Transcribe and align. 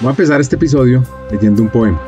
Voy 0.00 0.08
a 0.08 0.10
empezar 0.12 0.40
este 0.40 0.56
episodio 0.56 1.02
leyendo 1.30 1.62
un 1.62 1.68
poema, 1.68 2.00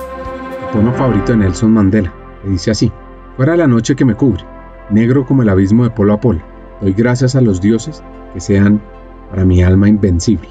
el 0.62 0.72
poema 0.72 0.94
favorito 0.94 1.32
de 1.32 1.36
Nelson 1.36 1.72
Mandela, 1.72 2.10
que 2.40 2.48
dice 2.48 2.70
así, 2.70 2.90
fuera 3.36 3.54
la 3.54 3.66
noche 3.66 3.94
que 3.94 4.06
me 4.06 4.14
cubre, 4.14 4.42
negro 4.88 5.26
como 5.26 5.42
el 5.42 5.50
abismo 5.50 5.84
de 5.84 5.90
polo 5.90 6.14
a 6.14 6.20
polo, 6.20 6.40
doy 6.80 6.94
gracias 6.94 7.36
a 7.36 7.42
los 7.42 7.60
dioses 7.60 8.02
que 8.32 8.40
sean 8.40 8.80
para 9.28 9.44
mi 9.44 9.62
alma 9.62 9.90
invencible. 9.90 10.48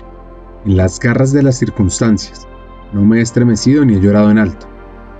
En 0.65 0.77
las 0.77 0.99
garras 0.99 1.31
de 1.31 1.41
las 1.41 1.57
circunstancias, 1.57 2.47
no 2.93 3.03
me 3.05 3.17
he 3.17 3.21
estremecido 3.21 3.85
ni 3.85 3.95
he 3.95 3.99
llorado 3.99 4.29
en 4.29 4.37
alto, 4.37 4.67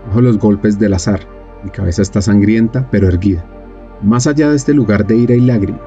bajo 0.05 0.21
los 0.21 0.37
golpes 0.37 0.77
del 0.77 0.93
azar, 0.93 1.21
mi 1.63 1.71
cabeza 1.71 2.03
está 2.03 2.21
sangrienta 2.21 2.87
pero 2.91 3.07
erguida. 3.07 3.43
Más 4.03 4.27
allá 4.27 4.51
de 4.51 4.57
este 4.57 4.75
lugar 4.75 5.07
de 5.07 5.15
ira 5.15 5.33
y 5.33 5.41
lágrimas, 5.41 5.81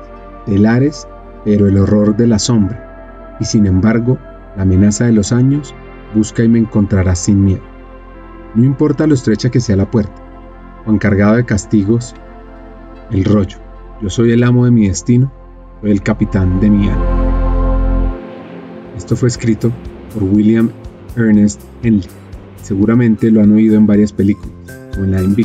telares, 0.46 1.06
pero 1.44 1.68
el 1.68 1.78
horror 1.78 2.16
de 2.16 2.26
la 2.26 2.40
sombra, 2.40 3.36
y 3.38 3.44
sin 3.44 3.66
embargo, 3.66 4.18
la 4.56 4.62
amenaza 4.62 5.04
de 5.04 5.12
los 5.12 5.30
años 5.30 5.72
busca 6.14 6.44
y 6.44 6.48
me 6.48 6.58
encontrarás 6.58 7.18
sin 7.18 7.44
miedo. 7.44 7.62
No 8.54 8.64
importa 8.64 9.06
lo 9.06 9.14
estrecha 9.14 9.50
que 9.50 9.60
sea 9.60 9.76
la 9.76 9.90
puerta, 9.90 10.14
o 10.86 10.92
encargado 10.92 11.36
de 11.36 11.44
castigos, 11.44 12.14
el 13.10 13.24
rollo. 13.24 13.58
Yo 14.00 14.10
soy 14.10 14.32
el 14.32 14.44
amo 14.44 14.64
de 14.64 14.70
mi 14.70 14.88
destino, 14.88 15.32
soy 15.80 15.90
el 15.90 16.02
capitán 16.02 16.60
de 16.60 16.70
mi 16.70 16.88
alma. 16.88 17.24
Esto 18.96 19.16
fue 19.16 19.28
escrito 19.28 19.72
por 20.12 20.22
William 20.22 20.70
Ernest 21.16 21.60
Henley. 21.82 22.08
Seguramente 22.62 23.30
lo 23.30 23.42
han 23.42 23.52
oído 23.52 23.76
en 23.76 23.86
varias 23.86 24.12
películas, 24.12 24.52
como 24.92 25.04
en 25.04 25.10
la 25.10 25.20
de. 25.20 25.44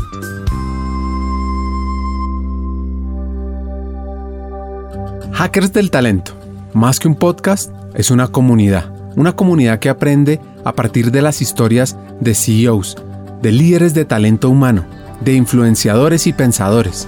Hackers 5.34 5.74
del 5.74 5.90
Talento, 5.90 6.34
más 6.74 7.00
que 7.00 7.08
un 7.08 7.16
podcast, 7.16 7.74
es 7.96 8.12
una 8.12 8.28
comunidad. 8.28 8.94
Una 9.16 9.36
comunidad 9.36 9.80
que 9.80 9.90
aprende 9.90 10.40
a 10.70 10.74
partir 10.74 11.12
de 11.12 11.24
las 11.24 11.42
historias 11.42 11.98
de 12.20 12.36
CEOs, 12.36 12.96
de 13.42 13.52
líderes 13.52 13.96
de 13.96 14.06
talento 14.06 14.50
humano, 14.52 14.86
de 15.20 15.34
influenciadores 15.34 16.28
y 16.28 16.34
pensadores, 16.34 17.08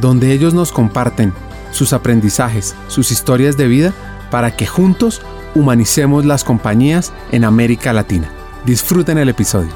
donde 0.00 0.32
ellos 0.32 0.54
nos 0.54 0.70
comparten 0.70 1.32
sus 1.72 1.92
aprendizajes, 1.92 2.76
sus 2.86 3.10
historias 3.10 3.56
de 3.56 3.66
vida, 3.66 3.92
para 4.30 4.54
que 4.56 4.64
juntos 4.64 5.22
humanicemos 5.56 6.24
las 6.24 6.44
compañías 6.44 7.12
en 7.32 7.44
América 7.44 7.92
Latina. 7.92 8.30
Disfruten 8.64 9.18
el 9.18 9.28
episodio. 9.28 9.72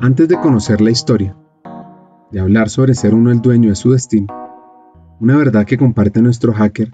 Antes 0.00 0.28
de 0.28 0.38
conocer 0.40 0.80
la 0.80 0.90
historia, 0.90 1.36
de 2.34 2.40
hablar 2.40 2.68
sobre 2.68 2.94
ser 2.94 3.14
uno 3.14 3.30
el 3.30 3.40
dueño 3.40 3.68
de 3.68 3.76
su 3.76 3.92
destino, 3.92 4.26
una 5.20 5.36
verdad 5.36 5.64
que 5.64 5.78
comparte 5.78 6.20
nuestro 6.20 6.52
hacker 6.52 6.90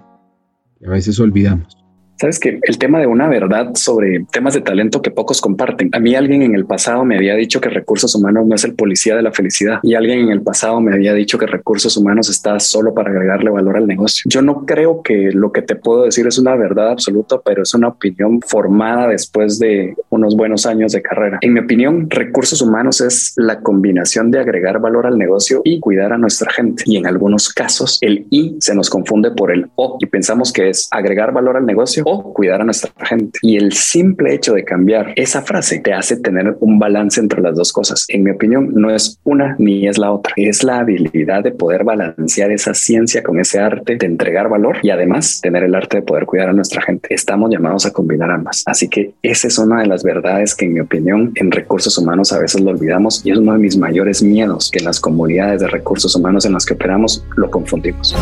que 0.77 0.85
a 0.85 0.91
veces 0.91 1.19
olvidamos. 1.19 1.80
Sabes 2.17 2.39
que 2.39 2.59
el 2.61 2.77
tema 2.77 2.99
de 2.99 3.07
una 3.07 3.27
verdad 3.27 3.71
sobre 3.73 4.25
temas 4.31 4.53
de 4.53 4.61
talento 4.61 5.01
que 5.01 5.09
pocos 5.09 5.41
comparten. 5.41 5.89
A 5.91 5.99
mí 5.99 6.13
alguien 6.13 6.43
en 6.43 6.53
el 6.53 6.65
pasado 6.65 7.03
me 7.03 7.15
había 7.15 7.35
dicho 7.35 7.59
que 7.59 7.69
recursos 7.69 8.13
humanos 8.13 8.45
no 8.45 8.53
es 8.53 8.63
el 8.63 8.75
policía 8.75 9.15
de 9.15 9.23
la 9.23 9.31
felicidad 9.31 9.79
y 9.81 9.95
alguien 9.95 10.19
en 10.19 10.29
el 10.29 10.41
pasado 10.43 10.79
me 10.81 10.93
había 10.93 11.15
dicho 11.15 11.39
que 11.39 11.47
recursos 11.47 11.97
humanos 11.97 12.29
está 12.29 12.59
solo 12.59 12.93
para 12.93 13.09
agregarle 13.09 13.49
valor 13.49 13.77
al 13.77 13.87
negocio. 13.87 14.23
Yo 14.29 14.43
no 14.43 14.67
creo 14.67 15.01
que 15.01 15.31
lo 15.33 15.51
que 15.51 15.63
te 15.63 15.75
puedo 15.75 16.03
decir 16.03 16.27
es 16.27 16.37
una 16.37 16.55
verdad 16.55 16.91
absoluta, 16.91 17.41
pero 17.43 17.63
es 17.63 17.73
una 17.73 17.87
opinión 17.87 18.39
formada 18.41 19.07
después 19.07 19.57
de 19.57 19.95
unos 20.09 20.35
buenos 20.35 20.67
años 20.67 20.91
de 20.91 21.01
carrera. 21.01 21.39
En 21.41 21.53
mi 21.53 21.61
opinión, 21.61 22.07
recursos 22.09 22.61
humanos 22.61 23.01
es 23.01 23.33
la 23.35 23.61
combinación 23.61 24.29
de 24.29 24.39
agregar 24.39 24.79
valor 24.79 25.07
al 25.07 25.17
negocio 25.17 25.61
y 25.63 25.79
cuidar 25.79 26.13
a 26.13 26.17
nuestra 26.19 26.51
gente. 26.51 26.83
Y 26.85 26.97
en 26.97 27.07
algunos 27.07 27.49
casos 27.49 27.97
el 28.01 28.27
I 28.29 28.57
se 28.59 28.75
nos 28.75 28.91
confunde 28.91 29.31
por 29.31 29.51
el 29.51 29.71
O 29.75 29.97
y 29.99 30.05
pensamos 30.05 30.53
que 30.53 30.69
es 30.69 30.87
agregar 30.91 31.33
valor 31.33 31.57
al 31.57 31.65
negocio 31.65 32.03
cuidar 32.19 32.61
a 32.61 32.65
nuestra 32.65 32.91
gente. 33.05 33.39
Y 33.41 33.57
el 33.57 33.73
simple 33.73 34.33
hecho 34.33 34.53
de 34.53 34.63
cambiar 34.63 35.13
esa 35.15 35.41
frase 35.41 35.79
te 35.79 35.93
hace 35.93 36.17
tener 36.17 36.55
un 36.59 36.79
balance 36.79 37.19
entre 37.19 37.41
las 37.41 37.55
dos 37.55 37.71
cosas. 37.71 38.05
En 38.09 38.23
mi 38.23 38.31
opinión, 38.31 38.71
no 38.73 38.93
es 38.93 39.19
una 39.23 39.55
ni 39.59 39.87
es 39.87 39.97
la 39.97 40.11
otra. 40.11 40.33
Es 40.35 40.63
la 40.63 40.79
habilidad 40.79 41.43
de 41.43 41.51
poder 41.51 41.83
balancear 41.83 42.51
esa 42.51 42.73
ciencia 42.73 43.23
con 43.23 43.39
ese 43.39 43.59
arte 43.59 43.95
de 43.95 44.05
entregar 44.05 44.49
valor 44.49 44.77
y 44.81 44.89
además 44.89 45.41
tener 45.41 45.63
el 45.63 45.75
arte 45.75 45.97
de 45.97 46.03
poder 46.03 46.25
cuidar 46.25 46.49
a 46.49 46.53
nuestra 46.53 46.81
gente. 46.81 47.13
Estamos 47.13 47.49
llamados 47.51 47.85
a 47.85 47.91
combinar 47.91 48.31
ambas. 48.31 48.63
Así 48.65 48.87
que 48.87 49.13
esa 49.21 49.47
es 49.47 49.57
una 49.57 49.81
de 49.81 49.87
las 49.87 50.03
verdades 50.03 50.55
que 50.55 50.65
en 50.65 50.73
mi 50.73 50.79
opinión 50.79 51.31
en 51.35 51.51
recursos 51.51 51.97
humanos 51.97 52.31
a 52.33 52.39
veces 52.39 52.61
lo 52.61 52.71
olvidamos 52.71 53.25
y 53.25 53.31
es 53.31 53.37
uno 53.37 53.53
de 53.53 53.59
mis 53.59 53.77
mayores 53.77 54.23
miedos 54.23 54.69
que 54.71 54.79
en 54.79 54.85
las 54.85 54.99
comunidades 54.99 55.61
de 55.61 55.67
recursos 55.67 56.15
humanos 56.15 56.45
en 56.45 56.53
las 56.53 56.65
que 56.65 56.73
operamos 56.73 57.25
lo 57.35 57.49
confundimos. 57.49 58.15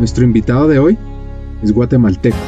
Nuestro 0.00 0.24
invitado 0.24 0.66
de 0.66 0.78
hoy 0.78 0.96
es 1.62 1.72
guatemalteco. 1.72 2.38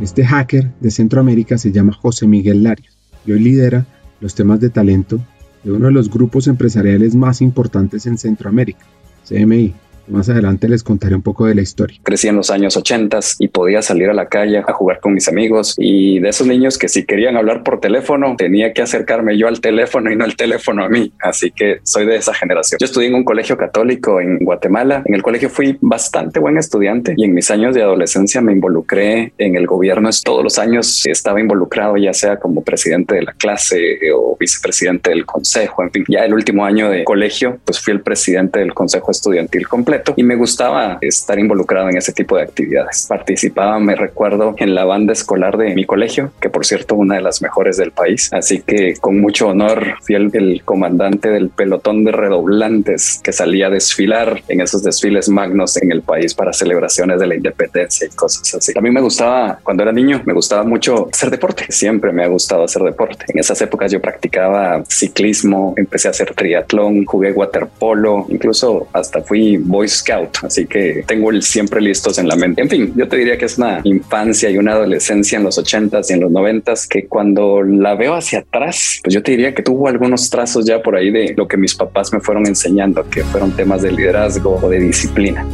Este 0.00 0.24
hacker 0.24 0.70
de 0.78 0.92
Centroamérica 0.92 1.58
se 1.58 1.72
llama 1.72 1.92
José 1.92 2.28
Miguel 2.28 2.62
Larios 2.62 2.96
y 3.26 3.32
hoy 3.32 3.40
lidera 3.40 3.84
los 4.20 4.36
temas 4.36 4.60
de 4.60 4.70
talento 4.70 5.18
de 5.64 5.72
uno 5.72 5.86
de 5.86 5.92
los 5.92 6.08
grupos 6.08 6.46
empresariales 6.46 7.16
más 7.16 7.42
importantes 7.42 8.06
en 8.06 8.18
Centroamérica, 8.18 8.86
CMI, 9.28 9.74
más 10.12 10.28
adelante 10.28 10.68
les 10.68 10.82
contaré 10.82 11.14
un 11.14 11.22
poco 11.22 11.46
de 11.46 11.54
la 11.54 11.62
historia. 11.62 11.98
Crecí 12.02 12.28
en 12.28 12.36
los 12.36 12.50
años 12.50 12.76
80 12.76 13.18
y 13.38 13.48
podía 13.48 13.82
salir 13.82 14.10
a 14.10 14.14
la 14.14 14.28
calle 14.28 14.58
a 14.58 14.72
jugar 14.72 15.00
con 15.00 15.14
mis 15.14 15.28
amigos 15.28 15.74
y 15.78 16.18
de 16.20 16.28
esos 16.28 16.46
niños 16.46 16.78
que 16.78 16.88
si 16.88 17.04
querían 17.04 17.36
hablar 17.36 17.62
por 17.62 17.80
teléfono 17.80 18.34
tenía 18.36 18.72
que 18.72 18.82
acercarme 18.82 19.36
yo 19.36 19.48
al 19.48 19.60
teléfono 19.60 20.10
y 20.10 20.16
no 20.16 20.24
el 20.24 20.36
teléfono 20.36 20.84
a 20.84 20.88
mí. 20.88 21.12
Así 21.20 21.50
que 21.50 21.80
soy 21.82 22.06
de 22.06 22.16
esa 22.16 22.34
generación. 22.34 22.78
Yo 22.80 22.84
estudié 22.84 23.08
en 23.08 23.14
un 23.14 23.24
colegio 23.24 23.56
católico 23.56 24.20
en 24.20 24.38
Guatemala. 24.38 25.02
En 25.04 25.14
el 25.14 25.22
colegio 25.22 25.48
fui 25.48 25.78
bastante 25.80 26.40
buen 26.40 26.58
estudiante 26.58 27.14
y 27.16 27.24
en 27.24 27.34
mis 27.34 27.50
años 27.50 27.74
de 27.74 27.82
adolescencia 27.82 28.40
me 28.40 28.52
involucré 28.52 29.32
en 29.38 29.56
el 29.56 29.66
gobierno. 29.66 30.10
Todos 30.24 30.44
los 30.44 30.58
años 30.58 31.06
estaba 31.06 31.40
involucrado 31.40 31.96
ya 31.96 32.12
sea 32.12 32.38
como 32.38 32.62
presidente 32.62 33.14
de 33.14 33.22
la 33.22 33.32
clase 33.32 33.98
o 34.14 34.36
vicepresidente 34.38 35.10
del 35.10 35.24
consejo. 35.26 35.82
En 35.82 35.90
fin, 35.90 36.04
ya 36.08 36.24
el 36.24 36.34
último 36.34 36.64
año 36.64 36.90
de 36.90 37.04
colegio 37.04 37.58
pues 37.64 37.80
fui 37.80 37.92
el 37.92 38.00
presidente 38.00 38.60
del 38.60 38.74
consejo 38.74 39.10
estudiantil 39.10 39.68
completo 39.68 40.01
y 40.16 40.22
me 40.22 40.36
gustaba 40.36 40.98
estar 41.00 41.38
involucrado 41.38 41.88
en 41.88 41.96
ese 41.96 42.12
tipo 42.12 42.36
de 42.36 42.42
actividades. 42.42 43.06
Participaba, 43.08 43.78
me 43.78 43.94
recuerdo, 43.94 44.54
en 44.58 44.74
la 44.74 44.84
banda 44.84 45.12
escolar 45.12 45.56
de 45.56 45.74
mi 45.74 45.84
colegio, 45.84 46.32
que 46.40 46.50
por 46.50 46.66
cierto 46.66 46.94
una 46.94 47.16
de 47.16 47.22
las 47.22 47.42
mejores 47.42 47.76
del 47.76 47.92
país. 47.92 48.30
Así 48.32 48.62
que 48.62 48.94
con 49.00 49.20
mucho 49.20 49.48
honor 49.48 49.94
fui 50.02 50.14
el, 50.14 50.62
comandante 50.64 51.30
del 51.30 51.50
pelotón 51.50 52.04
de 52.04 52.12
redoblantes 52.12 53.20
que 53.22 53.32
salía 53.32 53.66
a 53.66 53.70
desfilar 53.70 54.42
en 54.48 54.60
esos 54.60 54.82
desfiles 54.82 55.28
magnos 55.28 55.76
en 55.76 55.92
el 55.92 56.02
país 56.02 56.34
para 56.34 56.52
celebraciones 56.52 57.20
de 57.20 57.26
la 57.26 57.34
independencia 57.34 58.06
y 58.06 58.10
cosas 58.10 58.54
así. 58.54 58.72
A 58.76 58.80
mí 58.80 58.90
me 58.90 59.00
gustaba, 59.00 59.58
cuando 59.62 59.82
era 59.82 59.92
niño, 59.92 60.22
me 60.24 60.32
gustaba 60.32 60.64
mucho 60.64 61.08
hacer 61.12 61.30
deporte. 61.30 61.66
Siempre 61.68 62.12
me 62.12 62.24
ha 62.24 62.28
gustado 62.28 62.64
hacer 62.64 62.82
deporte. 62.82 63.24
En 63.28 63.38
esas 63.38 63.60
épocas 63.60 63.92
yo 63.92 64.00
practicaba 64.00 64.82
ciclismo, 64.88 65.74
empecé 65.76 66.08
a 66.08 66.12
hacer 66.12 66.34
triatlón, 66.34 67.04
jugué 67.04 67.32
waterpolo, 67.32 68.26
incluso 68.28 68.88
hasta 68.92 69.22
fui 69.22 69.58
Scout, 69.88 70.38
así 70.42 70.66
que 70.66 71.04
tengo 71.06 71.32
siempre 71.40 71.80
listos 71.80 72.18
en 72.18 72.28
la 72.28 72.36
mente. 72.36 72.62
En 72.62 72.68
fin, 72.68 72.92
yo 72.96 73.08
te 73.08 73.16
diría 73.16 73.38
que 73.38 73.46
es 73.46 73.58
una 73.58 73.80
infancia 73.84 74.50
y 74.50 74.58
una 74.58 74.72
adolescencia 74.72 75.38
en 75.38 75.44
los 75.44 75.58
ochentas 75.58 76.10
y 76.10 76.14
en 76.14 76.20
los 76.20 76.30
noventas 76.30 76.86
que 76.86 77.06
cuando 77.06 77.62
la 77.62 77.94
veo 77.94 78.14
hacia 78.14 78.40
atrás, 78.40 79.00
pues 79.02 79.14
yo 79.14 79.22
te 79.22 79.32
diría 79.32 79.54
que 79.54 79.62
tuvo 79.62 79.88
algunos 79.88 80.30
trazos 80.30 80.64
ya 80.64 80.82
por 80.82 80.96
ahí 80.96 81.10
de 81.10 81.34
lo 81.36 81.46
que 81.46 81.56
mis 81.56 81.74
papás 81.74 82.12
me 82.12 82.20
fueron 82.20 82.46
enseñando, 82.46 83.08
que 83.08 83.24
fueron 83.24 83.52
temas 83.52 83.82
de 83.82 83.92
liderazgo 83.92 84.58
o 84.62 84.68
de 84.68 84.80
disciplina. 84.80 85.46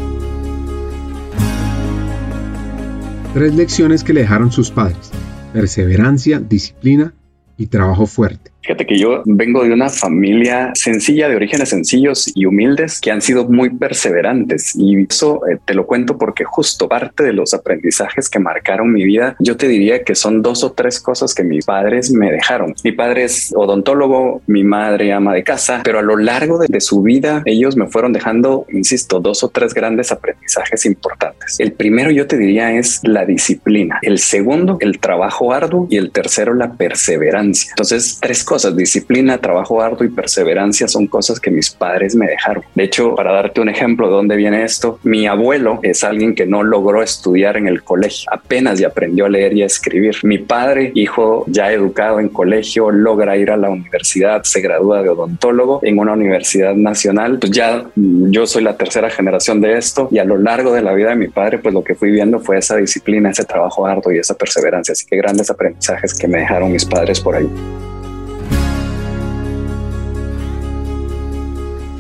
Tres 3.35 3.55
lecciones 3.55 4.03
que 4.03 4.13
le 4.13 4.23
dejaron 4.23 4.51
sus 4.51 4.71
padres. 4.71 5.11
Perseverancia, 5.53 6.41
disciplina 6.41 7.15
y 7.57 7.67
trabajo 7.67 8.07
fuerte. 8.07 8.51
Fíjate 8.63 8.87
que 8.87 8.99
yo 8.99 9.23
vengo 9.25 9.65
de 9.65 9.73
una 9.73 9.89
familia 9.89 10.73
sencilla, 10.75 11.29
de 11.29 11.37
orígenes 11.37 11.71
sencillos 11.71 12.31
y 12.35 12.45
humildes, 12.45 13.01
que 13.01 13.11
han 13.11 13.23
sido 13.23 13.49
muy 13.49 13.71
perseverantes. 13.71 14.75
Y 14.77 15.07
eso 15.09 15.41
eh, 15.49 15.59
te 15.65 15.75
lo 15.75 15.87
cuento 15.87 16.19
porque 16.19 16.45
justo 16.45 16.87
parte 16.87 17.23
de 17.23 17.33
los 17.33 17.55
aprendizajes 17.55 18.29
que 18.29 18.39
marcaron 18.39 18.93
mi 18.93 19.05
vida, 19.05 19.37
yo 19.39 19.57
te 19.57 19.69
diría 19.69 20.03
que 20.03 20.15
son 20.15 20.43
dos 20.43 20.65
o 20.65 20.73
tres 20.73 21.01
cosas 21.01 21.35
que 21.35 21.45
mis 21.45 21.65
padres 21.65 22.11
me 22.11 22.31
dejaron. 22.31 22.75
Mi 22.85 22.93
padre 22.93 23.25
es 23.25 23.55
odontólogo, 23.57 24.43
mi 24.47 24.65
madre 24.65 25.15
ama 25.15 25.33
de 25.33 25.45
casa, 25.45 25.81
pero 25.83 26.01
a 26.01 26.03
lo 26.03 26.17
largo 26.17 26.59
de, 26.59 26.67
de 26.69 26.81
su 26.83 27.01
vida 27.03 27.43
ellos 27.47 27.75
me 27.75 27.87
fueron 27.87 28.13
dejando, 28.13 28.67
insisto, 28.71 29.19
dos 29.21 29.43
o 29.45 29.49
tres 29.49 29.73
grandes 29.73 30.13
aprendizajes 30.13 30.85
importantes. 30.85 31.57
El 31.59 31.73
primero 31.73 32.11
yo 32.11 32.27
te 32.27 32.37
diría 32.37 32.73
es 32.73 33.01
la 33.03 33.25
disciplina. 33.25 33.99
El 34.03 34.19
segundo, 34.19 34.77
el 34.81 34.99
trabajo 34.99 35.55
arduo 35.55 35.87
y 35.89 35.97
el 35.97 36.11
tercero, 36.11 36.53
la 36.53 36.75
perseverancia. 36.75 37.71
Entonces, 37.71 38.19
tres 38.21 38.45
cosas 38.45 38.58
cosas, 38.59 38.75
disciplina, 38.75 39.39
trabajo 39.39 39.81
arduo 39.81 40.05
y 40.05 40.09
perseverancia 40.09 40.89
son 40.89 41.07
cosas 41.07 41.39
que 41.39 41.49
mis 41.49 41.71
padres 41.71 42.17
me 42.17 42.27
dejaron. 42.27 42.65
De 42.75 42.83
hecho, 42.83 43.15
para 43.15 43.33
darte 43.33 43.61
un 43.61 43.69
ejemplo 43.69 44.09
de 44.09 44.15
dónde 44.15 44.35
viene 44.35 44.65
esto, 44.65 44.99
mi 45.05 45.29
abuelo 45.29 45.79
es 45.85 46.03
alguien 46.03 46.35
que 46.35 46.45
no 46.45 46.65
logró 46.65 47.01
estudiar 47.01 47.57
en 47.57 47.69
el 47.69 47.85
colegio, 47.85 48.29
apenas 48.33 48.81
ya 48.81 48.89
aprendió 48.89 49.27
a 49.27 49.29
leer 49.29 49.53
y 49.55 49.63
a 49.63 49.67
escribir. 49.67 50.17
Mi 50.25 50.39
padre, 50.39 50.91
hijo 50.97 51.45
ya 51.47 51.71
educado 51.71 52.19
en 52.19 52.31
colegio, 52.31 52.91
logra 52.91 53.37
ir 53.37 53.53
a 53.53 53.57
la 53.57 53.71
universidad, 53.71 54.43
se 54.43 54.61
gradúa 54.61 55.05
de 55.05 55.11
odontólogo 55.11 55.79
en 55.85 56.01
una 56.01 56.15
universidad 56.15 56.75
nacional. 56.75 57.39
Pues 57.39 57.53
ya 57.53 57.85
mm, 57.95 58.33
yo 58.33 58.45
soy 58.49 58.65
la 58.65 58.77
tercera 58.77 59.09
generación 59.09 59.61
de 59.61 59.79
esto 59.79 60.09
y 60.11 60.19
a 60.19 60.25
lo 60.25 60.37
largo 60.37 60.73
de 60.73 60.83
la 60.83 60.95
vida 60.95 61.11
de 61.11 61.17
mi 61.17 61.29
padre, 61.29 61.59
pues 61.59 61.73
lo 61.73 61.85
que 61.85 61.95
fui 61.95 62.11
viendo 62.11 62.41
fue 62.41 62.59
esa 62.59 62.75
disciplina, 62.75 63.31
ese 63.31 63.45
trabajo 63.45 63.87
arduo 63.87 64.13
y 64.13 64.19
esa 64.19 64.35
perseverancia. 64.35 64.91
Así 64.91 65.07
que 65.07 65.17
grandes 65.17 65.49
aprendizajes 65.49 66.13
que 66.13 66.27
me 66.27 66.39
dejaron 66.39 66.73
mis 66.73 66.85
padres 66.85 67.21
por 67.21 67.37
ahí. 67.37 67.49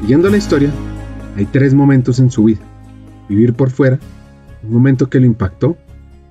Siguiendo 0.09 0.31
la 0.31 0.39
historia, 0.39 0.71
hay 1.37 1.45
tres 1.45 1.75
momentos 1.75 2.19
en 2.19 2.31
su 2.31 2.45
vida. 2.45 2.61
Vivir 3.29 3.53
por 3.53 3.69
fuera, 3.69 3.99
un 4.63 4.73
momento 4.73 5.11
que 5.11 5.21
lo 5.21 5.27
impactó, 5.27 5.77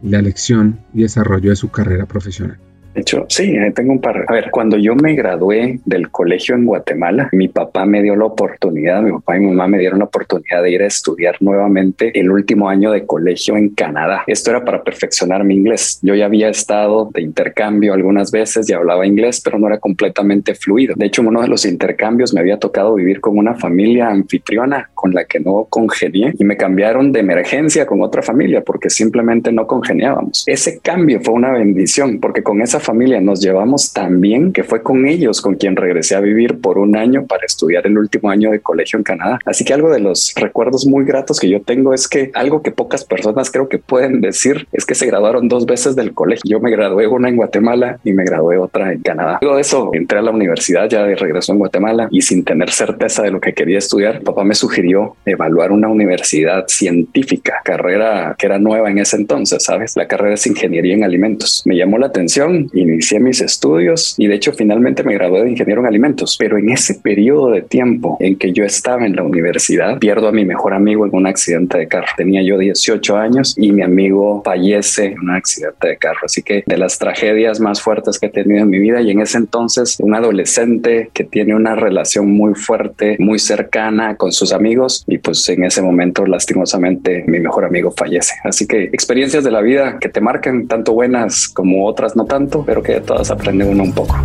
y 0.01 0.09
la 0.09 0.18
elección 0.18 0.79
y 0.95 1.03
desarrollo 1.03 1.51
de 1.51 1.56
su 1.56 1.69
carrera 1.69 2.07
profesional. 2.07 2.57
De 2.97 3.01
hecho, 3.01 3.27
sí, 3.29 3.55
tengo 3.75 3.91
un 3.91 4.01
par. 4.01 4.25
A 4.27 4.33
ver, 4.33 4.49
cuando 4.49 4.75
yo 4.75 4.95
me 4.95 5.13
gradué 5.13 5.79
del 5.85 6.09
colegio 6.09 6.55
en 6.55 6.65
Guatemala, 6.65 7.29
mi 7.31 7.47
papá 7.47 7.85
me 7.85 8.01
dio 8.01 8.15
la 8.15 8.25
oportunidad, 8.25 9.03
mi 9.03 9.11
papá 9.11 9.38
y 9.38 9.41
mi 9.41 9.49
mamá 9.49 9.67
me 9.67 9.77
dieron 9.77 9.99
la 9.99 10.05
oportunidad 10.05 10.63
de 10.63 10.71
ir 10.71 10.81
a 10.81 10.88
estudiar 10.88 11.35
nuevamente 11.39 12.19
el 12.19 12.31
último 12.31 12.67
año 12.67 12.89
de 12.89 13.05
colegio 13.05 13.55
en 13.55 13.69
Canadá. 13.69 14.23
Esto 14.25 14.49
era 14.49 14.65
para 14.65 14.83
perfeccionar 14.83 15.44
mi 15.44 15.53
inglés. 15.53 15.99
Yo 16.01 16.15
ya 16.15 16.25
había 16.25 16.49
estado 16.49 17.11
de 17.13 17.21
intercambio 17.21 17.94
algunas 17.94 18.31
veces 18.31 18.67
y 18.67 18.73
hablaba 18.73 19.05
inglés, 19.05 19.41
pero 19.45 19.59
no 19.59 19.67
era 19.67 19.77
completamente 19.77 20.55
fluido. 20.55 20.95
De 20.97 21.05
hecho, 21.05 21.21
en 21.21 21.27
uno 21.27 21.44
de 21.44 21.49
los 21.49 21.65
intercambios 21.65 22.33
me 22.33 22.39
había 22.39 22.57
tocado 22.57 22.95
vivir 22.95 23.21
con 23.21 23.38
una 23.38 23.53
familia 23.53 24.07
anfitriona 24.07 24.89
con 24.95 25.13
la 25.13 25.25
que 25.25 25.39
no 25.39 25.67
congenié 25.69 26.33
y 26.39 26.44
me 26.44 26.57
cambiaron 26.57 27.11
de 27.11 27.19
emergencia 27.19 27.85
con 27.85 28.01
otra 28.01 28.23
familia 28.23 28.61
porque 28.61 28.89
simplemente 28.89 29.51
no 29.51 29.67
congeniábamos. 29.67 30.45
Ese 30.47 30.79
cambio 30.79 31.21
fue 31.21 31.35
una 31.35 31.51
bendición 31.51 32.19
porque 32.19 32.41
con 32.41 32.59
esa 32.63 32.79
familia 32.88 33.19
nos 33.19 33.42
llevamos 33.42 33.92
tan 33.92 34.22
bien 34.22 34.54
que 34.54 34.63
fue 34.63 34.81
con 34.81 35.06
ellos 35.06 35.42
con 35.42 35.56
quien 35.56 35.75
regresé 35.75 36.16
a 36.16 36.22
vivir 36.22 36.62
por 36.62 36.78
un 36.78 36.95
año 36.95 37.25
para 37.28 37.45
estudiar 37.45 37.86
el 37.86 37.98
último 37.98 38.30
año 38.30 38.50
de 38.50 38.62
colegio 38.62 38.98
en 38.98 39.04
Canadá. 39.04 39.39
Así 39.45 39.66
que 39.66 39.74
algo 39.74 39.92
de 39.92 40.00
los 40.00 40.34
recuerdos 40.38 40.86
muy 40.88 41.04
gratos 41.04 41.38
que 41.38 41.50
yo 41.50 41.62
tengo 41.62 41.94
es 41.94 42.07
que 42.07 42.31
algo 42.34 42.62
que 42.62 42.72
pocas 42.72 43.04
personas 43.04 43.51
creo 43.51 43.68
que 43.68 43.78
pueden 43.78 44.22
decir 44.22 44.68
es 44.72 44.86
que 44.86 44.95
se 44.95 45.06
graduaron 45.06 45.50
dos 45.50 45.66
veces 45.66 45.98
del 45.98 46.13
colegio. 46.13 46.44
Yo 46.45 46.62
me 46.62 46.72
gradué 46.72 47.07
una 47.07 47.28
en 47.28 47.36
Guatemala 47.36 48.00
y 48.06 48.13
me 48.13 48.24
gradué 48.24 48.57
otra 48.57 48.94
en 48.94 49.01
Canadá. 49.01 49.40
Luego 49.42 49.57
de 49.57 49.63
eso 49.63 49.90
entré 49.92 50.19
a 50.19 50.22
la 50.22 50.31
universidad 50.31 50.90
ya 50.90 51.04
de 51.04 51.16
regreso 51.16 51.51
en 51.51 51.60
Guatemala 51.60 52.07
y 52.10 52.22
sin 52.22 52.45
tener 52.45 52.69
certeza 52.69 53.22
de 53.22 53.31
lo 53.31 53.42
que 53.42 53.54
quería 53.54 53.80
estudiar, 53.80 54.22
papá 54.22 54.45
me 54.45 54.56
sugirió 54.56 55.18
evaluar 55.25 55.74
una 55.74 55.90
universidad 55.90 56.66
científica, 56.68 57.60
carrera 57.66 58.33
que 58.38 58.45
era 58.45 58.60
nueva 58.60 58.90
en 58.90 59.00
ese 59.00 59.18
entonces, 59.18 59.62
¿sabes? 59.62 59.98
La 59.98 60.07
carrera 60.07 60.36
es 60.36 60.48
ingeniería 60.48 60.94
en 60.94 61.04
alimentos. 61.04 61.63
Me 61.66 61.75
llamó 61.75 61.98
la 61.98 62.07
atención 62.07 62.67
inicié 62.74 63.19
mis 63.19 63.42
estudios 63.42 64.16
y 64.18 64.28
de 64.28 64.36
hecho 64.36 64.54
finalmente 64.54 65.04
me 65.04 65.14
gradué 65.14 65.44
de 65.44 65.52
ingeniero 65.52 65.81
en 65.81 65.88
alimentos. 65.88 66.38
Pero 66.40 66.58
en 66.58 66.69
ese 66.69 66.96
periodo 66.96 67.52
de 67.52 67.62
tiempo 67.62 68.18
en 68.19 68.38
que 68.38 68.52
yo 68.52 68.64
estaba 68.64 69.06
en 69.06 69.16
la 69.16 69.24
universidad, 69.24 70.00
pierdo 70.00 70.28
a 70.28 70.31
mi 70.31 70.46
mejor 70.46 70.74
amigo 70.74 71.06
en 71.06 71.16
un 71.16 71.28
accidente 71.28 71.78
de 71.78 71.88
carro. 71.88 72.08
Tenía 72.16 72.42
yo 72.42 72.58
18 72.58 73.18
años 73.18 73.56
y 73.58 73.72
mi 73.72 73.81
amigo 73.81 74.42
fallece 74.44 75.06
en 75.06 75.19
un 75.19 75.31
accidente 75.31 75.88
de 75.88 75.98
carro. 75.98 76.19
Así 76.24 76.42
que 76.42 76.64
de 76.66 76.78
las 76.78 76.98
tragedias 76.98 77.60
más 77.60 77.81
fuertes 77.81 78.19
que 78.19 78.28
he 78.28 78.30
tenido 78.30 78.64
en 78.64 78.69
mi 78.69 78.80
vida 78.80 79.02
y 79.02 79.12
en 79.12 79.22
ese 79.22 79.38
entonces 79.38 79.98
un 80.00 80.16
adolescente 80.16 81.10
que 81.14 81.24
tiene 81.24 81.56
una 81.56 81.75
relación 81.75 82.30
muy 82.31 82.54
fuerte, 82.56 83.18
muy 83.19 83.40
cercana 83.40 84.16
con 84.16 84.31
sus 84.31 84.54
amigos 84.54 85.04
y 85.08 85.18
pues 85.18 85.48
en 85.50 85.64
ese 85.64 85.81
momento 85.81 86.25
lastimosamente 86.25 87.24
mi 87.28 87.40
mejor 87.40 87.66
amigo 87.66 87.92
fallece. 87.92 88.36
Así 88.44 88.68
que 88.68 88.86
experiencias 88.86 89.44
de 89.44 89.52
la 89.52 89.62
vida 89.62 89.98
que 90.00 90.10
te 90.10 90.22
marcan 90.22 90.68
tanto 90.68 90.94
buenas 90.94 91.48
como 91.48 91.86
otras 91.86 92.16
no 92.16 92.25
tanto, 92.25 92.56
pero 92.65 92.81
que 92.81 92.94
de 92.94 93.01
todas 93.01 93.31
aprende 93.31 93.65
uno 93.65 93.83
un 93.83 93.94
poco. 93.94 94.15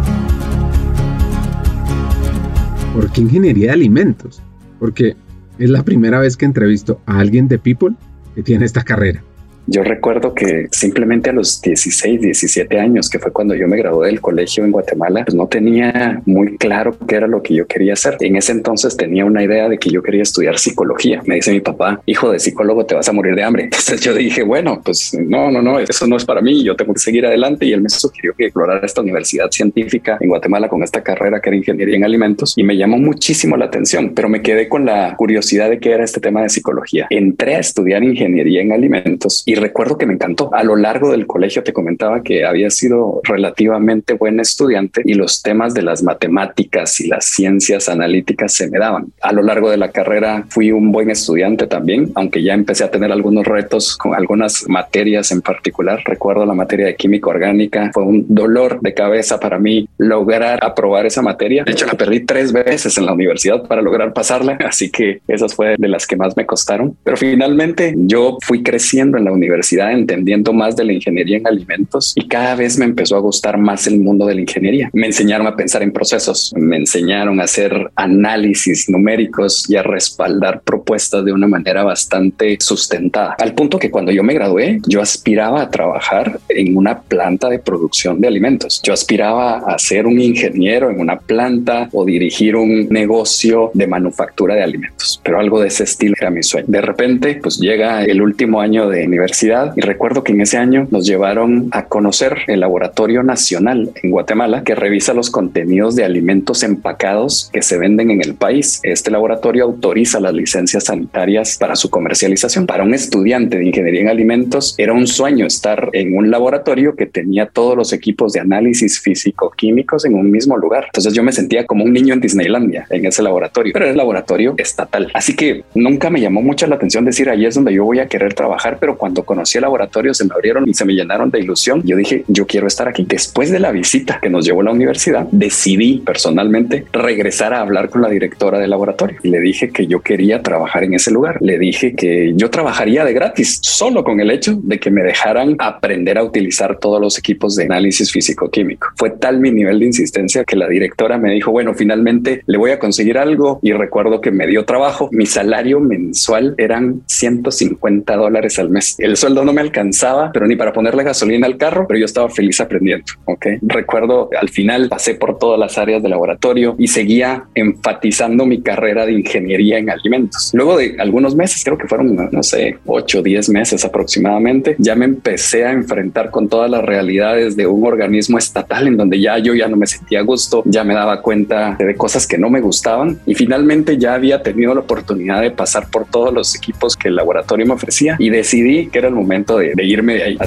¿Por 2.94 3.11
qué 3.11 3.23
ingeniería 3.23 3.69
de 3.69 3.73
alimentos? 3.73 4.43
Porque 4.79 5.17
es 5.58 5.70
la 5.70 5.82
primera 5.82 6.19
vez 6.19 6.37
que 6.37 6.44
entrevisto 6.44 7.00
a 7.06 7.19
alguien 7.19 7.49
de 7.49 7.58
People 7.58 7.94
que 8.34 8.43
tiene 8.43 8.64
esta 8.64 8.82
carrera. 8.82 9.23
Yo 9.67 9.82
recuerdo 9.82 10.35
que 10.35 10.69
simplemente 10.70 11.31
a 11.31 11.32
los 11.32 11.61
16, 11.62 12.20
17 12.20 12.79
años, 12.79 13.09
que 13.09 13.19
fue 13.19 13.32
cuando 13.32 13.55
yo 13.55 13.69
me 13.69 13.76
gradué 13.76 14.09
del 14.09 14.20
colegio 14.20 14.64
en 14.64 14.73
Guatemala, 14.73 15.25
pues 15.25 15.35
no 15.35 15.47
tenía 15.47 16.20
muy 16.26 16.56
claro 16.56 16.97
qué 17.06 17.17
era 17.17 17.26
lo 17.26 17.43
que 17.43 17.55
yo 17.55 17.67
quería 17.67 17.93
hacer. 17.94 18.17
En 18.20 18.37
ese 18.37 18.53
entonces 18.53 18.97
tenía 18.97 19.25
una 19.25 19.43
idea 19.43 19.69
de 19.69 19.79
que 19.79 19.91
yo 19.91 20.03
quería 20.03 20.23
estudiar 20.23 20.59
psicología. 20.59 21.23
Me 21.26 21.37
dice 21.37 21.53
mi 21.53 21.61
papá, 21.61 22.00
hijo 22.06 22.31
de 22.31 22.38
psicólogo, 22.38 22.87
te 22.87 22.94
vas 22.94 23.09
a 23.09 23.12
morir 23.12 23.35
de 23.35 23.44
hambre. 23.44 23.64
Entonces 23.73 24.00
yo 24.00 24.14
dije, 24.14 24.43
bueno, 24.43 24.81
pues 24.85 25.14
no, 25.14 25.50
no, 25.50 25.62
no, 25.62 25.79
eso 25.79 26.06
no 26.06 26.17
es 26.17 26.25
para 26.25 26.41
mí. 26.41 26.62
Yo 26.65 26.76
tengo 26.76 26.93
que 26.94 27.00
seguir 27.00 27.26
adelante. 27.26 27.67
Y 27.67 27.73
él 27.73 27.82
me 27.82 27.88
sugirió 27.88 28.35
que 28.35 28.44
explorara 28.44 28.85
esta 28.85 29.00
universidad 29.00 29.50
científica 29.50 30.19
en 30.20 30.29
Guatemala 30.29 30.69
con 30.69 30.82
esta 30.82 31.03
carrera 31.03 31.41
que 31.41 31.50
era 31.50 31.56
ingeniería 31.56 31.97
en 31.97 32.05
alimentos 32.05 32.55
y 32.56 32.62
me 32.62 32.76
llamó 32.76 32.99
muchísimo 32.99 33.56
la 33.56 33.67
atención, 33.67 34.12
pero 34.15 34.29
me 34.29 34.43
quedé 34.43 34.69
con 34.69 34.85
la 34.85 35.15
curiosidad 35.17 35.70
de 35.70 35.79
qué 35.79 35.93
era 35.93 36.05
este 36.05 36.20
tema 36.20 36.43
de 36.43 36.49
psicología. 36.49 37.06
Entré 37.11 37.56
a 37.56 37.61
estudiar 37.61 38.03
ingeniería 38.03 38.62
en 38.62 38.73
alimentos 38.73 39.43
y 39.47 39.51
recuerdo 39.54 39.99
que 39.99 40.06
me 40.06 40.14
encantó. 40.14 40.50
A 40.54 40.62
lo 40.62 40.76
largo 40.76 41.10
del 41.10 41.26
colegio 41.26 41.62
te 41.62 41.72
comentaba 41.72 42.22
que 42.22 42.44
había 42.44 42.70
sido 42.70 43.20
relativamente 43.25 44.14
buen 44.14 44.40
estudiante 44.40 45.02
y 45.04 45.14
los 45.14 45.43
temas 45.43 45.75
de 45.75 45.82
las 45.82 46.02
matemáticas 46.02 47.00
y 47.00 47.08
las 47.08 47.26
ciencias 47.26 47.88
analíticas 47.88 48.52
se 48.54 48.69
me 48.70 48.78
daban. 48.78 49.12
A 49.20 49.32
lo 49.32 49.43
largo 49.43 49.70
de 49.70 49.76
la 49.76 49.90
carrera 49.90 50.44
fui 50.49 50.72
un 50.72 50.93
buen 50.93 51.10
estudiante 51.10 51.66
también, 51.66 52.12
aunque 52.14 52.43
ya 52.43 52.54
empecé 52.54 52.84
a 52.84 52.90
tener 52.90 53.12
algunos 53.12 53.46
retos 53.46 53.96
con 53.96 54.14
algunas 54.14 54.69
materias 54.69 55.32
en 55.32 55.43
particular. 55.43 56.00
Recuerdo 56.05 56.46
la 56.46 56.55
materia 56.55 56.87
de 56.87 56.96
química 56.96 57.31
orgánica, 57.31 57.90
fue 57.93 58.05
un 58.05 58.26
dolor 58.28 58.81
de 58.81 58.94
cabeza 58.94 59.38
para 59.40 59.58
mí 59.58 59.88
lograr 59.98 60.58
aprobar 60.62 61.06
esa 61.06 61.22
materia. 61.22 61.64
De 61.64 61.72
hecho, 61.72 61.87
la 61.87 61.94
perdí 61.94 62.20
tres 62.20 62.52
veces 62.52 62.96
en 62.98 63.06
la 63.06 63.12
universidad 63.12 63.66
para 63.66 63.82
lograr 63.82 64.12
pasarla, 64.12 64.52
así 64.66 64.90
que 64.90 65.20
esas 65.28 65.55
fue 65.55 65.76
de 65.78 65.88
las 65.88 66.06
que 66.06 66.16
más 66.16 66.37
me 66.37 66.46
costaron. 66.46 66.96
Pero 67.05 67.16
finalmente 67.16 67.94
yo 67.96 68.38
fui 68.43 68.62
creciendo 68.62 69.19
en 69.19 69.25
la 69.25 69.32
universidad 69.32 69.42
universidad 69.43 69.93
entendiendo 69.93 70.53
más 70.53 70.77
de 70.77 70.85
la 70.85 70.93
ingeniería 70.93 71.39
en 71.39 71.47
alimentos 71.47 72.12
y 72.15 72.27
cada 72.29 72.55
vez 72.55 72.79
me 72.79 72.85
empezó 72.85 73.17
a 73.17 73.21
gustar 73.21 73.59
más 73.59 73.87
el 73.87 74.00
mundo 74.00 74.27
de 74.27 74.35
la 74.35 74.41
ingeniería. 74.41 74.91
Me 74.93 75.06
enseñaron 75.06 75.47
a 75.47 75.56
pensar 75.56 75.83
en 75.83 75.93
procesos, 75.93 76.53
me 76.56 76.77
enseñaron 76.77 77.41
a 77.41 77.44
hacer 77.44 77.91
análisis 77.97 78.89
numéricos 78.89 79.69
y 79.69 79.77
a 79.77 79.83
respaldar 79.83 80.62
propuestas 80.62 81.25
de 81.25 81.33
una 81.33 81.49
manera 81.49 81.85
bastante 81.85 82.56
sustentada. 82.61 83.37
Al 83.39 83.55
punto 83.55 83.79
que 83.79 83.91
cuando 83.91 84.12
yo 84.12 84.23
me 84.23 84.35
gradué, 84.35 84.81
yo 84.87 85.00
aspiraba 85.00 85.62
a 85.62 85.71
trabajar 85.71 86.41
en 86.49 86.77
una 86.77 87.01
planta 87.01 87.49
de 87.49 87.58
producción 87.58 88.20
de 88.20 88.29
alimentos. 88.29 88.81
Yo 88.82 88.93
aspiraba 88.93 89.58
a 89.58 89.79
ser 89.79 90.06
un 90.06 90.20
ingeniero 90.20 90.91
en 90.91 91.01
una 91.01 91.19
planta 91.19 91.89
o 91.93 92.05
dirigir 92.05 92.56
un 92.56 92.89
negocio 92.89 93.70
de 93.75 93.87
manufactura 93.87 94.55
de 94.55 94.63
alimentos, 94.63 95.20
pero 95.22 95.39
algo 95.39 95.61
de 95.61 95.69
ese 95.69 95.84
estilo 95.84 96.15
era 96.20 96.31
mi 96.31 96.43
sueño. 96.43 96.67
De 96.69 96.81
repente, 96.81 97.39
pues 97.43 97.58
llega 97.58 98.05
el 98.05 98.20
último 98.20 98.61
año 98.61 98.89
de 98.89 99.06
universidad 99.06 99.31
y 99.77 99.81
recuerdo 99.81 100.22
que 100.22 100.32
en 100.32 100.41
ese 100.43 100.58
año 100.58 100.86
nos 100.91 101.06
llevaron 101.06 101.69
a 101.72 101.86
conocer 101.86 102.39
el 102.48 102.60
Laboratorio 102.60 103.22
Nacional 103.22 103.91
en 104.03 104.10
Guatemala 104.10 104.62
que 104.62 104.74
revisa 104.74 105.15
los 105.15 105.31
contenidos 105.31 105.96
de 105.96 106.05
alimentos 106.05 106.62
empacados 106.62 107.48
que 107.53 107.62
se 107.62 107.79
venden 107.79 108.10
en 108.10 108.20
el 108.20 108.34
país. 108.34 108.81
Este 108.82 109.10
laboratorio 109.10 109.65
autoriza 109.65 110.20
las 110.20 110.34
licencias 110.34 110.84
sanitarias 110.84 111.56
para 111.58 111.77
su 111.77 111.89
comercialización. 111.89 112.67
Para 112.67 112.84
un 112.84 112.94
estudiante 112.94 113.58
de 113.58 113.67
ingeniería 113.67 114.03
en 114.03 114.08
alimentos 114.08 114.74
era 114.79 114.93
un 114.93 115.06
sueño 115.06 115.46
estar 115.46 115.89
en 115.93 116.17
un 116.17 116.31
laboratorio 116.31 116.94
que 116.94 117.06
tenía 117.06 117.46
todos 117.46 117.77
los 117.77 117.93
equipos 117.93 118.32
de 118.34 118.41
análisis 118.41 119.01
físico-químicos 119.01 120.05
en 120.05 120.15
un 120.15 120.31
mismo 120.31 120.56
lugar. 120.56 120.84
Entonces 120.86 121.15
yo 121.15 121.22
me 121.22 121.32
sentía 121.32 121.67
como 121.67 121.84
un 121.84 121.93
niño 121.93 122.15
en 122.15 122.20
Disneylandia 122.20 122.86
en 122.91 123.06
ese 123.06 123.22
laboratorio, 123.22 123.72
pero 123.72 123.86
era 123.86 123.93
el 123.93 123.98
laboratorio 123.98 124.55
estatal. 124.58 125.10
Así 125.15 125.34
que 125.34 125.65
nunca 125.74 126.10
me 126.10 126.20
llamó 126.20 126.43
mucho 126.43 126.67
la 126.67 126.77
atención 126.77 127.05
decir 127.05 127.29
ahí 127.29 127.46
es 127.46 127.55
donde 127.55 127.72
yo 127.72 127.84
voy 127.84 127.98
a 127.98 128.06
querer 128.06 128.34
trabajar, 128.34 128.77
pero 128.79 128.98
cuando 128.98 129.21
conocí 129.24 129.58
el 129.58 129.62
laboratorio, 129.62 130.14
se 130.14 130.24
me 130.24 130.34
abrieron 130.34 130.69
y 130.69 130.74
se 130.74 130.84
me 130.84 130.93
llenaron 130.93 131.31
de 131.31 131.41
ilusión. 131.41 131.82
Yo 131.84 131.96
dije, 131.96 132.24
yo 132.29 132.46
quiero 132.46 132.67
estar 132.67 132.88
aquí. 132.88 133.05
Después 133.08 133.50
de 133.50 133.58
la 133.58 133.72
visita 133.72 134.20
que 134.20 134.31
nos 134.31 134.44
llevó 134.44 134.60
a 134.60 134.64
la 134.64 134.72
universidad, 134.72 135.26
decidí 135.31 135.98
personalmente 135.98 136.84
regresar 136.93 137.55
a 137.55 137.60
hablar 137.60 137.88
con 137.88 138.02
la 138.02 138.08
directora 138.08 138.58
del 138.58 138.70
laboratorio 138.70 138.93
le 139.22 139.41
dije 139.41 139.70
que 139.70 139.86
yo 139.86 140.00
quería 140.00 140.43
trabajar 140.43 140.84
en 140.84 140.94
ese 140.94 141.10
lugar. 141.10 141.38
Le 141.41 141.58
dije 141.58 141.94
que 141.94 142.32
yo 142.36 142.50
trabajaría 142.50 143.05
de 143.05 143.12
gratis 143.12 143.58
solo 143.62 144.05
con 144.05 144.20
el 144.20 144.31
hecho 144.31 144.58
de 144.62 144.79
que 144.79 144.91
me 144.91 145.02
dejaran 145.02 145.56
aprender 145.58 146.19
a 146.19 146.24
utilizar 146.24 146.79
todos 146.79 147.00
los 147.00 147.19
equipos 147.19 147.56
de 147.56 147.64
análisis 147.64 148.12
físico-químico. 148.12 148.88
Fue 148.96 149.10
tal 149.10 149.41
mi 149.41 149.50
nivel 149.50 149.81
de 149.81 149.86
insistencia 149.86 150.44
que 150.44 150.56
la 150.56 150.69
directora 150.69 151.19
me 151.19 151.32
dijo, 151.32 151.50
bueno, 151.50 151.74
finalmente 151.74 152.43
le 152.46 152.58
voy 152.58 152.70
a 152.70 152.79
conseguir 152.79 153.19
algo 153.19 153.60
y 153.62 153.72
recuerdo 153.72 154.20
que 154.20 154.31
me 154.31 154.46
dio 154.46 154.64
trabajo. 154.64 155.08
Mi 155.12 155.26
salario 155.26 155.81
mensual 155.81 156.55
eran 156.58 157.02
150 157.06 158.17
dólares 158.17 158.58
al 158.58 158.70
mes. 158.70 158.96
El 158.98 159.11
el 159.12 159.19
sueldo 159.19 159.44
no 159.44 159.52
me 159.52 159.60
alcanzaba, 159.60 160.31
pero 160.32 160.46
ni 160.46 160.56
para 160.56 160.72
ponerle 160.72 161.04
gasolina 161.04 161.46
al 161.46 161.58
carro, 161.58 161.84
pero 161.86 162.00
yo 162.00 162.06
estaba 162.06 162.31
feliz 162.31 162.60
aprendiendo. 162.60 163.04
Ok. 163.26 163.46
Recuerdo 163.60 164.31
al 164.40 164.48
final 164.48 164.88
pasé 164.88 165.14
por 165.14 165.38
todas 165.38 165.60
las 165.60 165.76
áreas 165.76 166.02
de 166.02 166.08
laboratorio 166.08 166.74
y 166.78 166.88
seguía 166.88 167.44
enfatizando 167.54 168.46
mi 168.46 168.62
carrera 168.62 169.04
de 169.04 169.12
ingeniería 169.12 169.76
en 169.78 169.90
alimentos. 169.90 170.50
Luego 170.54 170.78
de 170.78 170.96
algunos 170.98 171.36
meses, 171.36 171.62
creo 171.62 171.76
que 171.76 171.86
fueron, 171.86 172.31
no 172.31 172.42
sé, 172.42 172.78
8 172.86 173.19
o 173.19 173.22
10 173.22 173.50
meses 173.50 173.84
aproximadamente, 173.84 174.76
ya 174.78 174.94
me 174.94 175.04
empecé 175.04 175.66
a 175.66 175.72
enfrentar 175.72 176.31
con 176.31 176.48
todas 176.48 176.70
las 176.70 176.82
realidades 176.82 177.54
de 177.54 177.66
un 177.66 177.86
organismo 177.86 178.38
estatal 178.38 178.86
en 178.86 178.96
donde 178.96 179.20
ya 179.20 179.36
yo 179.38 179.54
ya 179.54 179.69
no 179.69 179.76
me 179.76 179.86
sentía 179.86 180.20
a 180.20 180.22
gusto, 180.22 180.62
ya 180.64 180.84
me 180.84 180.94
daba 180.94 181.20
cuenta 181.20 181.76
de 181.78 181.94
cosas 181.96 182.26
que 182.26 182.38
no 182.38 182.48
me 182.48 182.62
gustaban 182.62 183.19
y 183.26 183.34
finalmente 183.34 183.98
ya 183.98 184.14
había 184.14 184.42
tenido 184.42 184.74
la 184.74 184.81
oportunidad 184.81 185.42
de 185.42 185.50
pasar 185.50 185.90
por 185.90 186.06
todos 186.06 186.32
los 186.32 186.56
equipos 186.56 186.96
que 186.96 187.08
el 187.08 187.16
laboratorio 187.16 187.66
me 187.66 187.74
ofrecía 187.74 188.16
y 188.19 188.31
decidí 188.31 188.86
que 188.86 189.02
era 189.03 189.09
el 189.09 189.15
momento 189.17 189.59
de, 189.59 189.75
irme 189.85 190.15
de 190.15 190.23
ahí. 190.23 190.39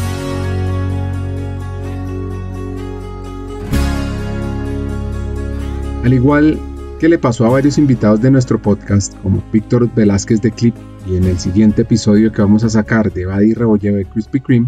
Al 6.03 6.13
igual 6.13 6.57
que 6.99 7.09
le 7.09 7.17
pasó 7.17 7.45
a 7.45 7.49
varios 7.49 7.77
invitados 7.77 8.21
de 8.21 8.31
nuestro 8.31 8.61
podcast, 8.61 9.13
como 9.21 9.43
Víctor 9.51 9.93
Velázquez 9.93 10.41
de 10.41 10.51
Clip, 10.51 10.75
y 11.05 11.17
en 11.17 11.25
el 11.25 11.37
siguiente 11.37 11.81
episodio 11.81 12.31
que 12.31 12.41
vamos 12.41 12.63
a 12.63 12.69
sacar 12.69 13.11
de 13.11 13.25
Buddy 13.25 13.53
Rebolleo 13.53 13.95
de 13.97 14.05
Krispy 14.05 14.39
Kreme, 14.39 14.67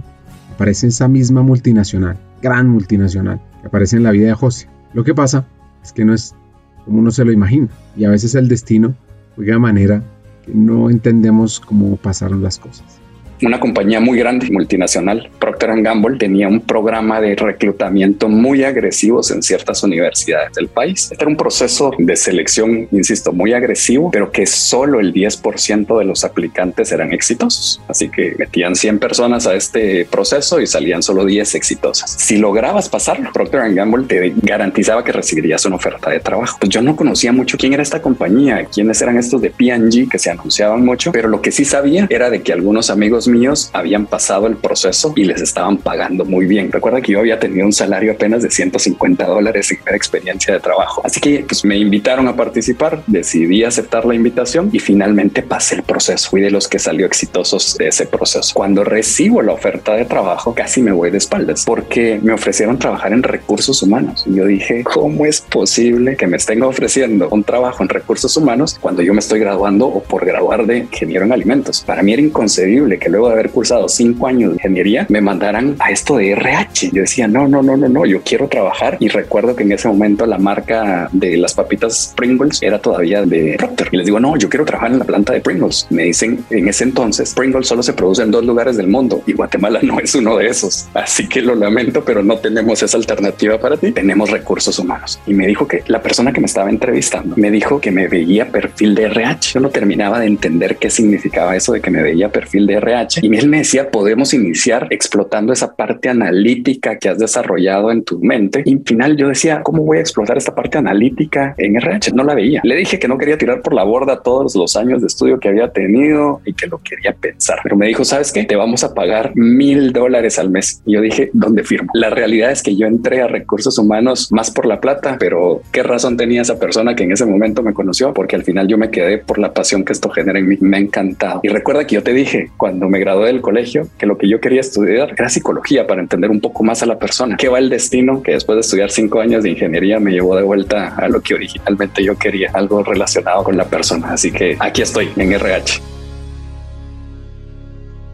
aparece 0.53 0.87
esa 0.87 1.07
misma 1.07 1.41
multinacional, 1.41 2.17
gran 2.41 2.67
multinacional, 2.67 3.39
que 3.61 3.67
aparece 3.67 3.95
en 3.95 4.03
la 4.03 4.11
vida 4.11 4.27
de 4.27 4.33
José. 4.33 4.67
Lo 4.93 5.05
que 5.05 5.15
pasa 5.15 5.45
es 5.81 5.93
que 5.93 6.03
no 6.03 6.13
es 6.13 6.35
como 6.83 6.99
uno 6.99 7.11
se 7.11 7.23
lo 7.23 7.31
imagina, 7.31 7.69
y 7.95 8.03
a 8.03 8.09
veces 8.09 8.35
el 8.35 8.49
destino 8.49 8.95
juega 9.35 9.53
de 9.53 9.59
manera 9.59 10.03
que 10.45 10.53
no 10.53 10.89
entendemos 10.89 11.61
cómo 11.61 11.95
pasaron 11.95 12.43
las 12.43 12.59
cosas 12.59 13.06
una 13.41 13.59
compañía 13.59 13.99
muy 13.99 14.17
grande, 14.17 14.49
multinacional, 14.51 15.29
Procter 15.39 15.81
Gamble, 15.81 16.17
tenía 16.17 16.47
un 16.47 16.61
programa 16.61 17.21
de 17.21 17.35
reclutamiento 17.35 18.29
muy 18.29 18.63
agresivos 18.63 19.31
en 19.31 19.43
ciertas 19.43 19.83
universidades 19.83 20.53
del 20.53 20.67
país. 20.67 21.09
Este 21.11 21.23
era 21.23 21.29
un 21.29 21.37
proceso 21.37 21.91
de 21.97 22.15
selección, 22.15 22.87
insisto, 22.91 23.31
muy 23.31 23.53
agresivo, 23.53 24.09
pero 24.11 24.31
que 24.31 24.45
solo 24.45 24.99
el 24.99 25.13
10% 25.13 25.99
de 25.99 26.05
los 26.05 26.23
aplicantes 26.23 26.91
eran 26.91 27.13
exitosos. 27.13 27.81
Así 27.87 28.09
que 28.09 28.35
metían 28.37 28.75
100 28.75 28.99
personas 28.99 29.45
a 29.47 29.55
este 29.55 30.05
proceso 30.05 30.59
y 30.59 30.67
salían 30.67 31.03
solo 31.03 31.25
10 31.25 31.55
exitosas. 31.55 32.11
Si 32.11 32.37
lograbas 32.37 32.89
pasarlo, 32.89 33.31
Procter 33.33 33.73
Gamble 33.73 34.05
te 34.05 34.33
garantizaba 34.41 35.03
que 35.03 35.11
recibirías 35.11 35.65
una 35.65 35.75
oferta 35.75 36.09
de 36.09 36.19
trabajo. 36.19 36.57
Pues 36.59 36.69
yo 36.69 36.81
no 36.81 36.95
conocía 36.95 37.31
mucho 37.31 37.57
quién 37.57 37.73
era 37.73 37.83
esta 37.83 38.01
compañía, 38.01 38.65
quiénes 38.65 39.01
eran 39.01 39.17
estos 39.17 39.41
de 39.41 39.51
P&G 39.51 40.09
que 40.09 40.19
se 40.19 40.29
anunciaban 40.29 40.83
mucho, 40.83 41.11
pero 41.11 41.27
lo 41.27 41.41
que 41.41 41.51
sí 41.51 41.65
sabía 41.65 42.07
era 42.09 42.29
de 42.29 42.41
que 42.41 42.53
algunos 42.53 42.89
amigos 42.89 43.26
míos 43.27 43.69
habían 43.73 44.05
pasado 44.05 44.47
el 44.47 44.57
proceso 44.57 45.13
y 45.15 45.25
les 45.25 45.41
estaban 45.41 45.77
pagando 45.77 46.25
muy 46.25 46.45
bien. 46.45 46.71
Recuerda 46.71 47.01
que 47.01 47.13
yo 47.13 47.19
había 47.19 47.39
tenido 47.39 47.65
un 47.65 47.73
salario 47.73 48.13
apenas 48.13 48.43
de 48.43 48.49
150 48.49 49.25
dólares 49.25 49.71
en 49.71 49.77
primera 49.77 49.97
experiencia 49.97 50.53
de 50.53 50.59
trabajo. 50.59 51.01
Así 51.03 51.19
que 51.19 51.45
pues, 51.47 51.63
me 51.65 51.77
invitaron 51.77 52.27
a 52.27 52.35
participar, 52.35 53.03
decidí 53.07 53.63
aceptar 53.63 54.05
la 54.05 54.15
invitación 54.15 54.69
y 54.71 54.79
finalmente 54.79 55.41
pasé 55.41 55.75
el 55.75 55.83
proceso. 55.83 56.29
Fui 56.29 56.41
de 56.41 56.51
los 56.51 56.67
que 56.67 56.79
salió 56.79 57.05
exitosos 57.05 57.77
de 57.77 57.87
ese 57.87 58.05
proceso. 58.05 58.53
Cuando 58.53 58.83
recibo 58.83 59.41
la 59.41 59.53
oferta 59.53 59.93
de 59.93 60.05
trabajo, 60.05 60.53
casi 60.53 60.81
me 60.81 60.91
voy 60.91 61.11
de 61.11 61.17
espaldas 61.17 61.63
porque 61.65 62.19
me 62.21 62.33
ofrecieron 62.33 62.79
trabajar 62.79 63.13
en 63.13 63.23
recursos 63.23 63.81
humanos. 63.81 64.23
Y 64.25 64.35
yo 64.35 64.45
dije, 64.45 64.83
¿cómo 64.83 65.25
es 65.25 65.41
posible 65.41 66.15
que 66.15 66.27
me 66.27 66.37
estén 66.37 66.63
ofreciendo 66.63 67.29
un 67.29 67.43
trabajo 67.43 67.83
en 67.83 67.89
recursos 67.89 68.35
humanos 68.37 68.77
cuando 68.79 69.01
yo 69.01 69.13
me 69.13 69.19
estoy 69.19 69.39
graduando 69.39 69.87
o 69.87 70.01
por 70.03 70.25
graduar 70.25 70.65
de 70.65 70.79
ingeniero 70.79 71.25
en 71.25 71.31
alimentos? 71.31 71.83
Para 71.85 72.03
mí 72.03 72.13
era 72.13 72.21
inconcebible 72.21 72.99
que 72.99 73.09
luego 73.17 73.29
de 73.29 73.33
haber 73.33 73.49
cursado 73.49 73.89
cinco 73.89 74.27
años 74.27 74.51
de 74.51 74.55
ingeniería, 74.57 75.07
me 75.09 75.21
mandaran 75.21 75.75
a 75.79 75.89
esto 75.89 76.17
de 76.17 76.31
RH. 76.33 76.91
Yo 76.93 77.01
decía, 77.01 77.27
no, 77.27 77.47
no, 77.47 77.63
no, 77.63 77.75
no, 77.75 77.89
no, 77.89 78.05
yo 78.05 78.21
quiero 78.23 78.47
trabajar. 78.47 78.97
Y 78.99 79.07
recuerdo 79.07 79.55
que 79.55 79.63
en 79.63 79.71
ese 79.71 79.87
momento 79.87 80.27
la 80.27 80.37
marca 80.37 81.09
de 81.11 81.35
las 81.37 81.55
papitas 81.55 82.13
Pringles 82.15 82.61
era 82.61 82.77
todavía 82.79 83.23
de 83.23 83.55
Procter. 83.57 83.89
Y 83.91 83.97
les 83.97 84.05
digo, 84.05 84.19
no, 84.19 84.37
yo 84.37 84.49
quiero 84.49 84.65
trabajar 84.65 84.91
en 84.91 84.99
la 84.99 85.05
planta 85.05 85.33
de 85.33 85.41
Pringles. 85.41 85.87
Me 85.89 86.03
dicen, 86.03 86.45
en 86.51 86.67
ese 86.67 86.83
entonces, 86.83 87.33
Pringles 87.33 87.67
solo 87.67 87.81
se 87.81 87.93
produce 87.93 88.21
en 88.21 88.29
dos 88.29 88.45
lugares 88.45 88.77
del 88.77 88.87
mundo 88.87 89.23
y 89.25 89.33
Guatemala 89.33 89.79
no 89.81 89.99
es 89.99 90.13
uno 90.13 90.37
de 90.37 90.47
esos. 90.47 90.87
Así 90.93 91.27
que 91.27 91.41
lo 91.41 91.55
lamento, 91.55 92.05
pero 92.05 92.21
no 92.21 92.37
tenemos 92.37 92.83
esa 92.83 92.97
alternativa 92.97 93.59
para 93.59 93.77
ti. 93.77 93.93
Tenemos 93.93 94.29
recursos 94.29 94.77
humanos. 94.77 95.19
Y 95.25 95.33
me 95.33 95.47
dijo 95.47 95.67
que 95.67 95.83
la 95.87 96.03
persona 96.03 96.31
que 96.31 96.39
me 96.39 96.45
estaba 96.45 96.69
entrevistando 96.69 97.35
me 97.35 97.49
dijo 97.49 97.81
que 97.81 97.89
me 97.89 98.07
veía 98.07 98.51
perfil 98.51 98.93
de 98.93 99.05
RH. 99.05 99.53
Yo 99.55 99.59
no 99.59 99.69
terminaba 99.69 100.19
de 100.19 100.27
entender 100.27 100.77
qué 100.77 100.91
significaba 100.91 101.55
eso 101.55 101.73
de 101.73 101.81
que 101.81 101.89
me 101.89 102.03
veía 102.03 102.29
perfil 102.29 102.67
de 102.67 102.75
RH 102.75 103.06
y 103.21 103.35
él 103.35 103.49
me 103.49 103.59
decía, 103.59 103.89
podemos 103.89 104.33
iniciar 104.33 104.87
explotando 104.89 105.53
esa 105.53 105.75
parte 105.75 106.09
analítica 106.09 106.97
que 106.97 107.09
has 107.09 107.17
desarrollado 107.17 107.91
en 107.91 108.03
tu 108.03 108.19
mente. 108.19 108.63
Y 108.65 108.73
al 108.73 108.83
final 108.85 109.17
yo 109.17 109.29
decía, 109.29 109.61
¿cómo 109.63 109.83
voy 109.83 109.97
a 109.97 110.01
explotar 110.01 110.37
esta 110.37 110.55
parte 110.55 110.77
analítica 110.77 111.55
en 111.57 111.75
RH? 111.75 112.11
No 112.13 112.23
la 112.23 112.35
veía. 112.35 112.61
Le 112.63 112.75
dije 112.75 112.99
que 112.99 113.07
no 113.07 113.17
quería 113.17 113.37
tirar 113.37 113.61
por 113.61 113.73
la 113.73 113.83
borda 113.83 114.21
todos 114.21 114.55
los 114.55 114.75
años 114.75 115.01
de 115.01 115.07
estudio 115.07 115.39
que 115.39 115.49
había 115.49 115.71
tenido 115.71 116.41
y 116.45 116.53
que 116.53 116.67
lo 116.67 116.79
quería 116.79 117.13
pensar. 117.13 117.59
Pero 117.63 117.75
me 117.75 117.87
dijo, 117.87 118.03
¿sabes 118.03 118.31
qué? 118.31 118.43
Te 118.43 118.55
vamos 118.55 118.83
a 118.83 118.93
pagar 118.93 119.31
mil 119.35 119.93
dólares 119.93 120.39
al 120.39 120.49
mes. 120.49 120.81
Y 120.85 120.93
yo 120.93 121.01
dije, 121.01 121.29
¿dónde 121.33 121.63
firmo? 121.63 121.91
La 121.93 122.09
realidad 122.09 122.51
es 122.51 122.63
que 122.63 122.75
yo 122.75 122.87
entré 122.87 123.21
a 123.21 123.27
recursos 123.27 123.77
humanos 123.77 124.31
más 124.31 124.51
por 124.51 124.65
la 124.65 124.79
plata, 124.79 125.17
pero 125.19 125.61
¿qué 125.71 125.83
razón 125.83 126.17
tenía 126.17 126.41
esa 126.41 126.59
persona 126.59 126.95
que 126.95 127.03
en 127.03 127.11
ese 127.11 127.25
momento 127.25 127.63
me 127.63 127.73
conoció? 127.73 128.13
Porque 128.13 128.35
al 128.35 128.43
final 128.43 128.67
yo 128.67 128.77
me 128.77 128.89
quedé 128.89 129.17
por 129.17 129.39
la 129.39 129.53
pasión 129.53 129.83
que 129.83 129.93
esto 129.93 130.09
genera 130.09 130.39
en 130.39 130.47
mí. 130.47 130.57
Me 130.59 130.77
ha 130.77 130.79
encantado. 130.79 131.39
Y 131.43 131.49
recuerda 131.49 131.85
que 131.85 131.95
yo 131.95 132.03
te 132.03 132.13
dije, 132.13 132.51
cuando 132.57 132.89
me 132.89 132.96
gradué 132.99 133.27
del 133.27 133.41
colegio 133.41 133.87
que 133.97 134.05
lo 134.05 134.17
que 134.17 134.27
yo 134.27 134.39
quería 134.39 134.61
estudiar 134.61 135.13
era 135.17 135.29
psicología 135.29 135.87
para 135.87 136.01
entender 136.01 136.31
un 136.31 136.41
poco 136.41 136.63
más 136.63 136.83
a 136.83 136.85
la 136.85 136.99
persona. 136.99 137.37
¿Qué 137.37 137.49
va 137.49 137.59
el 137.59 137.69
destino? 137.69 138.21
Que 138.21 138.33
después 138.33 138.55
de 138.55 138.61
estudiar 138.61 138.91
cinco 138.91 139.19
años 139.19 139.43
de 139.43 139.51
ingeniería 139.51 139.99
me 139.99 140.11
llevó 140.11 140.35
de 140.35 140.43
vuelta 140.43 140.95
a 140.95 141.07
lo 141.09 141.21
que 141.21 141.35
originalmente 141.35 142.03
yo 142.03 142.17
quería, 142.17 142.51
algo 142.53 142.83
relacionado 142.83 143.43
con 143.43 143.57
la 143.57 143.65
persona. 143.65 144.13
Así 144.13 144.31
que 144.31 144.57
aquí 144.59 144.81
estoy 144.81 145.09
en 145.15 145.31
RH. 145.33 145.81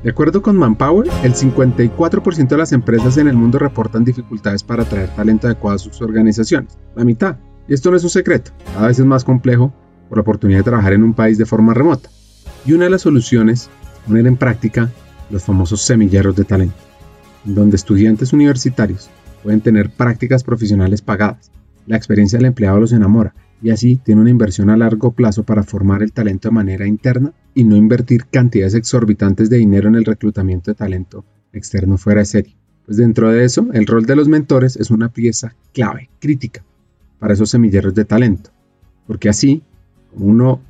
De 0.03 0.09
acuerdo 0.09 0.41
con 0.41 0.57
Manpower, 0.57 1.07
el 1.23 1.33
54% 1.33 2.47
de 2.49 2.57
las 2.57 2.73
empresas 2.73 3.17
en 3.17 3.29
el 3.29 3.37
mundo 3.37 3.57
reportan 3.57 4.03
dificultades 4.03 4.61
para 4.61 4.83
atraer 4.83 5.07
talento 5.15 5.47
adecuado 5.47 5.77
a 5.77 5.79
sus 5.79 6.01
organizaciones. 6.01 6.77
La 6.93 7.05
mitad. 7.05 7.37
Y 7.69 7.73
esto 7.73 7.89
no 7.89 7.95
es 7.95 8.03
un 8.03 8.09
secreto. 8.09 8.51
Cada 8.73 8.87
vez 8.87 8.99
es 8.99 9.05
más 9.05 9.23
complejo 9.23 9.73
por 10.09 10.17
la 10.17 10.23
oportunidad 10.23 10.59
de 10.59 10.63
trabajar 10.63 10.91
en 10.91 11.03
un 11.03 11.13
país 11.13 11.37
de 11.37 11.45
forma 11.45 11.73
remota. 11.73 12.09
Y 12.65 12.73
una 12.73 12.83
de 12.83 12.89
las 12.89 13.03
soluciones 13.03 13.69
poner 14.05 14.27
en 14.27 14.37
práctica 14.37 14.89
los 15.29 15.43
famosos 15.43 15.81
semilleros 15.81 16.35
de 16.35 16.43
talento, 16.43 16.75
donde 17.43 17.75
estudiantes 17.75 18.33
universitarios 18.33 19.09
pueden 19.41 19.61
tener 19.61 19.89
prácticas 19.89 20.43
profesionales 20.43 21.01
pagadas. 21.01 21.51
La 21.85 21.97
experiencia 21.97 22.37
del 22.37 22.47
empleado 22.47 22.79
los 22.79 22.93
enamora 22.93 23.33
y 23.61 23.69
así 23.71 23.95
tiene 23.95 24.21
una 24.21 24.29
inversión 24.29 24.69
a 24.69 24.77
largo 24.77 25.11
plazo 25.11 25.43
para 25.43 25.63
formar 25.63 26.03
el 26.03 26.11
talento 26.11 26.49
de 26.49 26.55
manera 26.55 26.85
interna 26.85 27.33
y 27.53 27.63
no 27.63 27.75
invertir 27.75 28.25
cantidades 28.25 28.73
exorbitantes 28.73 29.49
de 29.49 29.57
dinero 29.57 29.87
en 29.87 29.95
el 29.95 30.05
reclutamiento 30.05 30.71
de 30.71 30.75
talento 30.75 31.25
externo 31.53 31.97
fuera 31.97 32.19
de 32.21 32.25
serie. 32.25 32.57
Pues 32.85 32.97
dentro 32.97 33.31
de 33.31 33.45
eso, 33.45 33.67
el 33.71 33.87
rol 33.87 34.05
de 34.05 34.17
los 34.17 34.27
mentores 34.27 34.75
es 34.75 34.91
una 34.91 35.09
pieza 35.09 35.55
clave, 35.73 36.09
crítica, 36.19 36.63
para 37.19 37.33
esos 37.33 37.49
semilleros 37.49 37.93
de 37.93 38.03
talento. 38.03 38.49
Porque 39.07 39.29
así, 39.29 39.63
como 40.11 40.25
uno 40.25 40.61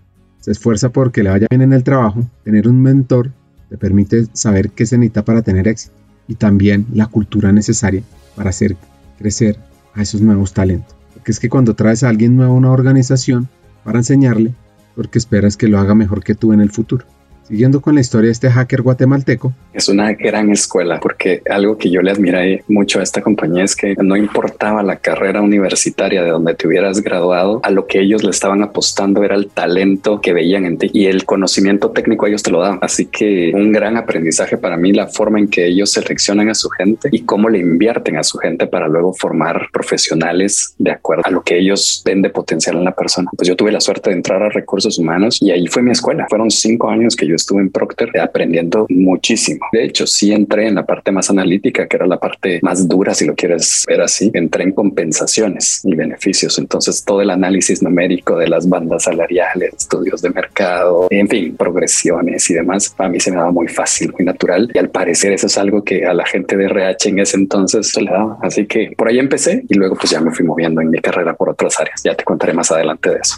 se 0.43 0.51
esfuerza 0.51 0.89
por 0.89 1.13
que 1.13 1.23
le 1.23 1.29
vaya 1.29 1.47
bien 1.49 1.61
en 1.61 1.71
el 1.71 1.85
trabajo, 1.85 2.21
tener 2.43 2.67
un 2.67 2.81
mentor 2.81 3.31
te 3.69 3.77
permite 3.77 4.27
saber 4.33 4.71
qué 4.71 4.85
se 4.85 4.97
necesita 4.97 5.23
para 5.23 5.41
tener 5.41 5.69
éxito 5.69 5.95
y 6.27 6.35
también 6.35 6.85
la 6.93 7.07
cultura 7.07 7.53
necesaria 7.53 8.03
para 8.35 8.49
hacer 8.49 8.75
crecer 9.17 9.57
a 9.93 10.01
esos 10.01 10.19
nuevos 10.19 10.51
talentos. 10.51 10.93
Porque 11.13 11.31
es 11.31 11.39
que 11.39 11.47
cuando 11.47 11.75
traes 11.75 12.03
a 12.03 12.09
alguien 12.09 12.35
nuevo 12.35 12.53
a 12.53 12.57
una 12.57 12.71
organización 12.71 13.47
para 13.85 13.99
enseñarle, 13.99 14.53
porque 14.97 15.17
esperas 15.17 15.55
que 15.55 15.69
lo 15.69 15.79
haga 15.79 15.95
mejor 15.95 16.25
que 16.25 16.35
tú 16.35 16.51
en 16.51 16.59
el 16.59 16.71
futuro. 16.71 17.05
Siguiendo 17.47 17.81
con 17.81 17.95
la 17.95 18.01
historia 18.01 18.27
de 18.27 18.31
este 18.31 18.49
hacker 18.49 18.81
guatemalteco. 18.81 19.53
Es 19.73 19.89
una 19.89 20.13
gran 20.13 20.49
escuela 20.51 20.99
porque 20.99 21.41
algo 21.49 21.77
que 21.77 21.89
yo 21.89 22.01
le 22.01 22.11
admiré 22.11 22.63
mucho 22.67 22.99
a 22.99 23.03
esta 23.03 23.21
compañía 23.21 23.63
es 23.63 23.75
que 23.75 23.95
no 24.01 24.15
importaba 24.15 24.81
la 24.81 24.97
carrera 24.97 25.41
universitaria 25.41 26.23
de 26.23 26.29
donde 26.29 26.55
te 26.55 26.67
hubieras 26.67 27.01
graduado, 27.01 27.59
a 27.63 27.69
lo 27.69 27.85
que 27.85 27.99
ellos 27.99 28.23
le 28.23 28.29
estaban 28.29 28.63
apostando 28.63 29.23
era 29.23 29.35
el 29.35 29.47
talento 29.47 30.21
que 30.21 30.31
veían 30.31 30.65
en 30.65 30.77
ti 30.77 30.89
y 30.93 31.07
el 31.07 31.25
conocimiento 31.25 31.91
técnico 31.91 32.27
ellos 32.27 32.43
te 32.43 32.51
lo 32.51 32.61
dan. 32.61 32.79
Así 32.81 33.07
que 33.07 33.51
un 33.53 33.71
gran 33.71 33.97
aprendizaje 33.97 34.57
para 34.57 34.77
mí 34.77 34.93
la 34.93 35.07
forma 35.07 35.39
en 35.39 35.47
que 35.47 35.65
ellos 35.65 35.91
seleccionan 35.91 36.49
a 36.49 36.55
su 36.55 36.69
gente 36.69 37.09
y 37.11 37.23
cómo 37.23 37.49
le 37.49 37.59
invierten 37.59 38.17
a 38.17 38.23
su 38.23 38.37
gente 38.37 38.67
para 38.67 38.87
luego 38.87 39.13
formar 39.13 39.67
profesionales 39.73 40.75
de 40.77 40.91
acuerdo 40.91 41.23
a 41.25 41.31
lo 41.31 41.43
que 41.43 41.57
ellos 41.57 42.01
ven 42.05 42.21
de 42.21 42.29
potencial 42.29 42.77
en 42.77 42.85
la 42.85 42.95
persona. 42.95 43.29
Pues 43.35 43.47
yo 43.47 43.55
tuve 43.55 43.71
la 43.71 43.81
suerte 43.81 44.11
de 44.11 44.15
entrar 44.15 44.41
a 44.41 44.49
recursos 44.49 44.97
humanos 44.97 45.41
y 45.41 45.51
ahí 45.51 45.67
fue 45.67 45.81
mi 45.81 45.91
escuela. 45.91 46.25
Fueron 46.29 46.49
cinco 46.49 46.89
años 46.89 47.15
que 47.15 47.27
yo 47.27 47.32
yo 47.33 47.37
estuve 47.37 47.61
en 47.61 47.71
Procter 47.71 48.19
aprendiendo 48.19 48.85
muchísimo. 48.89 49.65
De 49.71 49.83
hecho, 49.83 50.05
sí 50.05 50.31
entré 50.31 50.67
en 50.67 50.75
la 50.75 50.85
parte 50.85 51.11
más 51.11 51.31
analítica, 51.31 51.87
que 51.87 51.97
era 51.97 52.05
la 52.05 52.19
parte 52.19 52.59
más 52.61 52.87
dura, 52.87 53.15
si 53.15 53.25
lo 53.25 53.33
quieres 53.33 53.83
ver 53.87 54.01
así. 54.01 54.29
Entré 54.33 54.63
en 54.63 54.71
compensaciones 54.71 55.81
y 55.83 55.95
beneficios. 55.95 56.59
Entonces, 56.59 57.03
todo 57.03 57.21
el 57.21 57.31
análisis 57.31 57.81
numérico 57.81 58.37
de 58.37 58.47
las 58.47 58.69
bandas 58.69 59.03
salariales, 59.03 59.73
estudios 59.75 60.21
de 60.21 60.29
mercado, 60.29 61.07
en 61.09 61.27
fin, 61.27 61.55
progresiones 61.57 62.47
y 62.51 62.53
demás, 62.53 62.93
a 62.99 63.09
mí 63.09 63.19
se 63.19 63.31
me 63.31 63.37
daba 63.37 63.51
muy 63.51 63.67
fácil, 63.67 64.13
muy 64.13 64.25
natural. 64.25 64.69
Y 64.73 64.77
al 64.77 64.89
parecer 64.89 65.33
eso 65.33 65.47
es 65.47 65.57
algo 65.57 65.83
que 65.83 66.05
a 66.05 66.13
la 66.13 66.25
gente 66.25 66.55
de 66.55 66.65
RH 66.65 67.09
en 67.09 67.19
ese 67.19 67.37
entonces 67.37 67.89
se 67.89 68.01
le 68.01 68.11
daba. 68.11 68.37
Así 68.43 68.67
que 68.67 68.93
por 68.95 69.07
ahí 69.07 69.17
empecé 69.17 69.63
y 69.67 69.73
luego 69.73 69.95
pues 69.95 70.11
ya 70.11 70.21
me 70.21 70.31
fui 70.31 70.45
moviendo 70.45 70.81
en 70.81 70.91
mi 70.91 70.99
carrera 70.99 71.33
por 71.33 71.49
otras 71.49 71.79
áreas. 71.79 72.01
Ya 72.03 72.13
te 72.13 72.23
contaré 72.23 72.53
más 72.53 72.71
adelante 72.71 73.09
de 73.09 73.17
eso. 73.17 73.37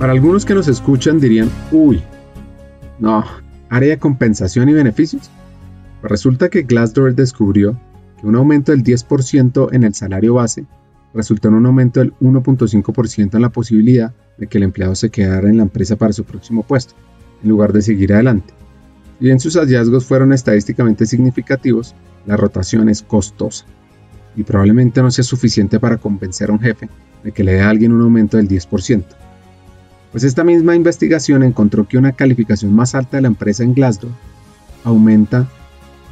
Para 0.00 0.12
algunos 0.12 0.46
que 0.46 0.54
nos 0.54 0.66
escuchan 0.66 1.20
dirían, 1.20 1.50
uy, 1.70 2.02
no, 2.98 3.22
área 3.68 3.90
de 3.90 3.98
compensación 3.98 4.70
y 4.70 4.72
beneficios. 4.72 5.30
Pues 6.00 6.10
resulta 6.10 6.48
que 6.48 6.62
Glassdoor 6.62 7.14
descubrió 7.14 7.78
que 8.18 8.26
un 8.26 8.34
aumento 8.34 8.72
del 8.72 8.82
10% 8.82 9.68
en 9.74 9.84
el 9.84 9.92
salario 9.92 10.32
base 10.32 10.64
resultó 11.12 11.48
en 11.48 11.54
un 11.56 11.66
aumento 11.66 12.00
del 12.00 12.14
1.5% 12.14 13.34
en 13.34 13.42
la 13.42 13.50
posibilidad 13.50 14.14
de 14.38 14.46
que 14.46 14.56
el 14.56 14.64
empleado 14.64 14.94
se 14.94 15.10
quedara 15.10 15.50
en 15.50 15.58
la 15.58 15.64
empresa 15.64 15.96
para 15.96 16.14
su 16.14 16.24
próximo 16.24 16.62
puesto, 16.62 16.94
en 17.42 17.50
lugar 17.50 17.74
de 17.74 17.82
seguir 17.82 18.14
adelante. 18.14 18.54
Y 19.20 19.24
bien 19.24 19.38
sus 19.38 19.56
hallazgos 19.56 20.06
fueron 20.06 20.32
estadísticamente 20.32 21.04
significativos, 21.04 21.94
la 22.24 22.38
rotación 22.38 22.88
es 22.88 23.02
costosa 23.02 23.66
y 24.34 24.44
probablemente 24.44 25.02
no 25.02 25.10
sea 25.10 25.24
suficiente 25.24 25.78
para 25.78 25.98
convencer 25.98 26.48
a 26.48 26.54
un 26.54 26.60
jefe 26.60 26.88
de 27.22 27.32
que 27.32 27.44
le 27.44 27.52
dé 27.52 27.60
a 27.60 27.68
alguien 27.68 27.92
un 27.92 28.00
aumento 28.00 28.38
del 28.38 28.48
10%. 28.48 29.04
Pues 30.12 30.24
esta 30.24 30.42
misma 30.42 30.74
investigación 30.74 31.42
encontró 31.42 31.86
que 31.86 31.98
una 31.98 32.12
calificación 32.12 32.74
más 32.74 32.94
alta 32.94 33.16
de 33.16 33.22
la 33.22 33.28
empresa 33.28 33.62
en 33.62 33.74
Glassdoor 33.74 34.12
aumenta 34.84 35.48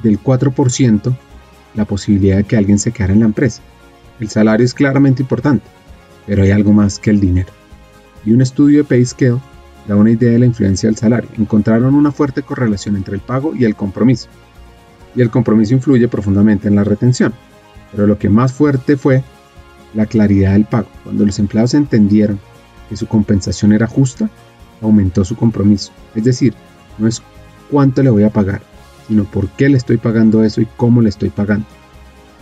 del 0.02 0.22
4% 0.22 1.16
la 1.74 1.84
posibilidad 1.84 2.36
de 2.36 2.44
que 2.44 2.56
alguien 2.56 2.78
se 2.78 2.92
quedara 2.92 3.12
en 3.12 3.20
la 3.20 3.26
empresa. 3.26 3.62
El 4.20 4.28
salario 4.28 4.64
es 4.64 4.74
claramente 4.74 5.22
importante, 5.22 5.64
pero 6.26 6.42
hay 6.42 6.50
algo 6.50 6.72
más 6.72 6.98
que 6.98 7.10
el 7.10 7.20
dinero. 7.20 7.52
Y 8.24 8.32
un 8.32 8.42
estudio 8.42 8.78
de 8.78 8.84
PayScale 8.84 9.38
da 9.86 9.96
una 9.96 10.10
idea 10.10 10.30
de 10.30 10.38
la 10.38 10.46
influencia 10.46 10.88
del 10.88 10.96
salario. 10.96 11.30
Encontraron 11.38 11.94
una 11.94 12.12
fuerte 12.12 12.42
correlación 12.42 12.96
entre 12.96 13.14
el 13.14 13.20
pago 13.20 13.54
y 13.54 13.64
el 13.64 13.74
compromiso. 13.74 14.28
Y 15.14 15.22
el 15.22 15.30
compromiso 15.30 15.74
influye 15.74 16.08
profundamente 16.08 16.68
en 16.68 16.76
la 16.76 16.84
retención. 16.84 17.32
Pero 17.92 18.06
lo 18.06 18.18
que 18.18 18.28
más 18.28 18.52
fuerte 18.52 18.96
fue 18.96 19.24
la 19.94 20.06
claridad 20.06 20.52
del 20.52 20.66
pago. 20.66 20.88
Cuando 21.04 21.24
los 21.24 21.38
empleados 21.38 21.74
entendieron 21.74 22.38
que 22.88 22.96
su 22.96 23.06
compensación 23.06 23.72
era 23.72 23.86
justa, 23.86 24.30
aumentó 24.80 25.24
su 25.24 25.36
compromiso. 25.36 25.92
Es 26.14 26.24
decir, 26.24 26.54
no 26.98 27.06
es 27.06 27.22
cuánto 27.70 28.02
le 28.02 28.10
voy 28.10 28.24
a 28.24 28.30
pagar, 28.30 28.62
sino 29.06 29.24
por 29.24 29.48
qué 29.50 29.68
le 29.68 29.76
estoy 29.76 29.96
pagando 29.96 30.44
eso 30.44 30.60
y 30.60 30.68
cómo 30.76 31.02
le 31.02 31.08
estoy 31.08 31.30
pagando. 31.30 31.66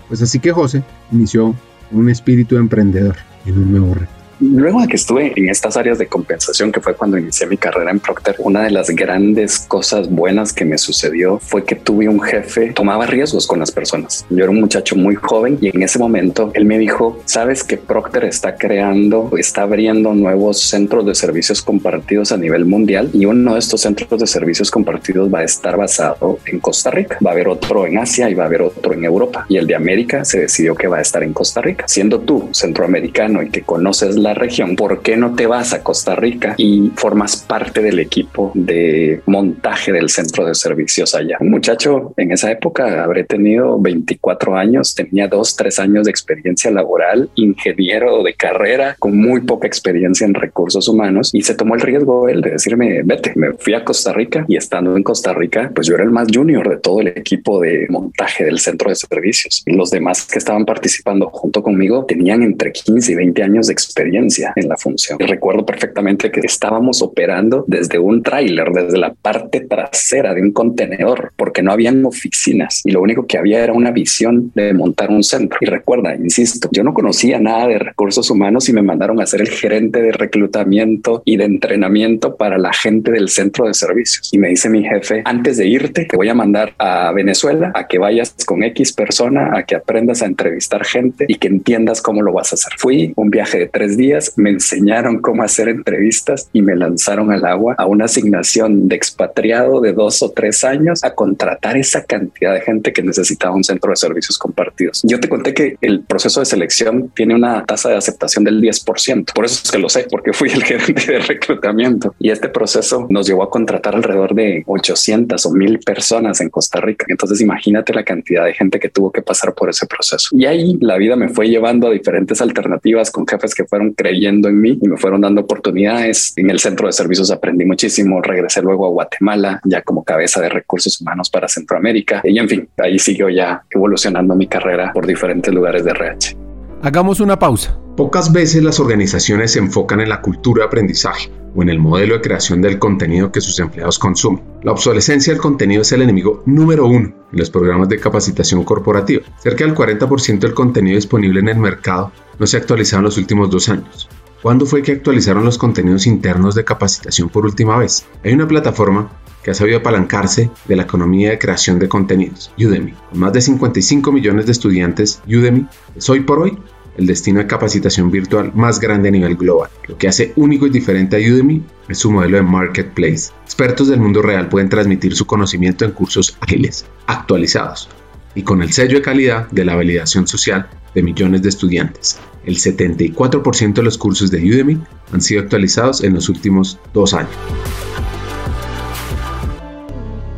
Pues 0.09 0.23
así 0.23 0.38
que 0.38 0.53
José 0.53 0.85
inició 1.11 1.55
un 1.91 2.09
espíritu 2.09 2.57
emprendedor 2.57 3.17
en 3.45 3.59
un 3.59 3.71
nuevo 3.71 3.95
reto. 3.95 4.12
Luego 4.40 4.83
de 4.83 4.88
que 4.88 4.97
estuve 4.97 5.33
en 5.35 5.49
estas 5.49 5.76
áreas 5.76 5.99
de 5.99 6.07
compensación, 6.07 6.71
que 6.71 6.81
fue 6.81 6.95
cuando 6.95 7.16
inicié 7.16 7.47
mi 7.47 7.57
carrera 7.57 7.90
en 7.90 8.00
Procter, 8.00 8.37
una 8.38 8.64
de 8.64 8.71
las 8.71 8.90
grandes 8.90 9.61
cosas 9.61 10.11
buenas 10.11 10.52
que 10.52 10.64
me 10.64 10.76
sucedió 10.76 11.38
fue 11.38 11.64
que 11.64 11.75
tuve 11.75 12.09
un 12.09 12.21
jefe, 12.21 12.73
tomaba 12.73 13.07
riesgos 13.07 13.47
con 13.47 13.61
las 13.61 13.71
personas. 13.71 14.26
Yo 14.28 14.45
era 14.45 14.50
un 14.50 14.61
muchacho 14.61 14.95
muy 14.95 15.14
joven 15.14 15.59
y 15.61 15.75
en 15.75 15.83
ese 15.83 15.99
momento 15.99 16.50
él 16.55 16.66
me 16.66 16.78
dijo, 16.78 17.21
sabes 17.25 17.64
que 17.64 17.78
Procter 17.78 18.25
está 18.25 18.57
creando, 18.57 19.31
está 19.38 19.62
abriendo 19.62 20.14
nuevos 20.14 20.61
centros 20.61 21.07
de 21.07 21.14
servicios 21.14 21.62
compartidos 21.62 22.33
a 22.33 22.37
nivel 22.37 22.66
mundial 22.66 23.11
y 23.12 23.25
uno 23.25 23.55
de 23.55 23.59
estos 23.59 23.81
centros 23.81 24.21
de 24.21 24.26
servicios 24.26 24.71
compartidos 24.71 25.33
va 25.33 25.40
a 25.40 25.45
estar 25.45 25.76
basado 25.76 26.38
en 26.47 26.61
Costa 26.61 26.90
Rica. 26.90 27.19
Va 27.25 27.31
a 27.31 27.33
haber 27.35 27.49
otro 27.49 27.87
en 27.87 27.99
Asia 27.99 28.28
y 28.28 28.35
va 28.35 28.45
a 28.45 28.47
haber 28.47 28.62
otro 28.62 28.93
en 28.93 29.05
Europa. 29.05 29.47
Y 29.49 29.57
el 29.57 29.66
de 29.66 29.75
América 29.75 30.25
se 30.25 30.40
decidió 30.40 30.75
que 30.75 30.88
va 30.88 30.99
a 30.99 31.02
estar 31.02 31.23
en 31.23 31.33
Costa 31.33 31.61
Rica. 31.61 31.87
Siendo 31.88 32.21
tú 32.21 32.49
centroamericano 32.52 33.43
y 33.43 33.50
que 33.50 33.62
conoces 33.62 34.16
la 34.16 34.25
región, 34.35 34.76
¿por 34.76 35.02
qué 35.02 35.16
no 35.16 35.35
te 35.35 35.47
vas 35.47 35.73
a 35.73 35.83
Costa 35.83 36.16
Rica 36.16 36.54
y 36.56 36.90
formas 36.97 37.37
parte 37.37 37.83
del 37.83 37.99
equipo 37.99 38.52
de 38.54 39.21
montaje 39.26 39.92
del 39.92 40.09
centro 40.09 40.47
de 40.47 40.54
servicios 40.54 41.14
allá? 41.14 41.37
Un 41.40 41.50
muchacho 41.50 42.14
en 42.16 42.33
esa 42.33 42.50
época 42.50 43.02
habré 43.02 43.25
tenido 43.25 43.80
24 43.80 44.56
años, 44.56 44.95
tenía 44.95 45.28
dos, 45.28 45.56
tres 45.56 45.78
años 45.78 46.04
de 46.04 46.11
experiencia 46.11 46.71
laboral, 46.71 47.30
ingeniero 47.35 48.23
de 48.23 48.35
carrera 48.35 48.97
con 48.99 49.16
muy 49.16 49.42
poca 49.42 49.66
experiencia 49.66 50.26
en 50.26 50.35
recursos 50.35 50.88
humanos 50.88 51.30
y 51.33 51.42
se 51.42 51.54
tomó 51.54 51.75
el 51.75 51.80
riesgo 51.80 52.28
él 52.28 52.40
de 52.40 52.50
decirme, 52.52 53.02
vete, 53.04 53.33
me 53.37 53.52
fui 53.52 53.75
a 53.75 53.85
Costa 53.85 54.12
Rica 54.12 54.45
y 54.49 54.56
estando 54.56 54.97
en 54.97 55.02
Costa 55.02 55.33
Rica, 55.35 55.71
pues 55.75 55.87
yo 55.87 55.95
era 55.95 56.04
el 56.04 56.11
más 56.11 56.28
junior 56.33 56.68
de 56.68 56.78
todo 56.78 57.00
el 57.00 57.09
equipo 57.09 57.61
de 57.61 57.87
montaje 57.88 58.45
del 58.45 58.58
centro 58.58 58.91
de 58.91 58.97
servicios. 58.97 59.62
Los 59.67 59.91
demás 59.91 60.26
que 60.26 60.39
estaban 60.39 60.65
participando 60.65 61.28
junto 61.30 61.62
conmigo 61.62 62.04
tenían 62.04 62.43
entre 62.43 62.73
15 62.73 63.12
y 63.12 63.15
20 63.15 63.43
años 63.43 63.67
de 63.67 63.73
experiencia 63.73 64.16
en 64.17 64.69
la 64.69 64.76
función. 64.76 65.19
recuerdo 65.19 65.65
perfectamente 65.65 66.31
que 66.31 66.41
estábamos 66.41 67.02
operando 67.02 67.65
desde 67.67 67.99
un 67.99 68.23
tráiler, 68.23 68.71
desde 68.71 68.99
la 68.99 69.13
parte 69.15 69.61
trasera 69.61 70.35
de 70.35 70.43
un 70.43 70.52
contenedor, 70.52 71.33
porque 71.37 71.63
no 71.63 71.73
habían 71.73 72.05
oficinas 72.05 72.83
y 72.85 72.93
lo 72.93 73.02
único 73.02 73.26
que 73.26 73.39
había 73.39 73.63
era 73.63 73.73
una 73.73 73.91
visión 73.91 74.52
de 74.55 74.73
montar 74.73 75.11
un 75.11 75.23
centro. 75.23 75.59
Y 75.61 75.67
recuerda, 75.67 76.15
insisto, 76.15 76.69
yo 76.73 76.83
no 76.83 76.95
conocía 76.95 77.39
nada 77.39 77.69
de 77.69 77.79
recursos 77.79 78.31
humanos 78.31 78.69
y 78.69 78.73
me 78.73 78.83
mandaron 78.83 79.21
a 79.21 79.26
ser 79.26 79.41
el 79.41 79.49
gerente 79.49 80.00
de 80.00 80.13
reclutamiento 80.13 81.23
y 81.25 81.37
de 81.37 81.45
entrenamiento 81.45 82.37
para 82.37 82.59
la 82.59 82.73
gente 82.73 83.11
del 83.11 83.29
centro 83.29 83.67
de 83.67 83.75
servicios. 83.75 84.31
Y 84.33 84.39
me 84.39 84.49
dice 84.49 84.69
mi 84.69 84.85
jefe, 84.85 85.23
antes 85.25 85.57
de 85.57 85.67
irte, 85.67 86.05
te 86.05 86.17
voy 86.17 86.29
a 86.29 86.35
mandar 86.35 86.75
a 86.79 87.13
Venezuela 87.13 87.73
a 87.75 87.87
que 87.87 87.99
vayas 87.99 88.35
con 88.45 88.63
X 88.63 88.93
persona, 88.93 89.50
a 89.55 89.65
que 89.65 89.75
aprendas 89.75 90.23
a 90.23 90.26
entrevistar 90.26 90.85
gente 90.85 91.26
y 91.29 91.37
que 91.37 91.49
entiendas 91.49 92.00
cómo 92.00 92.23
lo 92.23 92.33
vas 92.33 92.52
a 92.52 92.55
hacer. 92.55 92.73
Fui 92.79 93.13
un 93.17 93.31
viaje 93.31 93.59
de 93.59 93.67
tres 93.67 93.97
días 93.97 94.05
me 94.36 94.50
enseñaron 94.50 95.21
cómo 95.21 95.42
hacer 95.42 95.69
entrevistas 95.69 96.49
y 96.52 96.62
me 96.62 96.76
lanzaron 96.76 97.32
al 97.32 97.45
agua 97.45 97.75
a 97.78 97.86
una 97.86 98.06
asignación 98.06 98.88
de 98.88 98.97
expatriado 98.97 99.80
de 99.80 99.92
dos 99.92 100.23
o 100.23 100.30
tres 100.30 100.64
años 100.64 101.02
a 101.04 101.14
contratar 101.14 101.76
esa 101.76 102.04
cantidad 102.04 102.54
de 102.54 102.60
gente 102.60 102.92
que 102.92 103.02
necesitaba 103.02 103.54
un 103.54 103.64
centro 103.64 103.90
de 103.90 103.97
servicios 103.97 104.38
compartidos. 104.38 105.02
Yo 105.04 105.21
te 105.21 105.28
conté 105.28 105.54
que 105.54 105.76
el 105.80 106.02
proceso 106.02 106.40
de 106.40 106.47
selección 106.47 107.10
tiene 107.14 107.34
una 107.34 107.64
tasa 107.64 107.88
de 107.88 107.97
aceptación 107.97 108.45
del 108.45 108.60
10%. 108.60 109.32
Por 109.34 109.45
eso 109.45 109.60
es 109.64 109.71
que 109.71 109.78
lo 109.78 109.88
sé, 109.88 110.06
porque 110.10 110.32
fui 110.32 110.50
el 110.50 110.62
gerente 110.64 111.12
de 111.12 111.19
reclutamiento 111.19 112.14
y 112.19 112.30
este 112.30 112.49
proceso 112.49 113.06
nos 113.10 113.26
llevó 113.26 113.42
a 113.42 113.50
contratar 113.50 113.95
alrededor 113.95 114.34
de 114.34 114.62
800 114.66 115.45
o 115.47 115.50
1000 115.50 115.78
personas 115.80 116.40
en 116.40 116.50
Costa 116.50 116.80
Rica. 116.80 117.06
Entonces 117.08 117.40
imagínate 117.40 117.92
la 117.92 118.04
cantidad 118.04 118.45
de 118.45 118.54
gente 118.54 118.78
que 118.78 118.88
tuvo 118.88 119.10
que 119.10 119.23
pasar 119.23 119.54
por 119.54 119.71
ese 119.71 119.86
proceso. 119.86 120.28
Y 120.32 120.47
ahí 120.47 120.78
la 120.80 120.97
vida 120.97 121.16
me 121.16 121.28
fue 121.28 121.49
llevando 121.49 121.88
a 121.88 121.90
diferentes 121.90 122.40
alternativas 122.40 123.10
con 123.10 123.26
jefes 123.26 123.54
que 123.54 123.64
fueron 123.64 123.95
creyendo 123.97 124.49
en 124.49 124.61
mí 124.61 124.78
y 124.80 124.89
me 124.89 124.97
fueron 124.97 125.23
dando 125.23 125.41
oportunidades. 125.41 126.32
En 126.37 126.50
el 126.50 126.61
centro 126.61 126.87
de 126.87 126.93
servicios 126.93 127.30
aprendí 127.30 127.65
muchísimo, 127.65 128.21
regresé 128.23 128.63
luego 128.63 128.87
a 128.87 128.91
Guatemala 128.91 129.61
ya 129.65 129.82
como 129.82 130.04
cabeza 130.04 130.41
de 130.41 130.49
recursos 130.49 131.00
humanos 131.00 131.30
para 131.30 131.49
Centroamérica 131.49 132.21
y 132.25 132.39
en 132.39 132.49
fin, 132.49 132.69
ahí 132.78 132.99
siguió 132.99 133.28
ya 133.28 133.63
evolucionando 133.71 134.35
mi 134.35 134.47
carrera 134.47 134.93
por 134.93 135.06
diferentes 135.06 135.52
lugares 135.52 135.85
de 135.85 135.91
RH. 135.91 136.37
Hagamos 136.82 137.21
una 137.21 137.39
pausa. 137.39 137.78
Pocas 137.97 138.30
veces 138.30 138.63
las 138.63 138.78
organizaciones 138.78 139.52
se 139.52 139.59
enfocan 139.59 140.00
en 140.00 140.11
la 140.11 140.21
cultura 140.21 140.63
de 140.63 140.67
aprendizaje 140.67 141.30
o 141.54 141.63
en 141.63 141.71
el 141.71 141.78
modelo 141.78 142.15
de 142.15 142.21
creación 142.21 142.61
del 142.61 142.78
contenido 142.78 143.32
que 143.32 143.41
sus 143.41 143.59
empleados 143.59 143.99
consumen. 143.99 144.43
La 144.63 144.73
obsolescencia 144.73 145.32
del 145.32 145.41
contenido 145.41 145.80
es 145.80 145.93
el 145.93 146.02
enemigo 146.02 146.43
número 146.45 146.87
uno 146.87 147.15
en 147.32 147.39
los 147.39 147.50
programas 147.50 147.89
de 147.89 147.99
capacitación 147.99 148.63
corporativa. 148.65 149.23
Cerca 149.39 149.65
del 149.65 149.75
40% 149.75 150.41
del 150.41 150.52
contenido 150.52 150.97
disponible 150.97 151.41
en 151.41 151.49
el 151.49 151.56
mercado 151.56 152.13
no 152.38 152.46
se 152.46 152.58
en 152.58 153.02
los 153.02 153.18
últimos 153.18 153.50
dos 153.50 153.68
años. 153.68 154.08
¿Cuándo 154.42 154.66
fue 154.66 154.82
que 154.82 154.92
actualizaron 154.92 155.44
los 155.44 155.58
contenidos 155.58 156.06
internos 156.06 156.54
de 156.54 156.64
capacitación 156.64 157.28
por 157.28 157.46
última 157.46 157.78
vez? 157.78 158.06
Hay 158.22 158.32
una 158.32 158.46
plataforma 158.46 159.10
que 159.42 159.50
ha 159.50 159.54
sabido 159.54 159.78
apalancarse 159.78 160.50
de 160.66 160.76
la 160.76 160.82
economía 160.82 161.30
de 161.30 161.38
creación 161.38 161.78
de 161.78 161.88
contenidos, 161.88 162.52
Udemy. 162.58 162.92
Con 163.10 163.20
más 163.20 163.32
de 163.32 163.40
55 163.40 164.12
millones 164.12 164.46
de 164.46 164.52
estudiantes, 164.52 165.22
Udemy 165.26 165.66
es 165.94 166.10
hoy 166.10 166.20
por 166.20 166.40
hoy 166.40 166.58
el 166.96 167.06
destino 167.06 167.40
de 167.40 167.46
capacitación 167.46 168.10
virtual 168.10 168.52
más 168.54 168.80
grande 168.80 169.08
a 169.08 169.12
nivel 169.12 169.36
global. 169.36 169.70
Lo 169.86 169.99
que 169.99 170.08
hace 170.08 170.32
único 170.36 170.66
y 170.66 170.70
diferente 170.70 171.16
a 171.16 171.18
Udemy 171.18 171.62
es 171.88 171.99
su 171.99 172.10
modelo 172.10 172.36
de 172.36 172.42
marketplace. 172.42 173.32
Expertos 173.44 173.88
del 173.88 174.00
mundo 174.00 174.22
real 174.22 174.49
pueden 174.49 174.68
transmitir 174.68 175.14
su 175.14 175.26
conocimiento 175.26 175.84
en 175.84 175.92
cursos 175.92 176.36
ágiles, 176.40 176.86
actualizados 177.06 177.88
y 178.36 178.42
con 178.42 178.62
el 178.62 178.72
sello 178.72 178.99
de 178.99 179.02
calidad 179.02 179.50
de 179.50 179.64
la 179.64 179.75
validación 179.75 180.28
social 180.28 180.68
de 180.94 181.02
millones 181.02 181.42
de 181.42 181.49
estudiantes. 181.49 182.20
El 182.44 182.56
74% 182.56 183.72
de 183.72 183.82
los 183.82 183.99
cursos 183.99 184.30
de 184.30 184.38
Udemy 184.38 184.80
han 185.10 185.20
sido 185.20 185.40
actualizados 185.40 186.04
en 186.04 186.14
los 186.14 186.28
últimos 186.28 186.78
dos 186.92 187.14
años. 187.14 187.32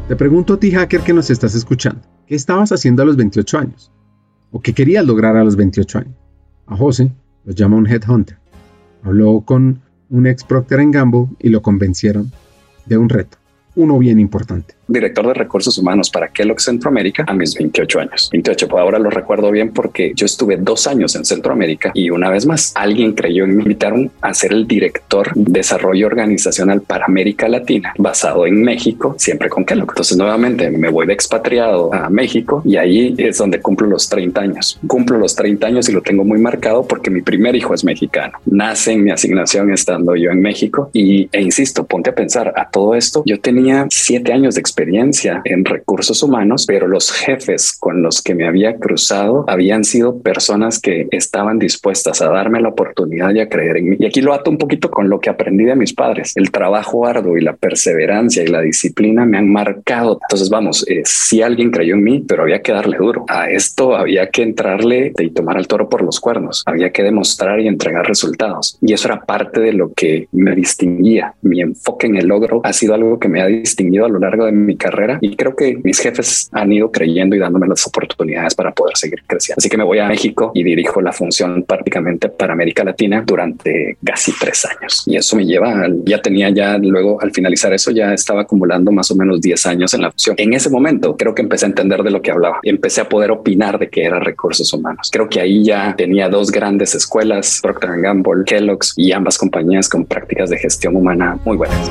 Te 0.07 0.17
pregunto 0.17 0.55
a 0.55 0.61
ti, 0.61 0.71
hacker, 0.71 1.03
que 1.03 1.13
nos 1.13 1.29
estás 1.29 1.55
escuchando, 1.55 2.01
¿qué 2.27 2.35
estabas 2.35 2.73
haciendo 2.73 3.03
a 3.03 3.05
los 3.05 3.17
28 3.17 3.59
años? 3.59 3.93
¿O 4.53 4.61
qué 4.61 4.73
querías 4.73 5.05
lograr 5.05 5.37
a 5.37 5.45
los 5.45 5.57
28 5.57 5.99
años? 5.99 6.15
A 6.67 6.77
José 6.77 7.13
los 7.45 7.57
llama 7.57 7.77
un 7.77 7.87
headhunter. 7.87 8.39
Habló 9.03 9.43
con 9.45 9.83
un 10.09 10.27
ex 10.27 10.45
Procter 10.45 10.81
Gamble 10.91 11.27
y 11.41 11.49
lo 11.51 11.63
convencieron 11.63 12.33
de 12.87 12.97
un 12.97 13.09
reto, 13.09 13.39
uno 13.79 13.99
bien 13.99 14.21
importante 14.21 14.79
director 14.89 15.27
de 15.27 15.35
recursos 15.35 15.77
humanos 15.79 16.11
para 16.11 16.29
Kellogg 16.29 16.61
Centroamérica 16.61 17.25
a 17.29 17.35
mis 17.35 17.55
28 17.55 18.01
años. 18.01 18.31
28, 18.33 18.69
pues 18.69 18.81
ahora 18.81 18.99
lo 18.99 19.11
recuerdo 19.11 19.51
bien 19.51 19.73
porque 19.73 20.13
yo 20.17 20.27
estuve 20.27 20.57
dos 20.57 20.87
años 20.87 21.15
en 21.15 21.25
Centroamérica 21.25 21.93
y 21.95 22.11
una 22.11 22.31
vez 22.31 22.47
más 22.47 22.73
alguien 22.75 23.13
creyó 23.13 23.45
en 23.45 23.57
mí, 23.57 23.63
invitaron 23.63 24.11
a 24.23 24.33
ser 24.33 24.53
el 24.53 24.67
director 24.67 25.33
de 25.35 25.59
desarrollo 25.59 26.07
organizacional 26.07 26.81
para 26.81 27.05
América 27.05 27.49
Latina 27.49 27.93
basado 27.99 28.47
en 28.47 28.63
México, 28.63 29.15
siempre 29.19 29.51
con 29.51 29.65
Kellogg. 29.65 29.91
Entonces 29.91 30.17
nuevamente 30.17 30.71
me 30.71 30.89
voy 30.89 31.07
de 31.07 31.13
expatriado 31.13 31.93
a 31.93 32.09
México 32.09 32.63
y 32.65 32.77
ahí 32.77 33.15
es 33.19 33.37
donde 33.37 33.61
cumplo 33.61 33.87
los 33.87 34.09
30 34.09 34.41
años. 34.41 34.81
Cumplo 34.87 35.19
los 35.19 35.35
30 35.35 35.67
años 35.67 35.89
y 35.89 35.93
lo 35.93 36.01
tengo 36.01 36.25
muy 36.25 36.39
marcado 36.39 36.87
porque 36.87 37.11
mi 37.11 37.21
primer 37.21 37.55
hijo 37.55 37.75
es 37.75 37.85
mexicano. 37.85 38.39
Nace 38.47 38.93
en 38.93 39.05
mi 39.05 39.11
asignación 39.11 39.71
estando 39.73 40.17
yo 40.17 40.31
en 40.31 40.41
México 40.41 40.89
y, 40.95 41.29
e 41.33 41.43
insisto, 41.43 41.85
ponte 41.85 42.11
a 42.11 42.15
pensar 42.15 42.55
a 42.57 42.71
todo 42.71 42.95
esto. 42.95 43.23
Yo 43.27 43.39
tenía 43.41 43.68
siete 43.91 44.33
años 44.33 44.55
de 44.55 44.61
experiencia 44.61 45.41
en 45.45 45.65
recursos 45.65 46.23
humanos, 46.23 46.65
pero 46.67 46.87
los 46.87 47.11
jefes 47.13 47.73
con 47.73 48.03
los 48.03 48.23
que 48.23 48.35
me 48.35 48.47
había 48.47 48.77
cruzado 48.77 49.45
habían 49.49 49.85
sido 49.85 50.21
personas 50.21 50.81
que 50.81 51.07
estaban 51.11 51.59
dispuestas 51.59 52.21
a 52.23 52.29
darme 52.29 52.61
la 52.61 52.69
oportunidad 52.69 53.35
y 53.35 53.41
a 53.41 53.49
creer 53.49 53.79
en 53.79 53.91
mí. 53.91 53.97
Y 53.99 54.07
aquí 54.07 54.21
lo 54.21 54.33
ato 54.33 54.51
un 54.51 54.59
poquito 54.59 54.91
con 54.91 55.09
lo 55.09 55.21
que 55.21 55.31
aprendí 55.31 55.65
de 55.65 55.77
mis 55.77 55.93
padres. 55.93 56.33
El 56.37 56.51
trabajo 56.51 57.07
arduo 57.07 57.37
y 57.37 57.43
la 57.43 57.57
perseverancia 57.57 58.43
y 58.43 58.47
la 58.47 58.61
disciplina 58.61 59.25
me 59.25 59.39
han 59.39 59.51
marcado. 59.51 60.19
Entonces, 60.23 60.51
vamos, 60.51 60.87
eh, 60.89 61.03
si 61.05 61.43
alguien 61.43 61.71
creyó 61.71 61.95
en 61.95 62.03
mí, 62.03 62.25
pero 62.27 62.43
había 62.43 62.63
que 62.63 62.73
darle 62.73 62.97
duro. 62.97 63.25
A 63.29 63.51
esto 63.51 63.97
había 63.97 64.29
que 64.31 64.43
entrarle 64.43 65.13
y 65.19 65.31
tomar 65.31 65.57
al 65.57 65.67
toro 65.67 65.89
por 65.89 66.03
los 66.03 66.21
cuernos. 66.21 66.63
Había 66.67 66.91
que 66.91 67.03
demostrar 67.03 67.61
y 67.61 67.69
entregar 67.69 68.07
resultados. 68.07 68.79
Y 68.81 68.93
eso 68.93 69.09
era 69.09 69.21
parte 69.21 69.61
de 69.61 69.73
lo 69.73 69.93
que 69.93 70.29
me 70.33 70.55
distinguía. 70.55 71.35
Mi 71.43 71.61
enfoque 71.61 72.07
en 72.07 72.17
el 72.17 72.27
logro 72.27 72.61
ha 72.65 72.73
sido 72.73 72.95
algo 72.95 73.19
que 73.19 73.29
me 73.29 73.43
ha 73.43 73.47
distinguido 73.49 74.07
a 74.07 74.09
lo 74.09 74.19
largo 74.19 74.47
de 74.47 74.53
mi 74.53 74.77
carrera 74.77 75.19
y 75.21 75.37
creo 75.37 75.55
que 75.55 75.79
mis 75.83 75.99
jefes 76.01 76.49
han 76.53 76.73
ido 76.73 76.91
creyendo 76.91 77.37
y 77.37 77.39
dándome 77.39 77.67
las 77.67 77.87
oportunidades 77.87 78.55
para 78.55 78.73
poder 78.73 78.97
seguir 78.97 79.23
creciendo. 79.27 79.59
Así 79.59 79.69
que 79.69 79.77
me 79.77 79.85
voy 79.85 79.99
a 79.99 80.09
México 80.09 80.53
y 80.55 80.63
dirijo 80.63 81.01
la 81.01 81.13
función 81.13 81.65
prácticamente 81.65 82.29
para 82.29 82.53
América 82.53 82.85
Latina 82.85 83.23
durante 83.27 83.97
casi 84.05 84.33
tres 84.39 84.65
años. 84.65 85.05
Y 85.07 85.17
eso 85.17 85.37
me 85.37 85.45
lleva, 85.45 85.87
ya 86.05 86.21
tenía 86.21 86.51
ya 86.51 86.79
luego 86.79 87.21
al 87.21 87.33
finalizar 87.33 87.73
eso, 87.73 87.91
ya 87.91 88.13
estaba 88.13 88.43
acumulando 88.43 88.93
más 88.93 89.11
o 89.11 89.17
menos 89.17 89.41
10 89.41 89.67
años 89.67 89.95
en 89.95 90.03
la 90.03 90.11
función. 90.11 90.37
En 90.39 90.53
ese 90.53 90.71
momento 90.71 91.17
creo 91.17 91.35
que 91.35 91.43
empecé 91.43 91.67
a 91.67 91.69
entender 91.69 92.03
de 92.03 92.11
lo 92.11 92.23
que 92.23 92.31
hablaba 92.31 92.61
y 92.63 92.71
empecé 92.71 93.01
a 93.01 93.09
poder 93.09 93.31
opinar 93.31 93.79
de 93.79 93.89
qué 93.89 94.05
era 94.05 94.19
recursos 94.19 94.73
humanos. 94.73 95.11
Creo 95.13 95.29
que 95.29 95.41
ahí 95.41 95.65
ya 95.65 95.95
tenía 95.97 96.29
dos 96.29 96.51
grandes 96.51 96.95
escuelas, 96.95 97.61
Procter 97.63 98.01
Gamble, 98.01 98.45
Kellogg's 98.45 98.95
y 98.97 99.13
ambas 99.13 99.39
compañías 99.39 99.89
con 99.89 100.05
prácticas 100.05 100.51
de 100.51 100.59
gestión 100.59 100.97
humana 100.97 101.39
muy 101.45 101.57
buenas. 101.57 101.91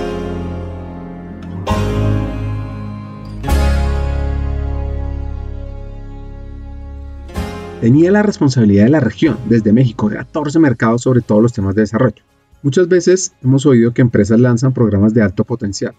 Tenía 7.81 8.11
la 8.11 8.23
responsabilidad 8.23 8.85
de 8.85 8.89
la 8.89 8.99
región, 8.99 9.37
desde 9.47 9.71
México, 9.71 10.09
14 10.09 10.57
mercados 10.57 11.03
sobre 11.03 11.21
todos 11.21 11.43
los 11.43 11.53
temas 11.53 11.75
de 11.75 11.81
desarrollo. 11.81 12.23
Muchas 12.63 12.87
veces 12.87 13.33
hemos 13.43 13.67
oído 13.67 13.93
que 13.93 14.01
empresas 14.01 14.39
lanzan 14.39 14.73
programas 14.73 15.13
de 15.13 15.21
alto 15.21 15.43
potencial. 15.43 15.93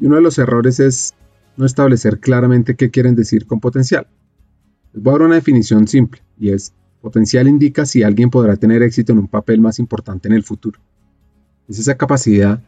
Y 0.00 0.06
uno 0.06 0.16
de 0.16 0.22
los 0.22 0.38
errores 0.38 0.78
es 0.78 1.14
no 1.56 1.66
establecer 1.66 2.20
claramente 2.20 2.76
qué 2.76 2.90
quieren 2.90 3.16
decir 3.16 3.46
con 3.46 3.58
potencial. 3.58 4.06
Les 4.92 5.02
voy 5.02 5.10
a 5.10 5.14
dar 5.14 5.26
una 5.26 5.34
definición 5.34 5.88
simple, 5.88 6.22
y 6.38 6.50
es, 6.50 6.72
potencial 7.00 7.48
indica 7.48 7.84
si 7.84 8.04
alguien 8.04 8.30
podrá 8.30 8.56
tener 8.56 8.80
éxito 8.84 9.12
en 9.12 9.18
un 9.18 9.28
papel 9.28 9.60
más 9.60 9.80
importante 9.80 10.28
en 10.28 10.34
el 10.34 10.44
futuro. 10.44 10.78
Es 11.68 11.80
esa 11.80 11.96
capacidad 11.96 12.62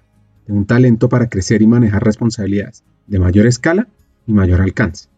de 0.49 0.53
un 0.53 0.67
talento 0.67 1.09
para 1.09 1.29
crecer 1.29 1.63
y 1.63 1.69
manejar 1.69 2.03
responsabilidades 2.03 2.83
de 3.07 3.21
mayor 3.21 3.47
escala 3.47 3.87
y 4.27 4.33
mayor 4.33 4.61
alcance. 4.61 5.09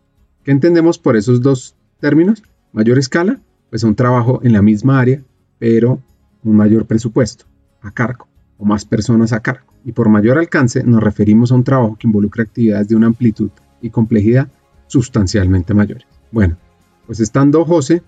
¿Qué 0.44 0.50
entendemos 0.50 0.98
por 0.98 1.16
esos 1.16 1.40
dos 1.40 1.74
términos? 1.98 2.42
Mayor 2.76 2.98
escala, 2.98 3.40
pues 3.70 3.84
un 3.84 3.94
trabajo 3.94 4.40
en 4.42 4.52
la 4.52 4.60
misma 4.60 5.00
área, 5.00 5.22
pero 5.58 5.98
un 6.44 6.56
mayor 6.56 6.84
presupuesto 6.84 7.46
a 7.80 7.90
cargo 7.90 8.28
o 8.58 8.66
más 8.66 8.84
personas 8.84 9.32
a 9.32 9.40
cargo. 9.40 9.64
Y 9.82 9.92
por 9.92 10.10
mayor 10.10 10.36
alcance 10.36 10.84
nos 10.84 11.02
referimos 11.02 11.50
a 11.50 11.54
un 11.54 11.64
trabajo 11.64 11.96
que 11.98 12.06
involucra 12.06 12.42
actividades 12.42 12.88
de 12.88 12.94
una 12.94 13.06
amplitud 13.06 13.48
y 13.80 13.88
complejidad 13.88 14.48
sustancialmente 14.88 15.72
mayores. 15.72 16.06
Bueno, 16.30 16.58
pues 17.06 17.20
estando 17.20 17.64
José 17.64 18.02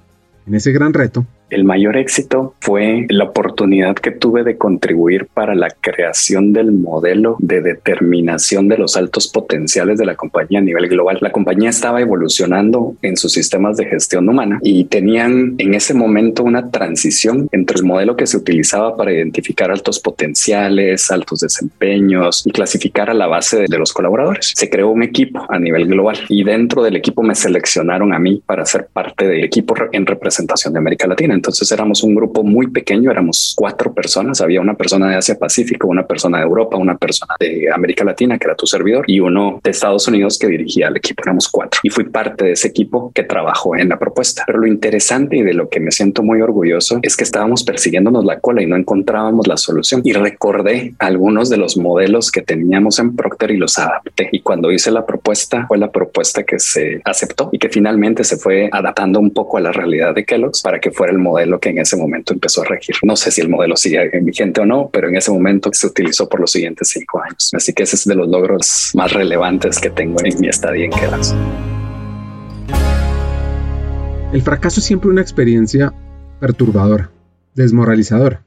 en 0.47 0.55
ese 0.55 0.71
gran 0.71 0.93
reto, 0.93 1.25
el 1.51 1.65
mayor 1.65 1.97
éxito 1.97 2.55
fue 2.61 3.07
la 3.09 3.25
oportunidad 3.25 3.97
que 3.97 4.11
tuve 4.11 4.45
de 4.45 4.57
contribuir 4.59 5.27
para 5.33 5.55
la 5.55 5.69
creación 5.81 6.53
del 6.53 6.73
modelo 6.73 7.37
de 7.39 7.61
determinación 7.61 8.69
de 8.69 8.79
los 8.79 8.97
altos 8.97 9.29
potenciales 9.29 9.99
de 9.99 10.07
la 10.07 10.15
compañía 10.15 10.59
a 10.59 10.63
nivel 10.63 10.89
global. 10.89 11.19
La 11.21 11.33
compañía 11.33 11.71
estaba 11.71 12.01
evolucionando 12.01 12.97
en 13.03 13.17
sus 13.17 13.33
sistemas 13.33 13.77
de 13.77 13.87
gestión 13.87 14.29
humana 14.29 14.59
y 14.63 14.85
tenían 14.85 15.55
en 15.59 15.75
ese 15.75 15.95
momento 15.95 16.43
una 16.45 16.71
transición 16.71 17.49
entre 17.53 17.79
el 17.79 17.85
modelo 17.85 18.17
que 18.17 18.27
se 18.27 18.37
utilizaba 18.37 18.97
para 18.97 19.13
identificar 19.13 19.71
altos 19.71 20.01
potenciales, 20.01 21.11
altos 21.11 21.41
desempeños 21.41 22.47
y 22.47 22.51
clasificar 22.51 23.11
a 23.11 23.15
la 23.15 23.27
base 23.27 23.65
de, 23.69 23.79
los 23.79 23.93
colaboradores. 23.93 24.53
Se 24.57 24.69
creó 24.69 24.91
un 24.91 25.05
equipo 25.05 25.47
a 25.49 25.59
nivel 25.59 25.87
global 25.87 26.19
y 26.29 26.43
dentro 26.43 26.83
del 26.83 26.97
equipo 26.97 27.23
me 27.23 27.37
seleccionaron 27.37 28.13
a 28.13 28.19
mí 28.19 28.43
para 28.45 28.67
ser 28.67 28.89
parte 28.93 29.27
del 29.29 29.45
equipo 29.45 29.75
en 29.93 30.05
representación 30.05 30.73
de 30.73 30.81
América 30.81 31.07
Latina. 31.07 31.38
Entonces 31.38 31.70
éramos 31.70 32.03
un 32.03 32.14
grupo 32.16 32.42
muy 32.42 32.66
pequeño, 32.66 33.11
éramos 33.11 33.55
cuatro 33.57 33.94
personas. 33.94 34.40
Había 34.40 34.61
una 34.61 34.74
persona 34.74 35.09
de 35.09 35.14
Asia 35.14 35.38
Pacífico, 35.38 35.87
una 35.87 36.05
persona 36.07 36.38
de 36.38 36.44
Europa, 36.44 36.77
una 36.77 36.96
persona 36.96 37.35
de 37.38 37.68
América 37.72 38.05
Latina, 38.05 38.38
que 38.38 38.46
era 38.46 38.57
tu 38.57 38.66
servidor, 38.66 39.05
y 39.07 39.20
uno 39.20 39.61
de 39.62 39.70
Estados 39.70 40.09
Unidos 40.09 40.37
que 40.37 40.48
dirigía 40.48 40.88
al 40.88 40.96
equipo. 40.96 41.22
Éramos 41.22 41.48
cuatro 41.48 41.81
y 41.83 41.90
fui 41.90 42.05
parte 42.05 42.46
de 42.46 42.53
ese 42.53 42.68
equipo 42.68 43.12
que 43.14 43.22
trabajó 43.22 43.77
en 43.77 43.88
la 43.88 43.98
propuesta. 43.98 44.42
Pero 44.46 44.59
lo 44.59 44.66
interesante 44.66 45.37
y 45.37 45.42
de 45.42 45.55
lo 45.55 45.68
que 45.68 45.79
me 45.79 45.92
siento 45.92 46.22
muy 46.22 46.42
orgulloso 46.42 46.98
es 47.03 47.16
que 47.16 47.24
estábamos 47.24 47.62
persiguiéndonos 47.62 48.24
la 48.24 48.40
cola 48.40 48.62
y 48.62 48.66
no 48.66 48.77
encontrábamos 48.77 49.46
la 49.46 49.57
solución. 49.57 50.03
Y 50.05 50.12
recordé 50.12 50.94
algunos 50.98 51.51
de 51.51 51.57
los 51.57 51.77
modelos 51.77 52.33
que 52.33 52.42
teníamos 52.42 52.98
en 52.98 53.14
Procter 53.14 53.53
y 53.53 53.57
los 53.59 53.79
adapté. 53.79 54.29
Y 54.33 54.40
cuando 54.40 54.72
hice 54.72 54.90
la 54.90 55.07
propuesta, 55.07 55.66
fue 55.68 55.79
la 55.79 55.92
propuesta 55.92 56.42
que 56.42 56.59
se 56.59 57.01
aceptó 57.05 57.51
y 57.53 57.59
que 57.59 57.68
finalmente 57.68 58.24
se 58.24 58.37
fue 58.37 58.68
adaptando 58.72 59.20
un 59.20 59.31
poco 59.31 59.59
a 59.59 59.61
la 59.61 59.72
realidad 59.72 60.14
de 60.14 60.24
Kellogg's 60.24 60.62
para 60.62 60.81
que 60.81 60.90
fuera 60.90 61.12
el 61.12 61.18
modelo 61.29 61.61
que 61.61 61.71
en 61.71 61.79
ese 61.79 61.97
momento 61.97 62.33
empezó 62.33 62.62
a 62.62 62.64
regir. 62.64 62.97
No 63.03 63.17
sé 63.17 63.31
si 63.31 63.41
el 63.41 63.49
modelo 63.49 63.77
sigue 63.77 64.11
vigente 64.23 64.61
o 64.61 64.67
no, 64.67 64.91
pero 64.93 65.09
en 65.09 65.17
ese 65.17 65.31
momento 65.31 65.71
se 65.73 65.87
utilizó 65.87 66.29
por 66.29 66.41
los 66.41 66.51
siguientes 66.51 66.88
cinco 66.88 67.23
años. 67.23 67.51
Así 67.55 67.73
que 67.73 67.83
ese 67.83 67.97
es 67.97 68.05
de 68.05 68.14
los 68.14 68.29
logros 68.29 68.91
más 68.95 69.12
relevantes 69.12 69.79
que 69.79 69.91
tengo 69.91 70.19
en 70.25 70.41
mi 70.41 70.49
estadía 70.49 70.87
en 70.87 70.91
Kellogg's. 70.91 71.35
El 74.33 74.43
fracaso 74.43 74.81
es 74.81 74.87
siempre 74.87 75.11
una 75.11 75.23
experiencia 75.23 75.93
perturbadora, 76.41 77.11
desmoralizadora. 77.55 78.43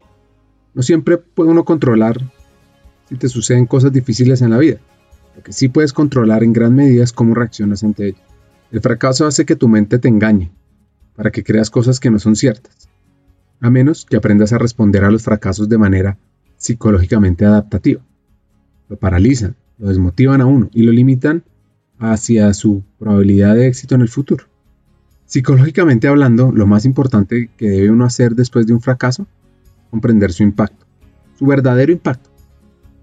No 0.74 0.84
siempre 0.84 1.18
puede 1.18 1.50
uno 1.50 1.66
controlar 1.66 2.18
si 3.10 3.16
te 3.16 3.28
suceden 3.28 3.66
cosas 3.66 3.92
difíciles 3.92 4.42
en 4.42 4.52
la 4.52 4.58
vida. 4.58 4.78
Lo 5.36 5.44
que 5.44 5.54
sí 5.54 5.70
puedes 5.70 5.92
controlar 5.92 6.44
en 6.44 6.54
gran 6.54 6.76
medida 6.76 7.04
es 7.04 7.12
cómo 7.12 7.34
reaccionas 7.36 7.84
ante 7.84 8.10
ello. 8.10 8.20
El 8.72 8.82
fracaso 8.82 9.26
hace 9.28 9.46
que 9.46 9.56
tu 9.56 9.68
mente 9.68 10.00
te 10.00 10.08
engañe, 10.08 10.52
para 11.22 11.30
que 11.30 11.44
creas 11.44 11.70
cosas 11.70 12.00
que 12.00 12.10
no 12.10 12.18
son 12.18 12.36
ciertas, 12.36 12.90
a 13.60 13.70
menos 13.70 14.08
que 14.10 14.18
aprendas 14.18 14.54
a 14.54 14.58
responder 14.58 15.04
a 15.04 15.12
los 15.12 15.22
fracasos 15.22 15.70
de 15.70 15.78
manera 15.78 16.18
psicológicamente 16.58 17.46
adaptativa. 17.46 18.02
Lo 18.90 18.98
paralizan, 18.98 19.56
lo 19.78 19.90
desmotivan 19.90 20.42
a 20.42 20.48
uno 20.48 20.72
y 20.74 20.82
lo 20.82 20.92
limitan 20.92 21.44
hacia 22.00 22.52
su 22.56 22.84
probabilidad 22.98 23.54
de 23.54 23.68
éxito 23.68 23.94
en 23.94 24.02
el 24.02 24.10
futuro. 24.10 24.46
Psicológicamente 25.28 26.08
hablando, 26.08 26.52
lo 26.52 26.66
más 26.66 26.86
importante 26.86 27.52
que 27.56 27.70
debe 27.70 27.92
uno 27.92 28.06
hacer 28.06 28.34
después 28.34 28.66
de 28.66 28.74
un 28.74 28.82
fracaso, 28.82 29.28
comprender 29.92 30.34
su 30.34 30.42
impacto, 30.42 30.88
su 31.38 31.46
verdadero 31.46 31.92
impacto, 31.92 32.32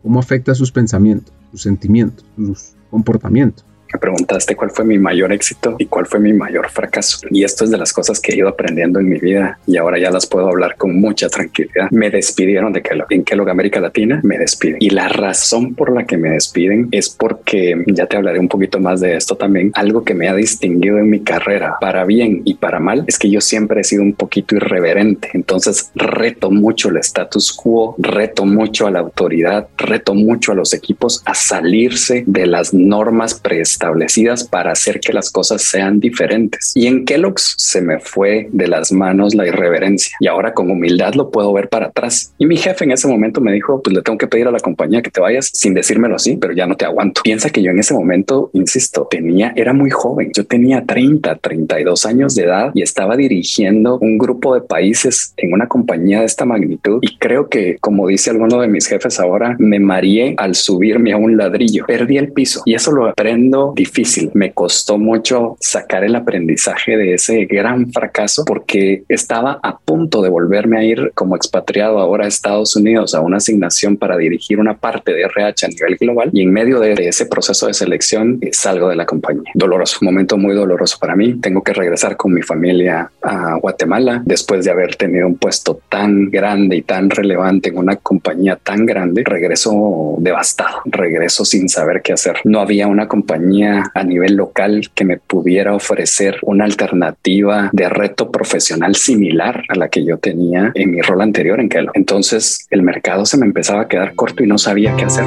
cómo 0.03 0.19
afecta 0.19 0.57
sus 0.57 0.73
pensamientos, 0.73 1.33
sus 1.53 1.63
sentimientos, 1.63 2.27
sus 2.35 2.75
comportamientos 2.91 3.65
me 3.93 3.99
preguntaste 3.99 4.55
cuál 4.55 4.71
fue 4.71 4.85
mi 4.85 4.99
mayor 4.99 5.33
éxito 5.33 5.77
y 5.79 5.87
cuál 5.87 6.07
fue 6.07 6.21
mi 6.21 6.33
mayor 6.33 6.69
fracaso. 6.71 7.27
Y 7.31 7.45
esto 7.45 7.65
es 7.65 7.71
de 7.71 7.79
las 7.79 7.93
cosas 7.93 8.21
que 8.21 8.33
he 8.33 8.37
ido 8.37 8.49
aprendiendo 8.49 9.01
en 9.01 9.09
mi 9.09 9.19
vida 9.19 9.59
y 9.67 9.77
ahora 9.77 9.99
ya 9.99 10.11
las 10.11 10.27
puedo 10.27 10.49
hablar 10.49 10.77
con 10.77 11.01
mucha 11.01 11.29
tranquilidad. 11.29 11.91
Me 11.91 12.11
despidieron 12.11 12.73
de 12.73 12.83
Kellogg. 12.83 13.07
En 13.11 13.25
Kellogg 13.25 13.49
América 13.49 13.81
Latina 13.81 14.21
me 14.23 14.39
despiden. 14.39 14.79
Y 14.81 14.91
la 14.91 15.09
razón 15.09 15.75
por 15.75 15.93
la 15.93 16.05
que 16.05 16.17
me 16.17 16.31
despiden 16.31 16.89
es 16.91 17.09
porque, 17.09 17.83
ya 17.87 18.07
te 18.07 18.17
hablaré 18.17 18.39
un 18.39 18.49
poquito 18.49 18.79
más 18.81 19.01
de 19.01 19.17
esto 19.17 19.37
también, 19.37 19.71
algo 19.75 20.05
que 20.05 20.15
me 20.15 20.29
ha 20.29 20.35
distinguido 20.35 20.99
en 20.99 21.09
mi 21.09 21.21
carrera, 21.21 21.77
para 21.81 22.05
bien 22.05 22.43
y 22.45 22.55
para 22.55 22.81
mal, 22.81 23.05
es 23.07 23.19
que 23.19 23.31
yo 23.31 23.41
siempre 23.41 23.81
he 23.81 23.85
sido 23.85 24.03
un 24.03 24.13
poquito 24.13 24.57
irreverente. 24.57 25.31
Entonces 25.33 25.91
reto 25.95 26.51
mucho 26.51 26.91
el 26.91 26.99
status 26.99 27.53
quo, 27.53 27.95
reto 27.99 28.45
mucho 28.45 28.87
a 28.87 28.91
la 28.91 29.01
autoridad, 29.01 29.69
reto 29.77 30.15
mucho 30.15 30.53
a 30.53 30.55
los 30.55 30.75
equipos 30.75 31.23
a 31.25 31.35
salirse 31.35 32.25
de 32.27 32.47
las 32.47 32.75
normas 32.75 33.35
preestablecidas 33.35 33.78
establecidas 33.79 34.43
para 34.43 34.73
hacer 34.73 34.99
que 34.99 35.13
las 35.13 35.31
cosas 35.31 35.63
sean 35.63 36.01
diferentes. 36.01 36.73
Y 36.75 36.89
en 36.89 37.05
Kellogg's 37.05 37.55
se 37.57 37.81
me 37.81 38.01
fue 38.01 38.49
de 38.51 38.67
las 38.67 38.91
manos 38.91 39.35
la 39.37 39.47
irreverencia 39.47 40.17
y 40.21 40.27
ahora 40.27 40.53
con 40.53 40.71
humildad 40.71 41.15
lo 41.15 41.31
puedo 41.31 41.53
ver 41.53 41.69
para 41.69 41.87
atrás. 41.87 42.35
Y 42.39 42.47
mi 42.47 42.57
jefe 42.57 42.85
en 42.85 42.93
ese 42.93 43.07
momento 43.07 43.41
me 43.41 43.53
dijo, 43.53 43.81
pues 43.81 43.95
le 43.95 44.03
tengo 44.03 44.19
que 44.19 44.27
pedir 44.27 44.49
a 44.49 44.51
la 44.51 44.59
compañía 44.59 45.01
que 45.01 45.11
te 45.11 45.21
vayas 45.21 45.51
sin 45.53 45.75
decírmelo 45.75 46.17
así, 46.17 46.37
pero 46.37 46.53
ya 46.53 46.67
no 46.67 46.77
te 46.77 46.85
aguanto. 46.85 47.23
Piensa 47.23 47.51
que 47.51 47.63
yo 47.63 47.71
en 47.71 47.79
ese 47.79 47.95
momento, 47.95 48.51
insisto, 48.53 49.07
tenía, 49.09 49.53
era 49.55 49.73
muy 49.73 49.91
joven. 49.91 50.33
Yo 50.35 50.45
tenía 50.45 50.85
30, 50.85 51.37
32 51.37 52.07
años 52.07 52.35
de 52.35 52.45
edad 52.45 52.71
y 52.75 52.83
estaba 52.83 53.17
dirigiendo 53.17 53.99
un 54.01 54.19
grupo 54.19 54.55
de 54.55 54.63
países 54.63 55.35
en 55.37 55.53
una 55.53 55.69
compañía 55.69 56.21
de 56.21 56.27
esta 56.27 56.45
magnitud. 56.45 56.99
Y 57.03 57.17
creo 57.19 57.49
que, 57.49 57.77
como 57.81 58.09
dice 58.09 58.31
alguno 58.31 58.61
de 58.61 58.69
mis 58.69 58.87
jefes 58.87 59.21
ahora, 59.21 59.57
me 59.59 59.79
mareé 59.79 60.35
al 60.37 60.55
subirme 60.55 61.13
a 61.13 61.17
un 61.17 61.37
ladrillo. 61.37 61.85
Perdí 61.87 62.19
el 62.19 62.33
piso 62.33 62.63
y 62.65 62.75
eso 62.75 62.91
lo 62.93 63.07
aprendo 63.07 63.68
difícil. 63.75 64.31
Me 64.35 64.53
costó 64.53 64.99
mucho 64.99 65.57
sacar 65.61 66.05
el 66.05 66.17
aprendizaje 66.17 66.97
de 66.97 67.15
ese 67.15 67.45
gran 67.47 67.91
fracaso 67.93 68.45
porque 68.45 69.05
estaba 69.09 69.59
a 69.63 69.79
punto 69.79 70.23
de 70.23 70.29
volverme 70.29 70.79
a 70.79 70.85
ir 70.85 71.13
como 71.15 71.37
expatriado 71.37 71.99
ahora 71.99 72.25
a 72.25 72.29
Estados 72.29 72.77
Unidos 72.77 73.15
a 73.15 73.21
una 73.21 73.39
asignación 73.39 73.97
para 73.97 74.17
dirigir 74.17 74.59
una 74.59 74.77
parte 74.77 75.13
de 75.13 75.23
RH 75.23 75.67
a 75.67 75.69
nivel 75.69 75.97
global 75.97 76.31
y 76.33 76.43
en 76.43 76.53
medio 76.53 76.81
de 76.81 76.95
ese 76.95 77.27
proceso 77.27 77.67
de 77.67 77.75
selección 77.75 78.39
eh, 78.41 78.51
salgo 78.53 78.89
de 78.89 78.97
la 78.97 79.07
compañía. 79.07 79.51
Doloroso, 79.55 79.99
momento 80.03 80.37
muy 80.37 80.55
doloroso 80.55 80.99
para 81.01 81.17
mí. 81.17 81.35
Tengo 81.41 81.63
que 81.63 81.73
regresar 81.73 82.17
con 82.17 82.33
mi 82.33 82.43
familia 82.43 83.11
a 83.23 83.57
Guatemala 83.61 84.23
después 84.25 84.65
de 84.65 84.71
haber 84.71 84.97
tenido 84.97 85.27
un 85.27 85.37
puesto 85.37 85.81
tan 85.89 86.31
grande 86.31 86.77
y 86.77 86.83
tan 86.83 87.11
relevante 87.11 87.69
en 87.71 87.79
una 87.79 87.97
compañía 87.97 88.57
tan 88.57 88.87
grande. 88.87 89.23
Regreso 89.25 90.17
devastado, 90.19 90.83
regreso 90.87 91.45
sin 91.45 91.69
saber 91.69 92.03
qué 92.03 92.13
hacer. 92.13 92.37
No 92.45 92.61
había 92.61 92.87
una 92.87 93.09
compañía 93.09 93.58
a 93.65 94.05
nivel 94.05 94.37
local 94.37 94.91
que 94.95 95.05
me 95.05 95.19
pudiera 95.19 95.75
ofrecer 95.75 96.39
una 96.43 96.65
alternativa 96.65 97.71
de 97.73 97.89
reto 97.89 98.31
profesional 98.31 98.95
similar 98.95 99.63
a 99.69 99.75
la 99.75 99.89
que 99.89 100.05
yo 100.05 100.19
tenía 100.19 100.73
en 100.75 100.91
mi 100.91 101.01
rol 101.01 101.23
anterior 101.23 101.61
en 101.61 101.69
Kellogg. 101.69 101.93
Entonces 101.95 102.67
el 102.71 102.83
mercado 102.83 103.27
se 103.27 103.37
me 103.37 103.47
empezaba 103.47 103.83
a 103.83 103.89
quedar 103.89 104.15
corto 104.15 104.43
y 104.43 104.47
no 104.47 104.59
sabía 104.59 104.95
qué 104.97 105.05
hacer. 105.05 105.27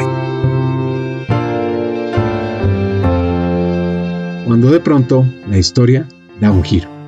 Cuando 4.46 4.70
de 4.70 4.80
pronto 4.80 5.26
la 5.50 5.58
historia 5.58 6.06
da 6.40 6.52
un 6.52 6.64
giro 6.64 7.01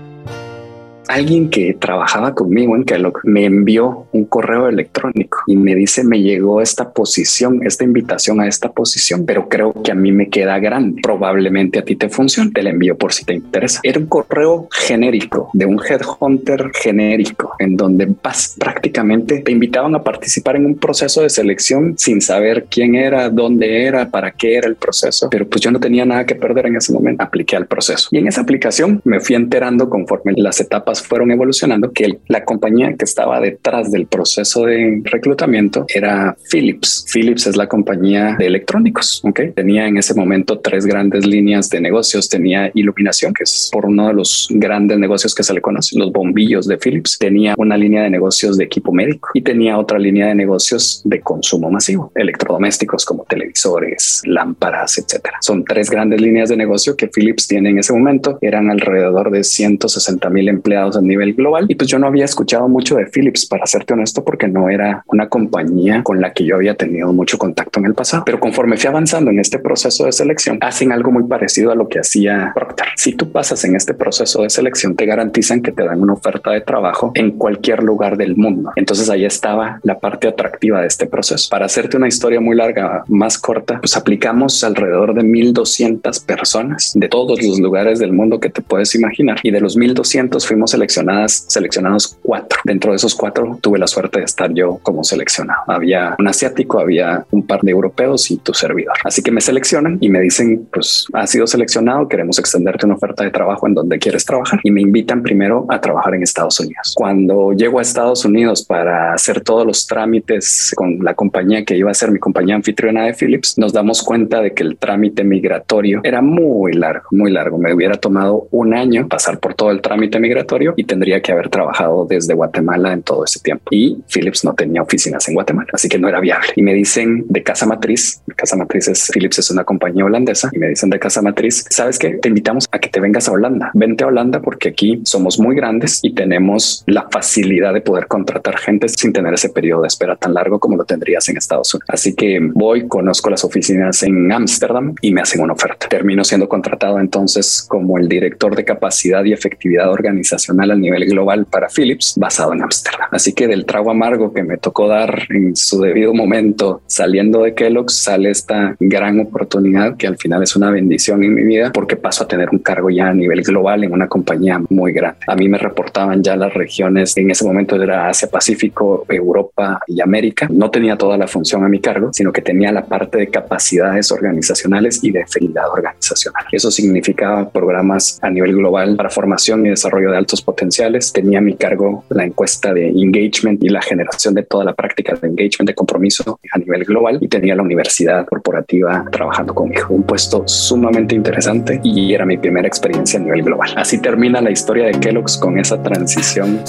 alguien 1.13 1.49
que 1.49 1.73
trabajaba 1.73 2.33
conmigo 2.33 2.75
en 2.75 2.83
Kellogg 2.85 3.19
me 3.23 3.45
envió 3.45 4.07
un 4.11 4.25
correo 4.25 4.67
electrónico 4.67 5.39
y 5.47 5.55
me 5.55 5.75
dice 5.75 6.03
me 6.03 6.21
llegó 6.21 6.61
esta 6.61 6.91
posición, 6.91 7.65
esta 7.65 7.83
invitación 7.83 8.41
a 8.41 8.47
esta 8.47 8.71
posición, 8.71 9.25
pero 9.25 9.47
creo 9.47 9.73
que 9.83 9.91
a 9.91 9.95
mí 9.95 10.11
me 10.11 10.29
queda 10.29 10.57
grande. 10.59 11.01
Probablemente 11.01 11.79
a 11.79 11.85
ti 11.85 11.95
te 11.95 12.09
funcione. 12.09 12.51
Te 12.51 12.63
la 12.63 12.71
envío 12.71 12.97
por 12.97 13.13
si 13.13 13.25
te 13.25 13.33
interesa. 13.33 13.79
Era 13.83 13.99
un 13.99 14.07
correo 14.07 14.67
genérico 14.71 15.49
de 15.53 15.65
un 15.65 15.79
headhunter 15.79 16.71
genérico 16.73 17.53
en 17.59 17.77
donde 17.77 18.07
vas 18.23 18.55
prácticamente 18.57 19.39
te 19.39 19.51
invitaban 19.51 19.95
a 19.95 20.03
participar 20.03 20.55
en 20.55 20.65
un 20.65 20.75
proceso 20.75 21.21
de 21.21 21.29
selección 21.29 21.95
sin 21.97 22.21
saber 22.21 22.65
quién 22.69 22.95
era, 22.95 23.29
dónde 23.29 23.85
era, 23.85 24.09
para 24.09 24.31
qué 24.31 24.55
era 24.55 24.67
el 24.67 24.75
proceso. 24.75 25.29
Pero 25.29 25.47
pues 25.47 25.61
yo 25.61 25.71
no 25.71 25.79
tenía 25.79 26.05
nada 26.05 26.25
que 26.25 26.35
perder 26.35 26.67
en 26.67 26.77
ese 26.77 26.93
momento. 26.93 27.23
Apliqué 27.23 27.55
al 27.55 27.67
proceso 27.67 28.09
y 28.11 28.17
en 28.17 28.27
esa 28.27 28.41
aplicación 28.41 29.01
me 29.03 29.19
fui 29.19 29.35
enterando 29.35 29.89
conforme 29.89 30.33
las 30.35 30.59
etapas 30.59 31.02
fueron 31.03 31.31
evolucionando 31.31 31.91
que 31.91 32.19
la 32.27 32.43
compañía 32.43 32.95
que 32.97 33.05
estaba 33.05 33.39
detrás 33.39 33.91
del 33.91 34.07
proceso 34.07 34.65
de 34.65 35.01
reclutamiento 35.03 35.85
era 35.93 36.35
Philips. 36.49 37.05
Philips 37.11 37.47
es 37.47 37.55
la 37.55 37.67
compañía 37.67 38.35
de 38.37 38.47
electrónicos. 38.47 39.21
Ok, 39.23 39.41
tenía 39.55 39.87
en 39.87 39.97
ese 39.97 40.13
momento 40.13 40.59
tres 40.59 40.85
grandes 40.85 41.25
líneas 41.25 41.69
de 41.69 41.81
negocios. 41.81 42.29
Tenía 42.29 42.71
iluminación, 42.73 43.33
que 43.33 43.43
es 43.43 43.69
por 43.71 43.85
uno 43.85 44.07
de 44.07 44.13
los 44.13 44.47
grandes 44.49 44.97
negocios 44.97 45.35
que 45.35 45.43
se 45.43 45.53
le 45.53 45.61
conoce, 45.61 45.97
los 45.97 46.11
bombillos 46.11 46.67
de 46.67 46.77
Philips. 46.77 47.17
Tenía 47.17 47.55
una 47.57 47.77
línea 47.77 48.03
de 48.03 48.09
negocios 48.09 48.57
de 48.57 48.65
equipo 48.65 48.91
médico 48.91 49.29
y 49.33 49.41
tenía 49.41 49.77
otra 49.77 49.99
línea 49.99 50.27
de 50.27 50.35
negocios 50.35 51.01
de 51.03 51.21
consumo 51.21 51.69
masivo, 51.69 52.11
electrodomésticos 52.15 53.05
como 53.05 53.25
televisores, 53.25 54.21
lámparas, 54.25 54.97
etcétera. 54.97 55.37
Son 55.41 55.63
tres 55.63 55.89
grandes 55.89 56.21
líneas 56.21 56.49
de 56.49 56.57
negocio 56.57 56.95
que 56.95 57.07
Philips 57.07 57.47
tiene 57.47 57.69
en 57.69 57.79
ese 57.79 57.93
momento. 57.93 58.37
Eran 58.41 58.69
alrededor 58.69 59.31
de 59.31 59.43
160 59.43 60.29
mil 60.29 60.49
empleados 60.49 60.82
a 60.91 61.01
nivel 61.01 61.33
global. 61.33 61.65
Y 61.69 61.75
pues 61.75 61.89
yo 61.89 61.99
no 61.99 62.07
había 62.07 62.25
escuchado 62.25 62.67
mucho 62.67 62.95
de 62.95 63.05
Philips, 63.05 63.45
para 63.45 63.65
serte 63.65 63.93
honesto, 63.93 64.23
porque 64.23 64.47
no 64.47 64.69
era 64.69 65.03
una 65.07 65.29
compañía 65.29 66.03
con 66.03 66.21
la 66.21 66.33
que 66.33 66.45
yo 66.45 66.55
había 66.55 66.75
tenido 66.75 67.11
mucho 67.13 67.37
contacto 67.37 67.79
en 67.79 67.85
el 67.85 67.93
pasado. 67.93 68.23
Pero 68.25 68.39
conforme 68.39 68.77
fui 68.77 68.87
avanzando 68.87 69.31
en 69.31 69.39
este 69.39 69.59
proceso 69.59 70.05
de 70.05 70.11
selección, 70.11 70.57
hacen 70.61 70.91
algo 70.91 71.11
muy 71.11 71.23
parecido 71.23 71.71
a 71.71 71.75
lo 71.75 71.87
que 71.87 71.99
hacía 71.99 72.51
Procter. 72.53 72.87
Si 72.95 73.13
tú 73.13 73.31
pasas 73.31 73.63
en 73.65 73.75
este 73.75 73.93
proceso 73.93 74.43
de 74.43 74.49
selección, 74.49 74.95
te 74.95 75.05
garantizan 75.05 75.61
que 75.61 75.71
te 75.71 75.83
dan 75.83 76.01
una 76.01 76.13
oferta 76.13 76.51
de 76.51 76.61
trabajo 76.61 77.11
en 77.15 77.31
cualquier 77.31 77.83
lugar 77.83 78.17
del 78.17 78.35
mundo. 78.35 78.71
Entonces 78.75 79.09
ahí 79.09 79.25
estaba 79.25 79.79
la 79.83 79.99
parte 79.99 80.27
atractiva 80.27 80.81
de 80.81 80.87
este 80.87 81.07
proceso. 81.07 81.49
Para 81.49 81.65
hacerte 81.65 81.97
una 81.97 82.07
historia 82.07 82.39
muy 82.39 82.55
larga, 82.55 83.03
más 83.07 83.37
corta, 83.37 83.79
pues 83.79 83.95
aplicamos 83.95 84.63
alrededor 84.63 85.13
de 85.13 85.23
1200 85.23 86.19
personas 86.21 86.93
de 86.95 87.07
todos 87.07 87.41
los 87.41 87.59
lugares 87.59 87.99
del 87.99 88.13
mundo 88.13 88.39
que 88.39 88.49
te 88.49 88.61
puedes 88.61 88.95
imaginar. 88.95 89.39
Y 89.43 89.51
de 89.51 89.61
los 89.61 89.77
1200 89.77 90.45
fuimos 90.45 90.72
seleccionadas, 90.73 91.45
seleccionados 91.47 92.17
cuatro. 92.21 92.59
Dentro 92.63 92.91
de 92.91 92.97
esos 92.97 93.15
cuatro 93.15 93.59
tuve 93.61 93.77
la 93.77 93.87
suerte 93.87 94.19
de 94.19 94.25
estar 94.25 94.51
yo 94.53 94.79
como 94.81 95.03
seleccionado. 95.03 95.61
Había 95.67 96.15
un 96.17 96.27
asiático, 96.27 96.79
había 96.79 97.25
un 97.31 97.45
par 97.45 97.61
de 97.61 97.71
europeos 97.71 98.31
y 98.31 98.37
tu 98.37 98.53
servidor. 98.53 98.95
Así 99.03 99.21
que 99.21 99.31
me 99.31 99.41
seleccionan 99.41 99.97
y 100.01 100.09
me 100.09 100.19
dicen, 100.19 100.67
pues 100.71 101.05
has 101.13 101.29
sido 101.29 101.45
seleccionado, 101.45 102.07
queremos 102.07 102.39
extenderte 102.39 102.85
una 102.85 102.95
oferta 102.95 103.23
de 103.23 103.31
trabajo 103.31 103.67
en 103.67 103.75
donde 103.75 103.99
quieres 103.99 104.25
trabajar. 104.25 104.59
Y 104.63 104.71
me 104.71 104.81
invitan 104.81 105.21
primero 105.21 105.65
a 105.69 105.79
trabajar 105.79 106.15
en 106.15 106.23
Estados 106.23 106.59
Unidos. 106.59 106.93
Cuando 106.95 107.53
llego 107.53 107.79
a 107.79 107.81
Estados 107.81 108.25
Unidos 108.25 108.63
para 108.63 109.13
hacer 109.13 109.41
todos 109.41 109.65
los 109.65 109.85
trámites 109.85 110.73
con 110.75 110.99
la 111.03 111.13
compañía 111.13 111.63
que 111.63 111.77
iba 111.77 111.91
a 111.91 111.93
ser 111.93 112.11
mi 112.11 112.19
compañía 112.19 112.55
anfitriona 112.55 113.05
de 113.05 113.13
Philips, 113.13 113.57
nos 113.57 113.73
damos 113.73 114.01
cuenta 114.01 114.41
de 114.41 114.53
que 114.53 114.63
el 114.63 114.77
trámite 114.77 115.23
migratorio 115.23 116.01
era 116.03 116.21
muy 116.21 116.73
largo, 116.73 117.07
muy 117.11 117.31
largo. 117.31 117.57
Me 117.57 117.73
hubiera 117.73 117.95
tomado 117.95 118.47
un 118.51 118.73
año 118.73 119.07
pasar 119.07 119.39
por 119.39 119.53
todo 119.53 119.71
el 119.71 119.81
trámite 119.81 120.19
migratorio 120.19 120.62
y 120.77 120.83
tendría 120.85 121.21
que 121.21 121.31
haber 121.31 121.49
trabajado 121.49 122.05
desde 122.09 122.33
Guatemala 122.33 122.93
en 122.93 123.03
todo 123.03 123.25
ese 123.25 123.39
tiempo. 123.39 123.65
Y 123.71 123.97
Philips 124.11 124.43
no 124.45 124.53
tenía 124.53 124.81
oficinas 124.81 125.27
en 125.27 125.35
Guatemala, 125.35 125.69
así 125.73 125.89
que 125.89 125.99
no 125.99 126.07
era 126.07 126.19
viable. 126.19 126.49
Y 126.55 126.61
me 126.61 126.73
dicen 126.73 127.25
de 127.27 127.43
casa 127.43 127.65
matriz, 127.65 128.21
casa 128.35 128.55
matriz 128.55 128.87
es 128.87 129.11
Philips, 129.13 129.39
es 129.39 129.51
una 129.51 129.63
compañía 129.63 130.05
holandesa, 130.05 130.49
y 130.51 130.59
me 130.59 130.69
dicen 130.69 130.89
de 130.89 130.99
casa 130.99 131.21
matriz, 131.21 131.65
sabes 131.69 131.99
que 131.99 132.15
te 132.15 132.29
invitamos 132.29 132.67
a 132.71 132.79
que 132.79 132.89
te 132.89 132.99
vengas 132.99 133.27
a 133.27 133.31
Holanda. 133.31 133.71
Vente 133.73 134.03
a 134.03 134.07
Holanda 134.07 134.41
porque 134.41 134.69
aquí 134.69 135.01
somos 135.03 135.39
muy 135.39 135.55
grandes 135.55 135.99
y 136.03 136.13
tenemos 136.13 136.83
la 136.87 137.07
facilidad 137.09 137.73
de 137.73 137.81
poder 137.81 138.07
contratar 138.07 138.57
gente 138.57 138.87
sin 138.89 139.13
tener 139.13 139.33
ese 139.33 139.49
periodo 139.49 139.81
de 139.81 139.87
espera 139.87 140.15
tan 140.15 140.33
largo 140.33 140.59
como 140.59 140.77
lo 140.77 140.85
tendrías 140.85 141.27
en 141.29 141.37
Estados 141.37 141.73
Unidos. 141.73 141.89
Así 141.89 142.15
que 142.15 142.39
voy, 142.53 142.87
conozco 142.87 143.29
las 143.29 143.43
oficinas 143.43 144.03
en 144.03 144.31
Ámsterdam 144.31 144.95
y 145.01 145.13
me 145.13 145.21
hacen 145.21 145.41
una 145.41 145.53
oferta. 145.53 145.87
Termino 145.87 146.23
siendo 146.23 146.47
contratado 146.47 146.99
entonces 146.99 147.65
como 147.67 147.97
el 147.97 148.07
director 148.07 148.55
de 148.55 148.65
capacidad 148.65 149.23
y 149.23 149.33
efectividad 149.33 149.91
organizacional 149.91 150.52
a 150.59 150.75
nivel 150.75 151.05
global 151.05 151.45
para 151.45 151.67
Philips 151.69 152.15
basado 152.17 152.53
en 152.53 152.63
Ámsterdam. 152.63 153.09
Así 153.11 153.33
que 153.33 153.47
del 153.47 153.65
trago 153.65 153.91
amargo 153.91 154.33
que 154.33 154.43
me 154.43 154.57
tocó 154.57 154.87
dar 154.87 155.27
en 155.29 155.55
su 155.55 155.81
debido 155.81 156.13
momento 156.13 156.81
saliendo 156.87 157.43
de 157.43 157.53
Kellogg's 157.53 157.97
sale 157.97 158.29
esta 158.29 158.75
gran 158.79 159.19
oportunidad 159.19 159.97
que 159.97 160.07
al 160.07 160.17
final 160.17 160.43
es 160.43 160.55
una 160.55 160.71
bendición 160.71 161.23
en 161.23 161.33
mi 161.33 161.43
vida 161.43 161.71
porque 161.73 161.95
paso 161.95 162.23
a 162.23 162.27
tener 162.27 162.49
un 162.51 162.59
cargo 162.59 162.89
ya 162.89 163.09
a 163.09 163.13
nivel 163.13 163.41
global 163.41 163.83
en 163.83 163.93
una 163.93 164.07
compañía 164.07 164.61
muy 164.69 164.93
grande. 164.93 165.19
A 165.27 165.35
mí 165.35 165.47
me 165.49 165.57
reportaban 165.57 166.23
ya 166.23 166.35
las 166.35 166.53
regiones, 166.53 167.15
en 167.17 167.31
ese 167.31 167.45
momento 167.45 167.81
era 167.81 168.09
Asia 168.09 168.29
Pacífico, 168.29 169.05
Europa 169.09 169.79
y 169.87 170.01
América. 170.01 170.47
No 170.51 170.69
tenía 170.69 170.97
toda 170.97 171.17
la 171.17 171.27
función 171.27 171.63
a 171.63 171.69
mi 171.69 171.79
cargo, 171.79 172.11
sino 172.13 172.31
que 172.31 172.41
tenía 172.41 172.71
la 172.71 172.85
parte 172.85 173.17
de 173.17 173.27
capacidades 173.27 174.11
organizacionales 174.11 175.03
y 175.03 175.11
de 175.11 175.21
efectividad 175.21 175.69
organizacional. 175.71 176.45
Eso 176.51 176.71
significaba 176.71 177.49
programas 177.49 178.19
a 178.21 178.29
nivel 178.29 178.55
global 178.55 178.95
para 178.95 179.09
formación 179.09 179.65
y 179.65 179.69
desarrollo 179.69 180.11
de 180.11 180.17
altos 180.17 180.41
potenciales. 180.43 181.11
Tenía 181.11 181.39
a 181.39 181.41
mi 181.41 181.55
cargo 181.55 182.03
la 182.09 182.25
encuesta 182.25 182.73
de 182.73 182.89
engagement 182.89 183.63
y 183.63 183.69
la 183.69 183.81
generación 183.81 184.33
de 184.33 184.43
toda 184.43 184.65
la 184.65 184.73
práctica 184.73 185.15
de 185.15 185.27
engagement, 185.27 185.69
de 185.69 185.75
compromiso 185.75 186.39
a 186.51 186.57
nivel 186.59 186.83
global 186.83 187.17
y 187.21 187.27
tenía 187.27 187.55
la 187.55 187.63
universidad 187.63 188.25
corporativa 188.25 189.05
trabajando 189.11 189.53
conmigo. 189.53 189.87
Un 189.89 190.03
puesto 190.03 190.43
sumamente 190.47 191.15
interesante 191.15 191.79
y 191.83 192.13
era 192.13 192.25
mi 192.25 192.37
primera 192.37 192.67
experiencia 192.67 193.19
a 193.19 193.23
nivel 193.23 193.43
global. 193.43 193.73
Así 193.75 193.99
termina 193.99 194.41
la 194.41 194.51
historia 194.51 194.85
de 194.85 194.99
Kellogg's 194.99 195.37
con 195.37 195.57
esa 195.57 195.81
transición. 195.81 196.59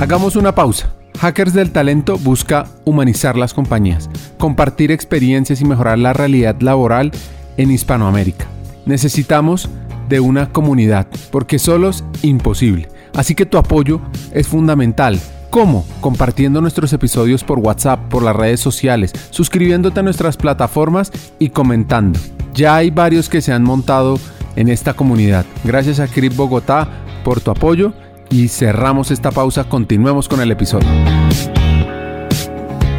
Hagamos 0.00 0.36
una 0.36 0.54
pausa. 0.54 0.92
Hackers 1.20 1.54
del 1.54 1.70
Talento 1.70 2.18
busca 2.18 2.66
humanizar 2.84 3.36
las 3.36 3.54
compañías, 3.54 4.10
compartir 4.38 4.90
experiencias 4.90 5.60
y 5.60 5.64
mejorar 5.64 5.98
la 5.98 6.12
realidad 6.12 6.60
laboral 6.60 7.12
en 7.56 7.70
Hispanoamérica. 7.70 8.46
Necesitamos 8.84 9.68
de 10.08 10.20
una 10.20 10.50
comunidad, 10.50 11.06
porque 11.30 11.58
solos 11.58 12.04
imposible. 12.22 12.88
Así 13.14 13.34
que 13.34 13.46
tu 13.46 13.58
apoyo 13.58 14.00
es 14.32 14.46
fundamental. 14.48 15.20
¿Cómo? 15.50 15.86
Compartiendo 16.00 16.60
nuestros 16.60 16.92
episodios 16.92 17.44
por 17.44 17.60
WhatsApp, 17.60 18.08
por 18.08 18.22
las 18.22 18.34
redes 18.34 18.60
sociales, 18.60 19.12
suscribiéndote 19.30 20.00
a 20.00 20.02
nuestras 20.02 20.36
plataformas 20.36 21.12
y 21.38 21.50
comentando. 21.50 22.18
Ya 22.54 22.74
hay 22.76 22.90
varios 22.90 23.28
que 23.28 23.40
se 23.40 23.52
han 23.52 23.62
montado 23.62 24.18
en 24.56 24.68
esta 24.68 24.94
comunidad. 24.94 25.46
Gracias 25.62 26.00
a 26.00 26.08
Crip 26.08 26.34
Bogotá 26.34 26.88
por 27.24 27.40
tu 27.40 27.50
apoyo 27.52 27.92
y 28.30 28.48
cerramos 28.48 29.10
esta 29.10 29.30
pausa, 29.30 29.64
continuemos 29.64 30.28
con 30.28 30.40
el 30.40 30.50
episodio. 30.50 30.88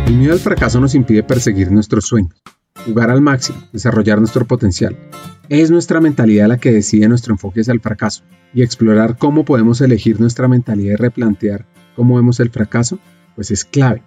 El 0.08 0.18
miedo 0.18 0.34
al 0.34 0.40
fracaso 0.40 0.80
nos 0.80 0.96
impide 0.96 1.24
perseguir 1.24 1.72
nuestros 1.72 2.06
sueños, 2.06 2.42
jugar 2.86 3.10
al 3.10 3.22
máximo, 3.22 3.58
desarrollar 3.74 4.20
nuestro 4.20 4.46
potencial. 4.46 4.96
Es 5.50 5.72
nuestra 5.72 6.02
mentalidad 6.02 6.48
la 6.48 6.58
que 6.58 6.72
decide 6.72 7.08
nuestro 7.08 7.34
enfoque 7.34 7.62
hacia 7.62 7.74
el 7.74 7.82
fracaso 7.82 8.24
y 8.54 8.62
explorar 8.62 9.18
cómo 9.18 9.46
podemos 9.46 9.82
elegir 9.82 10.20
nuestra 10.20 10.48
mentalidad 10.48 10.94
y 10.94 10.98
replantear 10.98 11.66
cómo 11.96 12.16
vemos 12.16 12.40
el 12.40 12.50
fracaso, 12.50 13.00
pues 13.36 13.52
es 13.52 13.66
clave. 13.66 14.04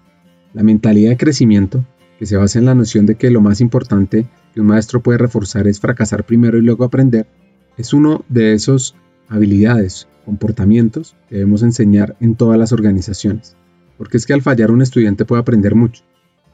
La 0.54 0.62
mentalidad 0.62 1.10
de 1.10 1.16
crecimiento, 1.16 1.84
que 2.18 2.26
se 2.26 2.36
basa 2.36 2.58
en 2.58 2.64
la 2.64 2.74
noción 2.74 3.06
de 3.06 3.16
que 3.16 3.30
lo 3.30 3.40
más 3.40 3.60
importante 3.60 4.26
que 4.54 4.60
un 4.60 4.66
maestro 4.66 5.02
puede 5.02 5.18
reforzar 5.18 5.68
es 5.68 5.80
fracasar 5.80 6.24
primero 6.24 6.58
y 6.58 6.62
luego 6.62 6.84
aprender, 6.84 7.26
es 7.76 7.92
uno 7.92 8.24
de 8.28 8.54
esos 8.54 8.96
habilidades, 9.28 10.08
comportamientos 10.24 11.14
que 11.28 11.36
debemos 11.36 11.62
enseñar 11.62 12.16
en 12.20 12.34
todas 12.34 12.58
las 12.58 12.72
organizaciones. 12.72 13.56
Porque 13.96 14.16
es 14.16 14.26
que 14.26 14.32
al 14.32 14.42
fallar 14.42 14.70
un 14.70 14.82
estudiante 14.82 15.24
puede 15.24 15.42
aprender 15.42 15.74
mucho. 15.74 16.02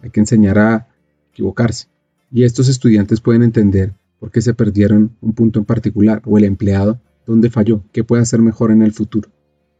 Hay 0.02 0.10
que 0.10 0.20
enseñar 0.20 0.58
a 0.58 0.88
equivocarse. 1.32 1.88
Y 2.34 2.42
estos 2.42 2.68
estudiantes 2.68 3.20
pueden 3.20 3.44
entender 3.44 3.94
por 4.18 4.32
qué 4.32 4.40
se 4.40 4.54
perdieron 4.54 5.16
un 5.20 5.34
punto 5.34 5.60
en 5.60 5.64
particular 5.64 6.20
o 6.24 6.36
el 6.36 6.42
empleado 6.42 7.00
dónde 7.24 7.48
falló, 7.48 7.84
qué 7.92 8.02
puede 8.02 8.22
hacer 8.22 8.40
mejor 8.40 8.72
en 8.72 8.82
el 8.82 8.90
futuro. 8.90 9.30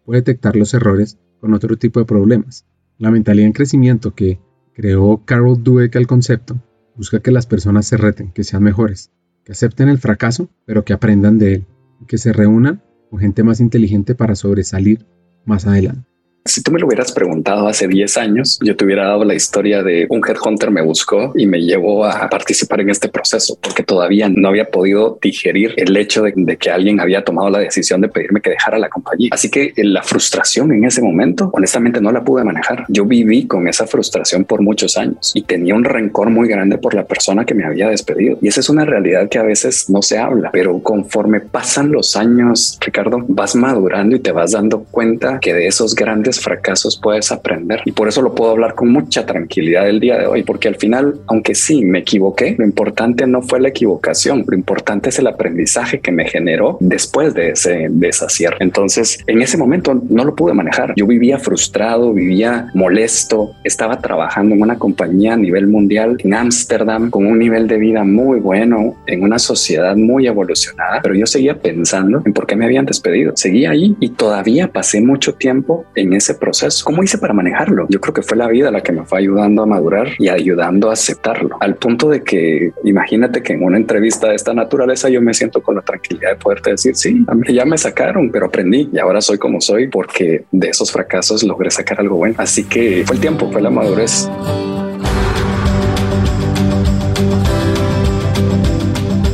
Puede 0.05 0.21
detectar 0.21 0.55
los 0.55 0.73
errores 0.73 1.19
con 1.41 1.53
otro 1.53 1.77
tipo 1.77 1.99
de 1.99 2.07
problemas. 2.07 2.65
La 2.97 3.11
mentalidad 3.11 3.49
en 3.49 3.55
crecimiento 3.55 4.15
que 4.15 4.39
creó 4.73 5.25
Carol 5.25 5.65
Dweck 5.65 5.97
el 5.97 6.07
concepto 6.07 6.63
busca 6.95 7.19
que 7.19 7.33
las 7.33 7.47
personas 7.47 7.89
se 7.89 7.97
reten, 7.97 8.31
que 8.31 8.45
sean 8.45 8.63
mejores, 8.63 9.11
que 9.45 9.51
acepten 9.51 9.89
el 9.89 9.99
fracaso, 9.99 10.49
pero 10.65 10.85
que 10.85 10.93
aprendan 10.93 11.39
de 11.39 11.55
él, 11.55 11.67
y 12.01 12.05
que 12.05 12.19
se 12.19 12.33
reúnan 12.33 12.85
con 13.11 13.19
gente 13.19 13.43
más 13.43 13.59
inteligente 13.59 14.15
para 14.15 14.37
sobresalir 14.37 15.05
más 15.45 15.67
adelante. 15.67 16.14
Si 16.47 16.63
tú 16.63 16.73
me 16.73 16.79
lo 16.79 16.87
hubieras 16.87 17.11
preguntado 17.11 17.69
hace 17.69 17.89
10 17.89 18.19
años, 18.19 18.59
yo 18.63 18.77
te 18.77 18.85
hubiera 18.85 19.07
dado 19.07 19.25
la 19.25 19.35
historia 19.35 19.83
de 19.83 20.07
un 20.11 20.21
headhunter 20.29 20.71
me 20.71 20.83
buscó 20.83 21.33
y 21.35 21.47
me 21.47 21.59
llevó 21.63 22.05
a 22.05 22.29
participar 22.29 22.83
en 22.83 22.91
este 22.91 23.09
proceso 23.09 23.57
porque 23.63 23.83
todavía 23.83 24.29
no 24.29 24.49
había 24.49 24.67
podido 24.67 25.19
digerir 25.23 25.73
el 25.79 25.97
hecho 25.97 26.23
de, 26.23 26.59
que 26.59 26.71
alguien 26.71 27.01
había 27.01 27.25
tomado 27.25 27.49
la 27.49 27.61
decisión 27.61 28.03
de 28.03 28.11
pedirme 28.11 28.43
que 28.43 28.51
dejara 28.51 28.79
la 28.79 28.91
compañía. 28.91 29.31
Así 29.33 29.49
que 29.49 29.73
la 29.79 30.03
frustración 30.03 30.71
en 30.73 30.85
ese 30.85 31.01
momento, 31.01 31.49
honestamente, 31.55 32.03
no 32.03 32.13
la 32.13 32.23
pude 32.23 32.45
manejar. 32.45 32.85
Yo 32.89 33.07
viví 33.07 33.47
con 33.47 33.67
esa 33.67 33.87
frustración 33.87 34.45
por 34.45 34.61
muchos 34.61 34.99
años 34.99 35.33
y 35.35 35.45
tenía 35.45 35.75
un 35.75 35.85
rencor 35.85 36.29
muy 36.29 36.47
grande 36.47 36.77
por 36.77 36.93
la 36.93 37.07
persona 37.07 37.47
que 37.47 37.55
me 37.55 37.65
había 37.65 37.89
despedido. 37.89 38.37
Y 38.43 38.49
esa 38.49 38.61
es 38.61 38.69
una 38.69 38.85
realidad 38.85 39.31
que 39.31 39.39
a 39.39 39.45
veces 39.45 39.89
no 39.89 40.03
se 40.03 40.19
habla, 40.19 40.51
pero 40.53 40.79
conforme 40.81 41.41
pasan 41.41 41.91
los 41.91 42.17
años, 42.17 42.79
Ricardo, 42.83 43.25
vas 43.29 43.57
madurando 43.57 44.15
y 44.15 44.21
te 44.21 44.31
vas 44.31 44.53
dando 44.53 44.85
cuenta 44.85 45.39
que 45.41 45.55
de 45.55 45.69
esos 45.69 45.95
grandes 45.95 46.34
fracasos 46.41 46.99
puedes 47.01 47.33
aprender. 47.33 47.81
Y 47.85 47.93
por 47.93 48.09
eso 48.09 48.23
lo 48.23 48.35
puedo 48.35 48.53
hablar 48.53 48.75
con 48.75 48.91
mucha 48.91 49.27
tranquilidad 49.27 49.89
el 49.89 50.01
día 50.01 50.19
de 50.19 50.27
hoy, 50.27 50.43
porque 50.43 50.69
al 50.69 50.77
final, 50.77 51.21
aunque 51.27 51.55
sí 51.55 51.85
me 51.85 52.01
equivoqué, 52.01 52.55
lo 52.59 52.65
importante 52.65 53.27
no 53.27 53.43
fue 53.43 53.61
la 53.61 53.69
equivocación, 53.69 54.45
lo 54.47 54.57
importante 54.57 55.09
es 55.09 55.19
el 55.19 55.27
aprendizaje 55.27 56.01
que 56.01 56.13
me 56.13 56.27
generó 56.27 56.79
después 56.81 57.35
de 57.35 57.51
ese 57.51 57.89
desacierto. 57.91 58.59
Entonces, 58.61 59.19
en 59.27 59.43
ese 59.43 59.57
momento 59.57 60.01
no 60.09 60.25
lo 60.25 60.35
pude 60.35 60.55
manejar. 60.55 60.95
Yo 60.97 61.07
vivía 61.07 61.39
frustrado, 61.39 62.13
vivía 62.13 62.71
molesto, 62.75 63.53
estaba 63.65 63.99
trabajando 64.01 64.55
en 64.55 64.63
una 64.63 64.79
compañía 64.79 65.35
a 65.35 65.37
nivel 65.37 65.67
mundial 65.67 66.17
en 66.19 66.35
Ámsterdam 66.35 67.11
con 67.11 67.27
un 67.27 67.39
nivel 67.39 67.67
de 67.69 67.79
vida 67.79 68.05
muy 68.05 68.41
bueno, 68.41 68.97
en 69.07 69.23
una 69.23 69.39
sociedad 69.39 69.97
muy 69.97 70.27
evolucionada, 70.27 71.01
pero 71.03 71.15
yo 71.15 71.27
seguía 71.27 71.59
pensando 71.61 72.23
en 72.25 72.33
por 72.33 72.47
qué 72.47 72.57
me 72.57 72.65
habían 72.65 72.87
despedido. 72.87 73.33
Seguía 73.37 73.71
ahí 73.71 73.97
y 74.01 74.11
todavía 74.11 74.69
pasé 74.69 75.01
mucho 75.01 75.35
tiempo 75.35 75.85
en 75.95 76.15
ese 76.15 76.24
ese 76.25 76.35
proceso. 76.35 76.85
¿Cómo 76.85 77.03
hice 77.03 77.19
para 77.19 77.35
manejarlo? 77.35 77.87
Yo 77.91 78.01
creo 78.01 78.15
que 78.15 78.23
fue 78.23 78.37
la 78.39 78.49
vida 78.49 78.71
la 78.71 78.83
que 78.83 78.93
me 78.93 79.05
fue 79.05 79.19
ayudando 79.19 79.63
a 79.63 79.67
madurar 79.67 80.09
y 80.19 80.29
ayudando 80.29 80.89
a 80.89 80.95
aceptarlo. 80.95 81.59
Al 81.61 81.77
punto 81.77 82.09
de 82.09 82.23
que 82.23 82.73
imagínate 82.83 83.43
que 83.43 83.53
en 83.53 83.63
una 83.63 83.77
entrevista 83.77 84.29
de 84.29 84.37
esta 84.37 84.55
naturaleza 84.55 85.11
yo 85.11 85.21
me 85.21 85.35
siento 85.35 85.63
con 85.63 85.75
la 85.75 85.83
tranquilidad 85.83 86.31
de 86.31 86.37
poderte 86.37 86.71
decir, 86.71 86.97
sí, 86.97 87.25
ya 87.49 87.65
me 87.67 87.77
sacaron, 87.77 88.31
pero 88.31 88.47
aprendí 88.47 88.89
y 88.91 88.99
ahora 88.99 89.21
soy 89.21 89.37
como 89.37 89.61
soy 89.61 89.89
porque 89.89 90.45
de 90.51 90.69
esos 90.69 90.91
fracasos 90.91 91.43
logré 91.43 91.71
sacar 91.71 92.01
algo 92.01 92.17
bueno. 92.17 92.35
Así 92.39 92.65
que 92.65 93.05
fue 93.07 93.17
el 93.17 93.21
tiempo, 93.21 93.51
fue 93.53 93.61
la 93.61 93.71
madurez. 93.71 94.29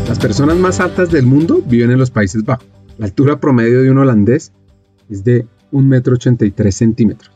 Las 0.08 0.18
personas 0.18 0.56
más 0.56 0.80
altas 0.80 1.10
del 1.10 1.24
mundo 1.24 1.62
viven 1.64 1.92
en 1.92 1.98
los 1.98 2.10
Países 2.10 2.44
Bajos. 2.44 2.66
La 2.98 3.06
altura 3.06 3.38
promedio 3.38 3.80
de 3.80 3.90
un 3.90 3.98
holandés 3.98 4.52
es 5.08 5.24
de 5.24 5.46
1,83 5.70 6.60
m 6.60 6.72
centímetros, 6.72 7.32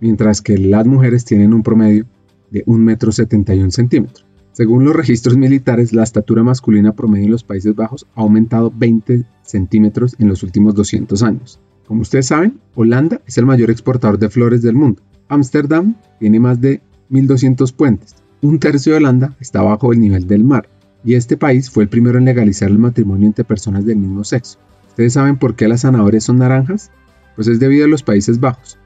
mientras 0.00 0.40
que 0.40 0.58
las 0.58 0.86
mujeres 0.86 1.24
tienen 1.24 1.52
un 1.52 1.62
promedio 1.62 2.06
de 2.50 2.64
1,71 2.64 3.60
m 3.60 3.70
centímetros. 3.70 4.26
Según 4.52 4.84
los 4.84 4.94
registros 4.94 5.36
militares, 5.36 5.94
la 5.94 6.02
estatura 6.02 6.42
masculina 6.42 6.94
promedio 6.94 7.24
en 7.24 7.30
los 7.30 7.42
Países 7.42 7.74
Bajos 7.74 8.06
ha 8.14 8.20
aumentado 8.20 8.70
20 8.76 9.24
centímetros 9.42 10.14
en 10.18 10.28
los 10.28 10.42
últimos 10.42 10.74
200 10.74 11.22
años. 11.22 11.58
Como 11.86 12.02
ustedes 12.02 12.26
saben, 12.26 12.60
Holanda 12.74 13.22
es 13.26 13.38
el 13.38 13.46
mayor 13.46 13.70
exportador 13.70 14.18
de 14.18 14.28
flores 14.28 14.60
del 14.60 14.74
mundo. 14.74 15.02
Ámsterdam 15.28 15.96
tiene 16.20 16.38
más 16.38 16.60
de 16.60 16.82
1.200 17.10 17.72
puentes. 17.72 18.16
Un 18.42 18.58
tercio 18.58 18.92
de 18.92 18.98
Holanda 18.98 19.36
está 19.40 19.62
bajo 19.62 19.92
el 19.92 20.00
nivel 20.00 20.26
del 20.26 20.44
mar. 20.44 20.68
Y 21.04 21.14
este 21.14 21.36
país 21.36 21.70
fue 21.70 21.84
el 21.84 21.88
primero 21.88 22.18
en 22.18 22.26
legalizar 22.26 22.70
el 22.70 22.78
matrimonio 22.78 23.26
entre 23.26 23.44
personas 23.44 23.86
del 23.86 23.96
mismo 23.96 24.22
sexo. 24.22 24.58
¿Ustedes 24.88 25.14
saben 25.14 25.38
por 25.38 25.56
qué 25.56 25.66
las 25.66 25.80
zanahorias 25.82 26.24
son 26.24 26.38
naranjas? 26.38 26.90
Pues 27.34 27.48
es 27.48 27.60
debido 27.60 27.84
a 27.84 27.88
los 27.88 28.02
Países 28.02 28.40
Bajos. 28.40 28.78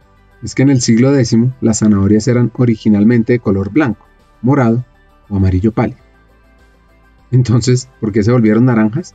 Es 0.43 0.55
que 0.55 0.63
en 0.63 0.71
el 0.71 0.81
siglo 0.81 1.15
X 1.17 1.37
las 1.61 1.81
zanahorias 1.81 2.29
eran 2.29 2.53
originalmente 2.57 3.35
de 3.35 3.41
color 3.41 3.71
blanco, 3.71 4.07
morado 4.43 4.85
o 5.29 5.37
amarillo 5.37 5.73
pálido. 5.73 5.99
Entonces, 7.31 7.89
¿por 8.01 8.13
qué 8.13 8.23
se 8.23 8.33
volvieron 8.33 8.67
naranjas? 8.67 9.15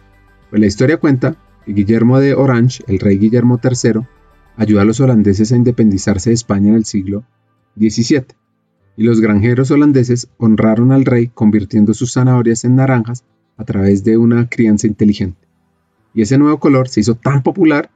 Pues 0.50 0.60
la 0.60 0.68
historia 0.68 0.98
cuenta 0.98 1.38
que 1.66 1.74
Guillermo 1.74 2.20
de 2.20 2.34
Orange, 2.34 2.84
el 2.88 3.00
rey 3.00 3.18
Guillermo 3.18 3.60
III, 3.64 4.02
ayudó 4.58 4.82
a 4.82 4.86
los 4.86 5.00
holandeses 5.00 5.52
a 5.52 5.56
independizarse 5.56 6.32
de 6.32 6.34
España 6.34 6.70
en 6.70 6.76
el 6.76 6.86
siglo 6.86 7.24
XVII, 7.78 8.26
y 8.98 9.04
los 9.04 9.22
granjeros 9.22 9.72
holandeses 9.72 10.28
honraron 10.38 10.92
al 10.92 11.06
rey 11.06 11.28
convirtiendo 11.28 11.94
sus 11.94 12.14
zanahorias 12.14 12.66
en 12.66 12.76
naranjas 12.76 13.24
a 13.58 13.64
través 13.64 14.04
de 14.04 14.18
una 14.18 14.50
crianza 14.50 14.88
inteligente. 14.88 15.48
Y 16.14 16.22
ese 16.24 16.38
nuevo 16.38 16.60
color 16.60 16.90
se 16.90 17.00
hizo 17.00 17.16
tan 17.16 17.42
popular 17.44 17.90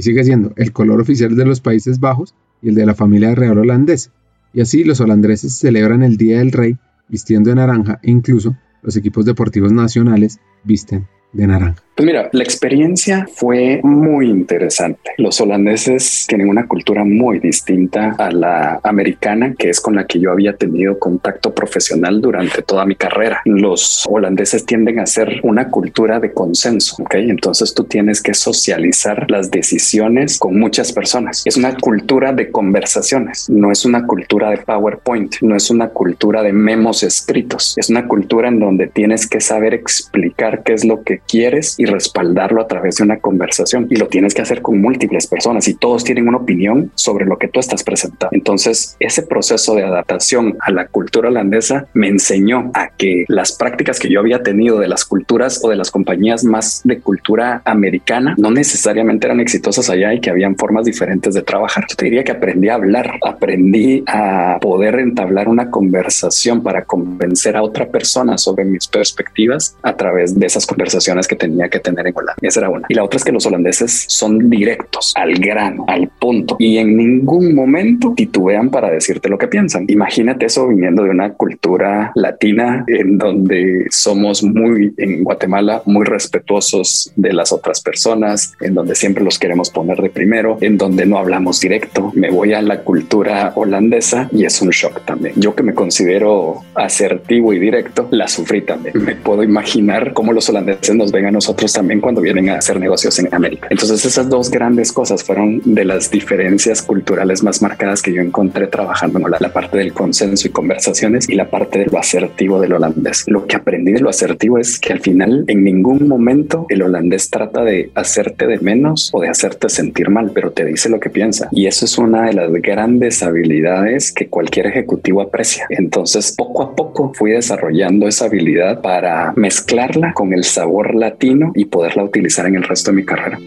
y 0.00 0.02
sigue 0.02 0.24
siendo 0.24 0.54
el 0.56 0.72
color 0.72 0.98
oficial 0.98 1.36
de 1.36 1.44
los 1.44 1.60
Países 1.60 2.00
Bajos 2.00 2.34
y 2.62 2.70
el 2.70 2.74
de 2.74 2.86
la 2.86 2.94
familia 2.94 3.34
real 3.34 3.58
holandesa. 3.58 4.10
Y 4.54 4.62
así 4.62 4.82
los 4.82 4.98
holandeses 5.02 5.58
celebran 5.58 6.02
el 6.02 6.16
Día 6.16 6.38
del 6.38 6.52
Rey 6.52 6.78
vistiendo 7.10 7.50
de 7.50 7.56
naranja 7.56 8.00
e 8.02 8.10
incluso 8.10 8.56
los 8.82 8.96
equipos 8.96 9.26
deportivos 9.26 9.72
nacionales 9.72 10.40
visten 10.64 11.06
de 11.32 11.46
naranja. 11.46 11.82
Pues 12.00 12.06
mira, 12.06 12.30
la 12.32 12.42
experiencia 12.42 13.28
fue 13.30 13.80
muy 13.82 14.30
interesante. 14.30 15.10
Los 15.18 15.38
holandeses 15.38 16.24
tienen 16.26 16.48
una 16.48 16.66
cultura 16.66 17.04
muy 17.04 17.40
distinta 17.40 18.14
a 18.16 18.30
la 18.30 18.80
americana, 18.84 19.54
que 19.58 19.68
es 19.68 19.82
con 19.82 19.96
la 19.96 20.06
que 20.06 20.18
yo 20.18 20.30
había 20.30 20.56
tenido 20.56 20.98
contacto 20.98 21.54
profesional 21.54 22.22
durante 22.22 22.62
toda 22.62 22.86
mi 22.86 22.94
carrera. 22.94 23.42
Los 23.44 24.06
holandeses 24.08 24.64
tienden 24.64 24.98
a 24.98 25.04
ser 25.04 25.40
una 25.42 25.68
cultura 25.68 26.20
de 26.20 26.32
consenso, 26.32 26.96
¿ok? 27.02 27.16
Entonces 27.16 27.74
tú 27.74 27.84
tienes 27.84 28.22
que 28.22 28.32
socializar 28.32 29.30
las 29.30 29.50
decisiones 29.50 30.38
con 30.38 30.58
muchas 30.58 30.94
personas. 30.94 31.42
Es 31.44 31.58
una 31.58 31.76
cultura 31.76 32.32
de 32.32 32.50
conversaciones, 32.50 33.50
no 33.50 33.70
es 33.70 33.84
una 33.84 34.06
cultura 34.06 34.48
de 34.48 34.56
PowerPoint, 34.56 35.34
no 35.42 35.54
es 35.54 35.70
una 35.70 35.90
cultura 35.90 36.42
de 36.42 36.54
memos 36.54 37.02
escritos, 37.02 37.74
es 37.76 37.90
una 37.90 38.08
cultura 38.08 38.48
en 38.48 38.58
donde 38.58 38.86
tienes 38.86 39.28
que 39.28 39.42
saber 39.42 39.74
explicar 39.74 40.62
qué 40.62 40.72
es 40.72 40.86
lo 40.86 41.02
que 41.02 41.19
quieres 41.28 41.74
y 41.78 41.84
respaldarlo 41.84 42.62
a 42.62 42.68
través 42.68 42.96
de 42.96 43.04
una 43.04 43.18
conversación 43.18 43.86
y 43.90 43.96
lo 43.96 44.08
tienes 44.08 44.34
que 44.34 44.42
hacer 44.42 44.62
con 44.62 44.80
múltiples 44.80 45.26
personas 45.26 45.68
y 45.68 45.74
todos 45.74 46.04
tienen 46.04 46.28
una 46.28 46.38
opinión 46.38 46.90
sobre 46.94 47.24
lo 47.24 47.38
que 47.38 47.48
tú 47.48 47.60
estás 47.60 47.84
presentando. 47.84 48.34
Entonces, 48.36 48.96
ese 49.00 49.22
proceso 49.22 49.74
de 49.74 49.84
adaptación 49.84 50.56
a 50.60 50.70
la 50.70 50.86
cultura 50.86 51.28
holandesa 51.28 51.86
me 51.94 52.08
enseñó 52.08 52.70
a 52.74 52.88
que 52.96 53.24
las 53.28 53.52
prácticas 53.52 53.98
que 53.98 54.10
yo 54.10 54.20
había 54.20 54.42
tenido 54.42 54.78
de 54.78 54.88
las 54.88 55.04
culturas 55.04 55.60
o 55.62 55.70
de 55.70 55.76
las 55.76 55.90
compañías 55.90 56.44
más 56.44 56.80
de 56.84 57.00
cultura 57.00 57.62
americana 57.64 58.34
no 58.38 58.50
necesariamente 58.50 59.26
eran 59.26 59.40
exitosas 59.40 59.90
allá 59.90 60.14
y 60.14 60.20
que 60.20 60.30
habían 60.30 60.56
formas 60.56 60.84
diferentes 60.84 61.34
de 61.34 61.42
trabajar. 61.42 61.84
Yo 61.88 61.96
te 61.96 62.04
diría 62.06 62.24
que 62.24 62.32
aprendí 62.32 62.68
a 62.68 62.74
hablar, 62.74 63.18
aprendí 63.26 64.02
a 64.06 64.58
poder 64.60 64.96
entablar 64.96 65.48
una 65.48 65.70
conversación 65.70 66.62
para 66.62 66.84
convencer 66.84 67.56
a 67.56 67.62
otra 67.62 67.88
persona 67.88 68.38
sobre 68.38 68.64
mis 68.64 68.86
perspectivas 68.88 69.76
a 69.82 69.96
través 69.96 70.38
de 70.38 70.46
esas 70.46 70.66
conversaciones 70.66 71.09
que 71.28 71.36
tenía 71.36 71.68
que 71.68 71.80
tener 71.80 72.06
en 72.06 72.16
Holanda. 72.16 72.36
Esa 72.40 72.60
era 72.60 72.70
una. 72.70 72.86
Y 72.88 72.94
la 72.94 73.04
otra 73.04 73.18
es 73.18 73.24
que 73.24 73.32
los 73.32 73.46
holandeses 73.46 74.04
son 74.08 74.50
directos, 74.50 75.12
al 75.16 75.34
grano, 75.34 75.84
al 75.88 76.08
punto, 76.08 76.56
y 76.58 76.78
en 76.78 76.96
ningún 76.96 77.54
momento 77.54 78.14
titubean 78.16 78.70
para 78.70 78.90
decirte 78.90 79.28
lo 79.28 79.38
que 79.38 79.48
piensan. 79.48 79.84
Imagínate 79.88 80.46
eso 80.46 80.68
viniendo 80.68 81.02
de 81.02 81.10
una 81.10 81.34
cultura 81.34 82.12
latina 82.14 82.84
en 82.86 83.18
donde 83.18 83.86
somos 83.90 84.42
muy, 84.42 84.94
en 84.96 85.24
Guatemala, 85.24 85.82
muy 85.86 86.04
respetuosos 86.04 87.12
de 87.16 87.32
las 87.32 87.52
otras 87.52 87.80
personas, 87.80 88.54
en 88.60 88.74
donde 88.74 88.94
siempre 88.94 89.24
los 89.24 89.38
queremos 89.38 89.70
poner 89.70 89.98
de 89.98 90.10
primero, 90.10 90.58
en 90.60 90.78
donde 90.78 91.06
no 91.06 91.18
hablamos 91.18 91.60
directo. 91.60 92.12
Me 92.14 92.30
voy 92.30 92.52
a 92.52 92.62
la 92.62 92.80
cultura 92.80 93.52
holandesa 93.54 94.28
y 94.32 94.44
es 94.44 94.60
un 94.62 94.70
shock 94.70 95.04
también. 95.04 95.34
Yo 95.36 95.54
que 95.54 95.62
me 95.62 95.74
considero 95.74 96.62
asertivo 96.74 97.52
y 97.52 97.58
directo, 97.58 98.08
la 98.10 98.28
sufrí 98.28 98.62
también. 98.62 98.94
Me 99.02 99.16
puedo 99.16 99.42
imaginar 99.42 100.12
cómo 100.12 100.32
los 100.32 100.48
holandeses 100.48 100.94
nos 101.00 101.10
ven 101.12 101.26
a 101.26 101.30
nosotros 101.30 101.72
también 101.72 102.00
cuando 102.00 102.20
vienen 102.20 102.50
a 102.50 102.58
hacer 102.58 102.78
negocios 102.78 103.18
en 103.18 103.32
América. 103.34 103.68
Entonces 103.70 104.04
esas 104.04 104.28
dos 104.28 104.50
grandes 104.50 104.92
cosas 104.92 105.24
fueron 105.24 105.60
de 105.64 105.84
las 105.84 106.10
diferencias 106.10 106.82
culturales 106.82 107.42
más 107.42 107.62
marcadas 107.62 108.02
que 108.02 108.12
yo 108.12 108.20
encontré 108.20 108.66
trabajando 108.66 109.18
en 109.18 109.24
la 109.40 109.52
parte 109.52 109.78
del 109.78 109.92
consenso 109.92 110.46
y 110.46 110.50
conversaciones 110.50 111.28
y 111.28 111.34
la 111.34 111.48
parte 111.48 111.78
de 111.78 111.86
lo 111.86 111.98
asertivo 111.98 112.60
del 112.60 112.74
holandés. 112.74 113.24
Lo 113.26 113.46
que 113.46 113.56
aprendí 113.56 113.92
de 113.92 114.00
lo 114.00 114.10
asertivo 114.10 114.58
es 114.58 114.78
que 114.78 114.92
al 114.92 115.00
final 115.00 115.44
en 115.48 115.64
ningún 115.64 116.06
momento 116.06 116.66
el 116.68 116.82
holandés 116.82 117.30
trata 117.30 117.64
de 117.64 117.90
hacerte 117.94 118.46
de 118.46 118.58
menos 118.58 119.10
o 119.12 119.20
de 119.20 119.28
hacerte 119.28 119.68
sentir 119.68 120.10
mal, 120.10 120.32
pero 120.34 120.50
te 120.50 120.64
dice 120.66 120.90
lo 120.90 121.00
que 121.00 121.08
piensa. 121.08 121.48
Y 121.50 121.66
eso 121.66 121.86
es 121.86 121.96
una 121.96 122.26
de 122.26 122.34
las 122.34 122.52
grandes 122.52 123.22
habilidades 123.22 124.12
que 124.12 124.28
cualquier 124.28 124.66
ejecutivo 124.66 125.22
aprecia. 125.22 125.66
Entonces, 125.70 126.34
poco 126.36 126.62
a 126.62 126.76
poco 126.76 127.12
fui 127.14 127.30
desarrollando 127.32 128.06
esa 128.06 128.26
habilidad 128.26 128.82
para 128.82 129.32
mezclarla 129.36 130.12
con 130.12 130.32
el 130.32 130.44
sabor 130.44 130.89
latino 130.94 131.52
y 131.54 131.66
poderla 131.66 132.04
utilizar 132.04 132.46
en 132.46 132.56
el 132.56 132.62
resto 132.62 132.90
de 132.90 132.96
mi 132.96 133.04
carrera. 133.04 133.38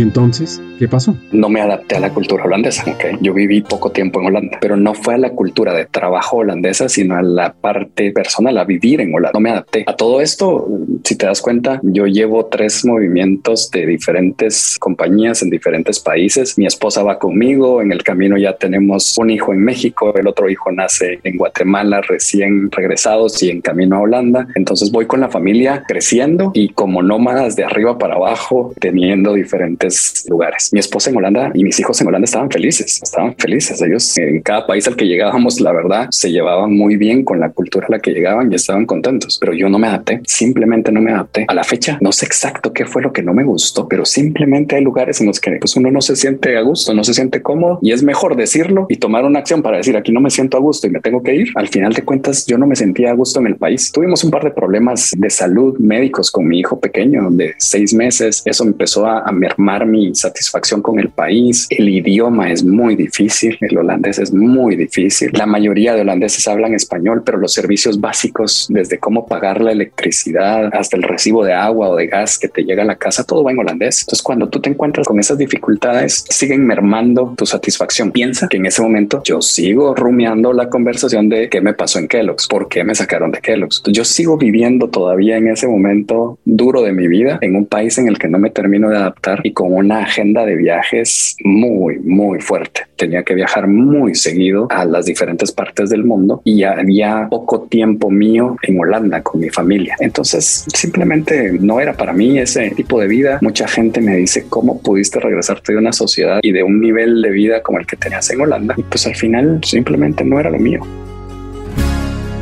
¿Y 0.00 0.02
entonces 0.02 0.62
qué 0.78 0.88
pasó? 0.88 1.14
No 1.30 1.50
me 1.50 1.60
adapté 1.60 1.96
a 1.96 2.00
la 2.00 2.08
cultura 2.08 2.44
holandesa. 2.44 2.96
Yo 3.20 3.34
viví 3.34 3.60
poco 3.60 3.92
tiempo 3.92 4.18
en 4.18 4.28
Holanda, 4.28 4.56
pero 4.58 4.74
no 4.74 4.94
fue 4.94 5.12
a 5.12 5.18
la 5.18 5.28
cultura 5.28 5.74
de 5.74 5.84
trabajo 5.84 6.38
holandesa, 6.38 6.88
sino 6.88 7.16
a 7.16 7.22
la 7.22 7.52
parte 7.52 8.10
personal, 8.10 8.56
a 8.56 8.64
vivir 8.64 9.02
en 9.02 9.14
Holanda. 9.14 9.32
No 9.34 9.40
me 9.40 9.50
adapté 9.50 9.84
a 9.86 9.94
todo 9.94 10.22
esto. 10.22 10.66
Si 11.04 11.16
te 11.16 11.26
das 11.26 11.42
cuenta, 11.42 11.80
yo 11.82 12.06
llevo 12.06 12.46
tres 12.46 12.82
movimientos 12.86 13.70
de 13.70 13.84
diferentes 13.84 14.78
compañías 14.80 15.42
en 15.42 15.50
diferentes 15.50 16.00
países. 16.00 16.56
Mi 16.56 16.64
esposa 16.64 17.02
va 17.02 17.18
conmigo. 17.18 17.82
En 17.82 17.92
el 17.92 18.02
camino 18.02 18.38
ya 18.38 18.56
tenemos 18.56 19.18
un 19.18 19.28
hijo 19.28 19.52
en 19.52 19.62
México, 19.62 20.14
el 20.14 20.26
otro 20.26 20.48
hijo 20.48 20.72
nace 20.72 21.20
en 21.24 21.36
Guatemala, 21.36 22.00
recién 22.00 22.70
regresados 22.70 23.42
y 23.42 23.50
en 23.50 23.60
camino 23.60 23.96
a 23.96 24.00
Holanda. 24.00 24.46
Entonces 24.54 24.90
voy 24.90 25.04
con 25.04 25.20
la 25.20 25.28
familia 25.28 25.84
creciendo 25.86 26.52
y 26.54 26.70
como 26.70 27.02
nómadas 27.02 27.54
de 27.54 27.64
arriba 27.64 27.98
para 27.98 28.14
abajo, 28.14 28.72
teniendo 28.80 29.34
diferentes 29.34 29.89
lugares. 30.28 30.70
Mi 30.72 30.80
esposa 30.80 31.10
en 31.10 31.16
Holanda 31.16 31.50
y 31.54 31.64
mis 31.64 31.78
hijos 31.80 32.00
en 32.00 32.08
Holanda 32.08 32.24
estaban 32.24 32.50
felices, 32.50 33.00
estaban 33.02 33.34
felices. 33.36 33.80
Ellos 33.82 34.16
en 34.18 34.40
cada 34.42 34.66
país 34.66 34.86
al 34.88 34.96
que 34.96 35.06
llegábamos, 35.06 35.60
la 35.60 35.72
verdad, 35.72 36.08
se 36.10 36.30
llevaban 36.30 36.76
muy 36.76 36.96
bien 36.96 37.24
con 37.24 37.40
la 37.40 37.50
cultura 37.50 37.86
a 37.86 37.92
la 37.92 37.98
que 37.98 38.12
llegaban 38.12 38.50
y 38.50 38.54
estaban 38.54 38.86
contentos. 38.86 39.38
Pero 39.40 39.52
yo 39.52 39.68
no 39.68 39.78
me 39.78 39.88
adapté, 39.88 40.20
simplemente 40.24 40.92
no 40.92 41.00
me 41.00 41.12
adapté. 41.12 41.44
A 41.48 41.54
la 41.54 41.64
fecha, 41.64 41.98
no 42.00 42.12
sé 42.12 42.26
exacto 42.26 42.72
qué 42.72 42.86
fue 42.86 43.02
lo 43.02 43.12
que 43.12 43.22
no 43.22 43.32
me 43.32 43.44
gustó, 43.44 43.88
pero 43.88 44.04
simplemente 44.04 44.76
hay 44.76 44.82
lugares 44.82 45.20
en 45.20 45.26
los 45.26 45.40
que 45.40 45.52
pues, 45.60 45.76
uno 45.76 45.90
no 45.90 46.00
se 46.00 46.16
siente 46.16 46.56
a 46.56 46.62
gusto, 46.62 46.94
no 46.94 47.04
se 47.04 47.14
siente 47.14 47.42
cómodo 47.42 47.78
y 47.82 47.92
es 47.92 48.02
mejor 48.02 48.36
decirlo 48.36 48.86
y 48.88 48.96
tomar 48.96 49.24
una 49.24 49.40
acción 49.40 49.62
para 49.62 49.78
decir 49.78 49.96
aquí 49.96 50.12
no 50.12 50.20
me 50.20 50.30
siento 50.30 50.56
a 50.56 50.60
gusto 50.60 50.86
y 50.86 50.90
me 50.90 51.00
tengo 51.00 51.22
que 51.22 51.34
ir. 51.34 51.48
Al 51.54 51.68
final 51.68 51.92
de 51.92 52.02
cuentas, 52.02 52.46
yo 52.46 52.58
no 52.58 52.66
me 52.66 52.76
sentía 52.76 53.10
a 53.10 53.14
gusto 53.14 53.40
en 53.40 53.46
el 53.46 53.56
país. 53.56 53.90
Tuvimos 53.92 54.24
un 54.24 54.30
par 54.30 54.44
de 54.44 54.50
problemas 54.50 55.12
de 55.16 55.30
salud 55.30 55.78
médicos 55.78 56.30
con 56.30 56.46
mi 56.46 56.60
hijo 56.60 56.80
pequeño 56.80 57.30
de 57.30 57.54
seis 57.58 57.94
meses. 57.94 58.42
Eso 58.44 58.64
empezó 58.64 59.06
a, 59.06 59.20
a 59.20 59.32
mermar 59.32 59.69
mi 59.78 60.14
satisfacción 60.14 60.82
con 60.82 60.98
el 60.98 61.10
país. 61.10 61.66
El 61.70 61.88
idioma 61.88 62.50
es 62.50 62.64
muy 62.64 62.96
difícil, 62.96 63.56
el 63.60 63.78
holandés 63.78 64.18
es 64.18 64.32
muy 64.32 64.76
difícil. 64.76 65.30
La 65.32 65.46
mayoría 65.46 65.94
de 65.94 66.02
holandeses 66.02 66.46
hablan 66.48 66.74
español, 66.74 67.22
pero 67.24 67.38
los 67.38 67.52
servicios 67.52 68.00
básicos, 68.00 68.66
desde 68.68 68.98
cómo 68.98 69.26
pagar 69.26 69.60
la 69.60 69.72
electricidad 69.72 70.70
hasta 70.74 70.96
el 70.96 71.02
recibo 71.02 71.44
de 71.44 71.52
agua 71.52 71.88
o 71.88 71.96
de 71.96 72.06
gas 72.06 72.38
que 72.38 72.48
te 72.48 72.64
llega 72.64 72.82
a 72.82 72.86
la 72.86 72.96
casa, 72.96 73.24
todo 73.24 73.44
va 73.44 73.52
en 73.52 73.58
holandés. 73.58 74.00
Entonces, 74.00 74.22
cuando 74.22 74.48
tú 74.48 74.60
te 74.60 74.70
encuentras 74.70 75.06
con 75.06 75.18
esas 75.18 75.38
dificultades, 75.38 76.24
siguen 76.28 76.66
mermando 76.66 77.34
tu 77.36 77.46
satisfacción. 77.46 78.10
Piensa 78.12 78.48
que 78.48 78.56
en 78.56 78.66
ese 78.66 78.82
momento 78.82 79.22
yo 79.24 79.40
sigo 79.40 79.94
rumiando 79.94 80.52
la 80.52 80.68
conversación 80.68 81.28
de 81.28 81.48
qué 81.48 81.60
me 81.60 81.74
pasó 81.74 81.98
en 81.98 82.08
Kellogg's, 82.08 82.46
por 82.48 82.68
qué 82.68 82.84
me 82.84 82.94
sacaron 82.94 83.30
de 83.30 83.40
Kellogg's. 83.40 83.82
yo 83.86 84.04
sigo 84.04 84.36
viviendo 84.36 84.88
todavía 84.88 85.36
en 85.36 85.48
ese 85.48 85.66
momento 85.66 86.38
duro 86.44 86.82
de 86.82 86.92
mi 86.92 87.08
vida 87.08 87.38
en 87.40 87.56
un 87.56 87.66
país 87.66 87.98
en 87.98 88.08
el 88.08 88.18
que 88.18 88.28
no 88.28 88.38
me 88.38 88.50
termino 88.50 88.90
de 88.90 88.96
adaptar 88.96 89.40
y 89.44 89.52
con 89.60 89.74
una 89.74 90.04
agenda 90.04 90.46
de 90.46 90.56
viajes 90.56 91.36
muy, 91.44 91.98
muy 91.98 92.40
fuerte. 92.40 92.86
Tenía 92.96 93.22
que 93.24 93.34
viajar 93.34 93.68
muy 93.68 94.14
seguido 94.14 94.66
a 94.70 94.86
las 94.86 95.04
diferentes 95.04 95.52
partes 95.52 95.90
del 95.90 96.02
mundo 96.02 96.40
y 96.46 96.62
había 96.62 97.28
poco 97.28 97.64
tiempo 97.68 98.10
mío 98.10 98.56
en 98.62 98.80
Holanda 98.80 99.22
con 99.22 99.38
mi 99.38 99.50
familia. 99.50 99.96
Entonces 100.00 100.64
simplemente 100.72 101.58
no 101.60 101.78
era 101.78 101.92
para 101.92 102.14
mí 102.14 102.38
ese 102.38 102.70
tipo 102.70 102.98
de 102.98 103.06
vida. 103.06 103.38
Mucha 103.42 103.68
gente 103.68 104.00
me 104.00 104.16
dice 104.16 104.46
cómo 104.48 104.80
pudiste 104.80 105.20
regresarte 105.20 105.74
de 105.74 105.78
una 105.78 105.92
sociedad 105.92 106.40
y 106.40 106.52
de 106.52 106.62
un 106.62 106.80
nivel 106.80 107.20
de 107.20 107.30
vida 107.30 107.62
como 107.62 107.80
el 107.80 107.86
que 107.86 107.96
tenías 107.96 108.30
en 108.30 108.40
Holanda. 108.40 108.74
Y 108.78 108.82
pues 108.84 109.06
al 109.06 109.14
final 109.14 109.60
simplemente 109.62 110.24
no 110.24 110.40
era 110.40 110.48
lo 110.48 110.58
mío. 110.58 110.80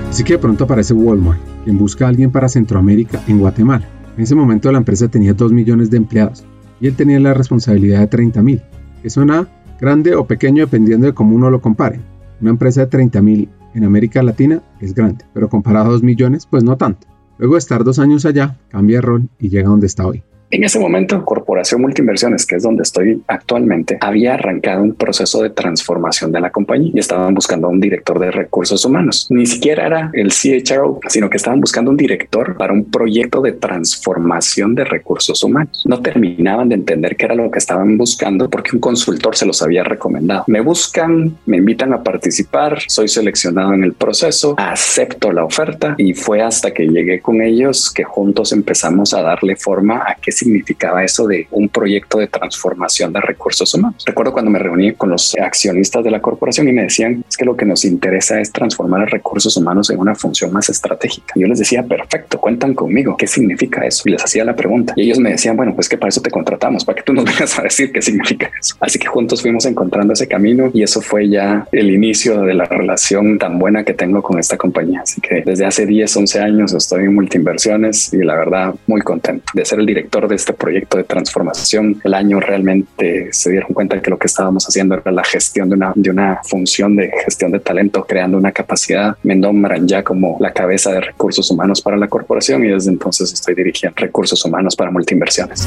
Así 0.09 0.23
que 0.23 0.35
de 0.35 0.39
pronto 0.39 0.63
aparece 0.63 0.95
Walmart, 0.95 1.41
quien 1.65 1.79
busca 1.79 2.05
a 2.05 2.11
alguien 2.11 2.31
para 2.31 2.49
Centroamérica 2.49 3.21
en 3.27 3.41
Guatemala. 3.41 3.89
En 4.17 4.23
ese 4.23 4.37
momento 4.37 4.71
la 4.71 4.79
empresa 4.79 5.09
tenía 5.09 5.33
2 5.33 5.51
millones 5.51 5.91
de 5.91 5.97
empleados 5.97 6.45
y 6.81 6.87
él 6.87 6.97
tenía 6.97 7.21
la 7.21 7.35
responsabilidad 7.35 8.01
de 8.01 8.07
30 8.07 8.43
mil, 8.43 8.63
que 9.03 9.11
suena 9.11 9.49
grande 9.81 10.15
o 10.15 10.27
pequeño 10.27 10.65
dependiendo 10.65 11.07
de 11.07 11.15
cómo 11.15 11.35
uno 11.37 11.51
lo 11.51 11.61
compare. 11.61 12.01
Una 12.41 12.51
empresa 12.51 12.83
de 12.83 12.87
30 12.89 13.23
mil 13.23 13.49
en 13.75 13.85
América 13.85 14.23
Latina 14.23 14.63
es 14.81 14.95
grande, 14.95 15.25
pero 15.35 15.49
comparado 15.49 15.87
a 15.87 15.93
2 15.93 16.03
millones, 16.03 16.47
pues 16.47 16.65
no 16.65 16.77
tanto. 16.77 17.07
Luego 17.39 17.55
de 17.55 17.61
estar 17.61 17.85
dos 17.85 17.99
años 17.99 18.27
allá, 18.27 18.59
cambia 18.69 18.97
de 18.97 19.03
rol 19.03 19.29
y 19.39 19.49
llega 19.49 19.69
donde 19.69 19.87
está 19.87 20.07
hoy. 20.07 20.25
En 20.51 20.65
ese 20.65 20.79
momento, 20.79 21.27
Corporación 21.27 21.83
Multinversiones, 21.83 22.47
que 22.47 22.57
es 22.57 22.63
donde 22.63 22.83
estoy 22.83 23.23
actualmente, 23.27 23.99
había 24.01 24.35
arrancado 24.35 24.83
un 24.83 24.95
proceso 24.95 25.43
de 25.43 25.51
transformación 25.51 26.33
de 26.33 26.41
la 26.41 26.51
compañía 26.51 26.91
y 26.95 26.99
estaban 26.99 27.35
buscando 27.35 27.67
a 27.67 27.71
un 27.71 27.81
director 27.81 28.19
de 28.19 28.31
recursos 28.31 28.83
humanos. 28.87 29.27
Ni 29.29 29.45
siquiera 29.45 29.87
era 29.87 30.11
el 30.15 30.31
CHRO, 30.31 31.01
sino 31.09 31.29
que 31.29 31.37
estaban 31.37 31.61
buscando 31.61 31.91
un 31.91 31.99
director 31.99 32.57
para 32.57 32.73
un 32.73 32.87
proyecto 32.87 33.43
de 33.43 33.53
transformación 33.53 34.75
de 34.75 34.85
recursos 34.85 35.45
humanos. 35.45 35.85
No 35.87 36.01
terminaban 36.01 36.71
de 36.71 36.77
entender 36.77 37.17
qué 37.17 37.27
era 37.27 37.35
lo 37.35 37.51
que 37.51 37.59
estaban 37.59 37.99
buscando 37.99 38.49
porque 38.49 38.71
un 38.73 38.81
consultor 38.81 39.37
se 39.37 39.45
los 39.45 39.61
había 39.61 39.85
recomendado. 39.85 40.45
Me 40.47 40.63
buscan, 40.63 41.37
me 41.45 41.59
invitan 41.59 41.93
a 41.93 42.03
participar, 42.03 42.79
soy 42.89 43.09
seleccionado 43.09 43.75
en 43.75 43.85
el 43.85 43.93
proceso, 43.93 44.55
acepto 44.57 45.31
la 45.31 45.45
oferta 45.45 45.95
y 45.99 46.15
fue 46.15 46.41
hasta 46.41 46.73
que 46.73 46.87
llegué 46.87 47.21
con 47.21 47.43
ellos 47.43 47.93
que 47.93 48.05
juntos 48.05 48.53
empezamos 48.53 49.13
a 49.13 49.21
darle 49.21 49.55
forma 49.55 50.05
a 50.07 50.15
que 50.15 50.33
significaba 50.39 51.05
eso 51.05 51.27
de 51.27 51.47
un 51.51 51.69
proyecto 51.69 52.19
de 52.19 52.29
transformación 52.29 53.13
de 53.13 53.21
recursos 53.21 53.73
humanos. 53.75 54.05
Recuerdo 54.07 54.33
cuando 54.33 54.51
me 54.51 54.59
reuní 54.59 54.93
con 54.93 55.11
los 55.11 55.35
accionistas 55.37 56.05
de 56.05 56.11
la 56.11 56.21
corporación 56.21 56.69
y 56.69 56.73
me 56.73 56.83
decían 56.83 57.25
es 57.29 57.37
que 57.37 57.45
lo 57.45 57.57
que 57.57 57.65
nos 57.65 57.85
interesa 57.85 58.41
es 58.41 58.53
transformar 58.53 59.03
a 59.03 59.07
recursos 59.07 59.57
humanos 59.57 59.91
en 59.91 59.99
una 59.99 60.15
función 60.15 60.53
más 60.53 60.69
estratégica. 60.69 61.35
Yo 61.37 61.47
les 61.47 61.59
decía, 61.59 61.83
perfecto, 61.83 62.39
cuentan 62.39 62.75
conmigo. 62.75 63.17
¿Qué 63.17 63.27
significa 63.27 63.85
eso? 63.85 64.03
Y 64.07 64.13
les 64.13 64.25
hacía 64.25 64.45
la 64.45 64.55
pregunta. 64.55 64.93
Y 64.97 65.03
ellos 65.03 65.19
me 65.19 65.31
decían, 65.31 65.57
bueno, 65.57 65.75
pues 65.75 65.89
que 65.89 65.99
para 65.99 66.09
eso 66.09 66.21
te 66.21 66.31
contratamos, 66.31 66.85
para 66.85 66.97
que 66.97 67.03
tú 67.03 67.13
nos 67.13 67.25
vengas 67.31 67.59
a 67.59 67.63
decir 67.63 67.93
qué 67.93 68.03
significa 68.03 68.51
eso. 68.61 68.77
Así 68.81 68.99
que 68.99 69.07
juntos 69.07 69.43
fuimos 69.43 69.67
encontrando 69.67 70.13
ese 70.13 70.29
camino 70.29 70.71
y 70.73 70.83
eso 70.83 71.01
fue 71.01 71.29
ya 71.29 71.67
el 71.73 71.91
inicio 71.91 72.41
de 72.43 72.55
la 72.55 72.65
relación 72.65 73.39
tan 73.39 73.59
buena 73.59 73.85
que 73.85 73.95
tengo 73.95 74.23
con 74.23 74.39
esta 74.39 74.57
compañía. 74.57 75.01
Así 75.03 75.21
que 75.21 75.43
desde 75.45 75.67
hace 75.67 75.87
10, 75.87 76.17
11 76.17 76.41
años 76.41 76.73
estoy 76.73 77.05
en 77.05 77.15
multiinversiones 77.15 78.13
y 78.13 78.19
la 78.19 78.35
verdad 78.35 78.75
muy 78.87 79.01
contento 79.01 79.45
de 79.55 79.65
ser 79.65 79.81
el 79.81 79.87
director 79.87 80.28
de 80.29 80.37
este 80.37 80.53
proyecto 80.53 80.99
de 80.99 81.05
transformación, 81.05 82.01
el 82.05 82.15
año 82.15 82.41
realmente 82.41 83.29
se 83.33 83.51
dieron 83.51 83.73
cuenta 83.73 84.01
que 84.01 84.11
lo 84.11 84.19
que 84.19 84.27
estábamos 84.27 84.67
haciendo 84.67 84.95
era 84.95 85.11
la 85.11 85.25
gestión 85.25 85.69
de 85.69 85.75
una, 85.77 85.93
de 85.95 86.11
una 86.11 86.41
función 86.45 86.97
de 86.97 87.11
gestión 87.25 87.53
de 87.53 87.61
talento, 87.61 88.05
creando 88.07 88.39
una 88.39 88.53
capacidad. 88.53 89.17
Me 89.23 89.35
nombran 89.35 89.87
ya 89.89 90.03
como 90.03 90.37
la 90.41 90.53
cabeza 90.53 90.93
de 90.93 91.01
recursos 91.01 91.51
humanos 91.51 91.83
para 91.83 91.97
la 91.97 92.09
corporación 92.09 92.65
y 92.65 92.69
desde 92.69 92.91
entonces 92.91 93.33
estoy 93.33 93.55
dirigiendo 93.55 93.95
recursos 93.97 94.45
humanos 94.45 94.77
para 94.77 94.91
multiinversiones. 94.91 95.67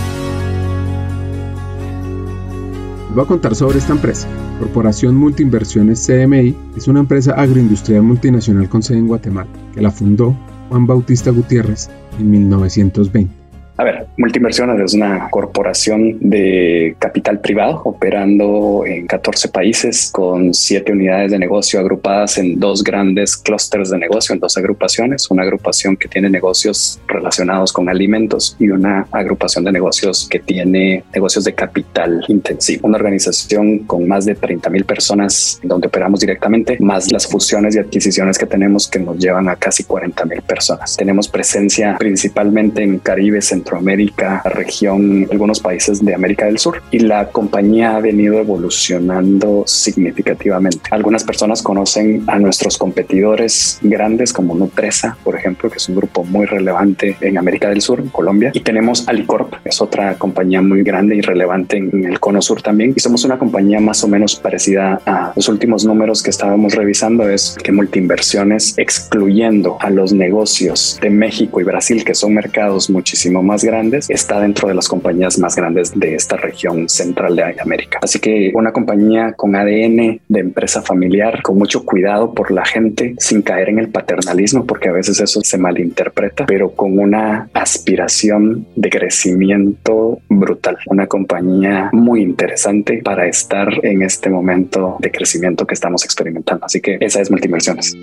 voy 3.14 3.24
a 3.26 3.28
contar 3.28 3.56
sobre 3.56 3.78
esta 3.78 3.92
empresa. 3.92 4.28
Corporación 4.60 5.16
Multiinversiones 5.16 6.06
CMI 6.06 6.56
es 6.78 6.88
una 6.88 7.02
empresa 7.02 7.34
agroindustrial 7.34 8.04
multinacional 8.04 8.70
con 8.70 8.84
sede 8.84 9.00
en 9.00 9.08
Guatemala, 9.08 9.50
que 9.74 9.82
la 9.82 9.92
fundó 9.92 10.36
Juan 10.70 10.88
Bautista 10.88 11.32
Gutiérrez 11.32 11.90
en 12.20 12.32
1920 12.32 13.41
A 13.82 13.84
ver, 13.84 14.06
Multiinversiones 14.16 14.80
es 14.80 14.94
una 14.94 15.28
corporación 15.32 16.20
de 16.20 16.96
capital 17.00 17.40
privado 17.40 17.82
operando 17.86 18.84
en 18.86 19.08
14 19.08 19.50
países 19.50 20.12
con 20.12 20.54
siete 20.54 20.92
unidades 20.92 21.32
de 21.32 21.40
negocio 21.40 21.80
agrupadas 21.80 22.38
en 22.38 22.60
dos 22.60 22.84
grandes 22.84 23.36
clústeres 23.36 23.90
de 23.90 23.98
negocio, 23.98 24.36
en 24.36 24.40
dos 24.40 24.56
agrupaciones, 24.56 25.32
una 25.32 25.42
agrupación 25.42 25.98
que 25.98 26.08
tiene 26.08 26.30
negocios 26.30 27.02
relacionados 27.08 27.74
con 27.74 27.90
alimentos 27.90 28.56
y 28.60 28.70
una 28.70 29.08
agrupación 29.12 29.64
de 29.64 29.72
negocios 29.72 30.28
que 30.30 30.38
tiene 30.38 31.04
negocios 31.12 31.44
de 31.44 31.56
capital 31.56 32.24
intensivo. 32.28 32.88
Una 32.88 32.98
organización 32.98 33.80
con 33.80 34.08
más 34.08 34.26
de 34.26 34.36
30 34.36 34.70
mil 34.70 34.86
personas 34.86 35.60
donde 35.64 35.88
operamos 35.88 36.20
directamente, 36.20 36.78
más 36.80 37.12
las 37.12 37.26
fusiones 37.26 37.76
y 37.76 37.80
adquisiciones 37.80 38.38
que 38.38 38.46
tenemos 38.46 38.88
que 38.88 39.00
nos 39.00 39.18
llevan 39.18 39.50
a 39.50 39.56
casi 39.56 39.86
40 39.86 40.24
mil 40.26 40.44
personas. 40.44 40.96
Tenemos 40.96 41.28
presencia 41.28 41.96
principalmente 41.98 42.84
en 42.84 43.00
Caribe, 43.00 43.42
Centroamérica, 43.72 44.42
región, 44.44 45.28
algunos 45.32 45.62
países 45.62 46.04
de 46.04 46.14
América 46.14 46.46
del 46.46 46.60
Sur 46.60 46.82
y 46.92 47.00
la 47.00 47.30
compañía 47.30 47.96
ha 47.96 48.02
venido 48.02 48.38
evolucionando 48.38 49.64
significativamente. 49.66 50.90
Algunas 50.92 51.24
personas 51.24 51.62
conocen 51.62 52.26
a 52.28 52.38
nuestros 52.38 52.78
competidores 52.78 53.80
grandes 53.82 54.34
como 54.34 54.56
Nutresa, 54.56 55.18
por 55.24 55.38
ejemplo, 55.38 55.70
que 55.70 55.78
es 55.78 55.88
un 55.88 55.96
grupo 55.96 56.26
muy 56.26 56.46
relevante 56.46 57.16
en 57.22 57.38
América 57.38 57.70
del 57.70 57.82
Sur, 57.82 58.02
en 58.02 58.10
Colombia. 58.10 58.52
Y 58.54 58.60
tenemos 58.60 59.08
Alicorp, 59.08 59.54
es 59.64 59.82
otra 59.82 60.16
compañía 60.16 60.62
muy 60.62 60.84
grande 60.84 61.16
y 61.16 61.22
relevante 61.22 61.78
en 61.78 62.06
el 62.06 62.20
Cono 62.20 62.42
Sur 62.42 62.62
también. 62.62 62.94
Y 62.94 63.00
somos 63.00 63.24
una 63.24 63.40
compañía 63.40 63.80
más 63.80 64.04
o 64.04 64.10
menos 64.10 64.36
parecida 64.36 65.00
a 65.06 65.32
los 65.34 65.48
últimos 65.48 65.86
números 65.86 66.22
que 66.22 66.30
estábamos 66.30 66.76
revisando, 66.76 67.30
es 67.30 67.56
que 67.64 67.72
Multiinversiones, 67.72 68.74
excluyendo 68.78 69.78
a 69.80 69.90
los 69.90 70.12
negocios 70.12 71.00
de 71.02 71.10
México 71.10 71.62
y 71.62 71.64
Brasil, 71.64 72.04
que 72.04 72.14
son 72.14 72.34
mercados 72.34 72.90
muchísimo 72.90 73.42
más 73.42 73.61
grandes, 73.64 74.10
está 74.10 74.40
dentro 74.40 74.68
de 74.68 74.76
las 74.76 74.88
compañías 74.88 75.40
más 75.40 75.56
grandes 75.56 75.92
de 75.98 76.16
esta 76.16 76.38
región 76.38 76.90
central 76.90 77.36
de 77.36 77.56
América. 77.62 78.00
Así 78.02 78.20
que 78.20 78.52
una 78.54 78.72
compañía 78.72 79.34
con 79.34 79.56
ADN 79.56 80.22
de 80.28 80.40
empresa 80.40 80.82
familiar, 80.82 81.42
con 81.42 81.58
mucho 81.58 81.86
cuidado 81.86 82.34
por 82.34 82.52
la 82.52 82.66
gente, 82.66 83.16
sin 83.18 83.42
caer 83.42 83.70
en 83.70 83.80
el 83.80 83.90
paternalismo, 83.90 84.66
porque 84.66 84.90
a 84.90 84.92
veces 84.92 85.20
eso 85.20 85.42
se 85.42 85.58
malinterpreta, 85.58 86.46
pero 86.46 86.72
con 86.72 86.98
una 87.00 87.50
aspiración 87.54 88.68
de 88.76 88.90
crecimiento 88.90 90.20
brutal. 90.30 90.78
Una 90.88 91.08
compañía 91.08 91.90
muy 91.94 92.22
interesante 92.22 93.02
para 93.04 93.28
estar 93.28 93.68
en 93.84 94.02
este 94.04 94.30
momento 94.30 94.98
de 95.00 95.12
crecimiento 95.12 95.66
que 95.66 95.74
estamos 95.74 96.04
experimentando. 96.04 96.66
Así 96.66 96.82
que 96.82 96.98
esa 97.00 97.22
es 97.22 97.32
Multiversiones. 97.32 97.96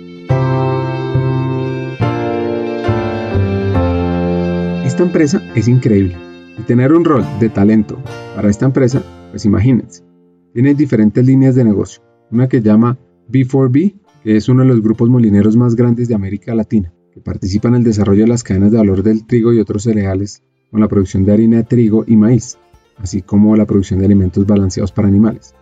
Esta 4.99 5.07
empresa 5.07 5.41
es 5.55 5.69
increíble 5.69 6.17
y 6.57 6.63
tener 6.63 6.91
un 6.91 7.05
rol 7.05 7.23
de 7.39 7.47
talento 7.47 7.97
para 8.35 8.49
esta 8.49 8.65
empresa, 8.65 9.01
pues 9.31 9.45
imagínense, 9.45 10.03
tiene 10.51 10.73
diferentes 10.73 11.25
líneas 11.25 11.55
de 11.55 11.63
negocio. 11.63 12.01
Una 12.31 12.49
que 12.49 12.61
llama 12.61 12.97
B4B, 13.31 13.97
que 14.21 14.35
es 14.35 14.49
uno 14.49 14.63
de 14.63 14.67
los 14.67 14.81
grupos 14.81 15.07
molineros 15.07 15.55
más 15.55 15.77
grandes 15.77 16.09
de 16.09 16.15
América 16.15 16.53
Latina, 16.53 16.91
que 17.13 17.21
participa 17.21 17.69
en 17.69 17.75
el 17.75 17.85
desarrollo 17.85 18.23
de 18.23 18.27
las 18.27 18.43
cadenas 18.43 18.73
de 18.73 18.77
valor 18.77 19.01
del 19.01 19.25
trigo 19.25 19.53
y 19.53 19.61
otros 19.61 19.83
cereales, 19.83 20.43
con 20.69 20.81
la 20.81 20.89
producción 20.89 21.23
de 21.23 21.31
harina 21.31 21.55
de 21.55 21.63
trigo 21.63 22.03
y 22.05 22.17
maíz, 22.17 22.57
así 22.97 23.21
como 23.21 23.55
la 23.55 23.65
producción 23.65 24.01
de 24.01 24.05
alimentos 24.05 24.45
balanceados 24.45 24.91
para 24.91 25.07
animales. 25.07 25.55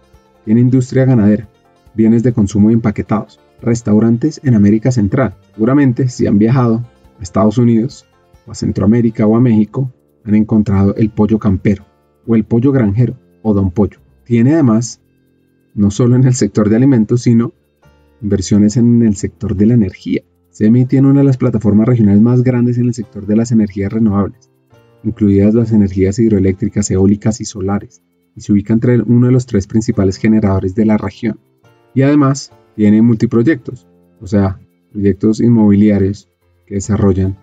Tiene 0.46 0.62
industria 0.62 1.06
ganadera, 1.06 1.48
bienes 1.94 2.24
de 2.24 2.34
consumo 2.34 2.72
empaquetados, 2.72 3.40
restaurantes 3.62 4.42
en 4.44 4.56
América 4.56 4.92
Central. 4.92 5.36
Seguramente, 5.54 6.10
si 6.10 6.26
han 6.26 6.40
viajado 6.40 6.84
a 7.20 7.22
Estados 7.22 7.60
Unidos, 7.60 8.08
a 8.52 8.56
Centroamérica 8.56 9.26
o 9.26 9.36
a 9.36 9.42
México, 9.42 9.92
han 10.24 10.36
encontrado 10.36 10.96
el 10.96 11.10
pollo 11.10 11.40
campero, 11.40 11.86
o 12.26 12.36
el 12.36 12.44
pollo 12.44 12.72
granjero, 12.72 13.18
o 13.42 13.54
don 13.54 13.72
pollo. 13.72 14.00
Tiene 14.26 14.54
además, 14.54 15.02
no 15.74 15.92
solo 15.92 16.16
en 16.16 16.26
el 16.26 16.34
sector 16.34 16.70
de 16.70 16.76
alimentos, 16.76 17.22
sino 17.24 17.54
inversiones 18.22 18.78
en 18.78 19.04
el 19.04 19.16
sector 19.16 19.56
de 19.56 19.68
la 19.68 19.74
energía. 19.74 20.22
CMI 20.52 20.86
tiene 20.86 21.08
una 21.08 21.20
de 21.20 21.26
las 21.26 21.38
plataformas 21.38 21.88
regionales 21.88 22.22
más 22.22 22.42
grandes 22.42 22.78
en 22.78 22.88
el 22.88 22.94
sector 22.94 23.28
de 23.28 23.36
las 23.36 23.52
energías 23.52 23.94
renovables, 23.94 24.50
incluidas 25.04 25.54
las 25.54 25.72
energías 25.72 26.18
hidroeléctricas, 26.18 26.90
eólicas 26.90 27.40
y 27.42 27.46
solares, 27.46 28.02
y 28.36 28.42
se 28.42 28.54
ubica 28.54 28.74
entre 28.74 29.02
uno 29.02 29.28
de 29.28 29.34
los 29.34 29.46
tres 29.46 29.68
principales 29.68 30.18
generadores 30.18 30.74
de 30.74 30.86
la 30.86 30.98
región. 30.98 31.40
Y 31.94 32.02
además 32.02 32.52
tiene 32.76 33.02
multiproyectos, 33.02 33.88
o 34.20 34.28
sea, 34.28 34.60
proyectos 34.92 35.40
inmobiliarios 35.40 36.30
que 36.66 36.76
desarrollan 36.76 37.38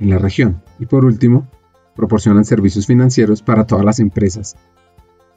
en 0.00 0.10
la 0.10 0.18
región. 0.18 0.62
Y 0.78 0.86
por 0.86 1.04
último, 1.04 1.48
proporcionan 1.94 2.44
servicios 2.44 2.86
financieros 2.86 3.42
para 3.42 3.66
todas 3.66 3.84
las 3.84 4.00
empresas 4.00 4.56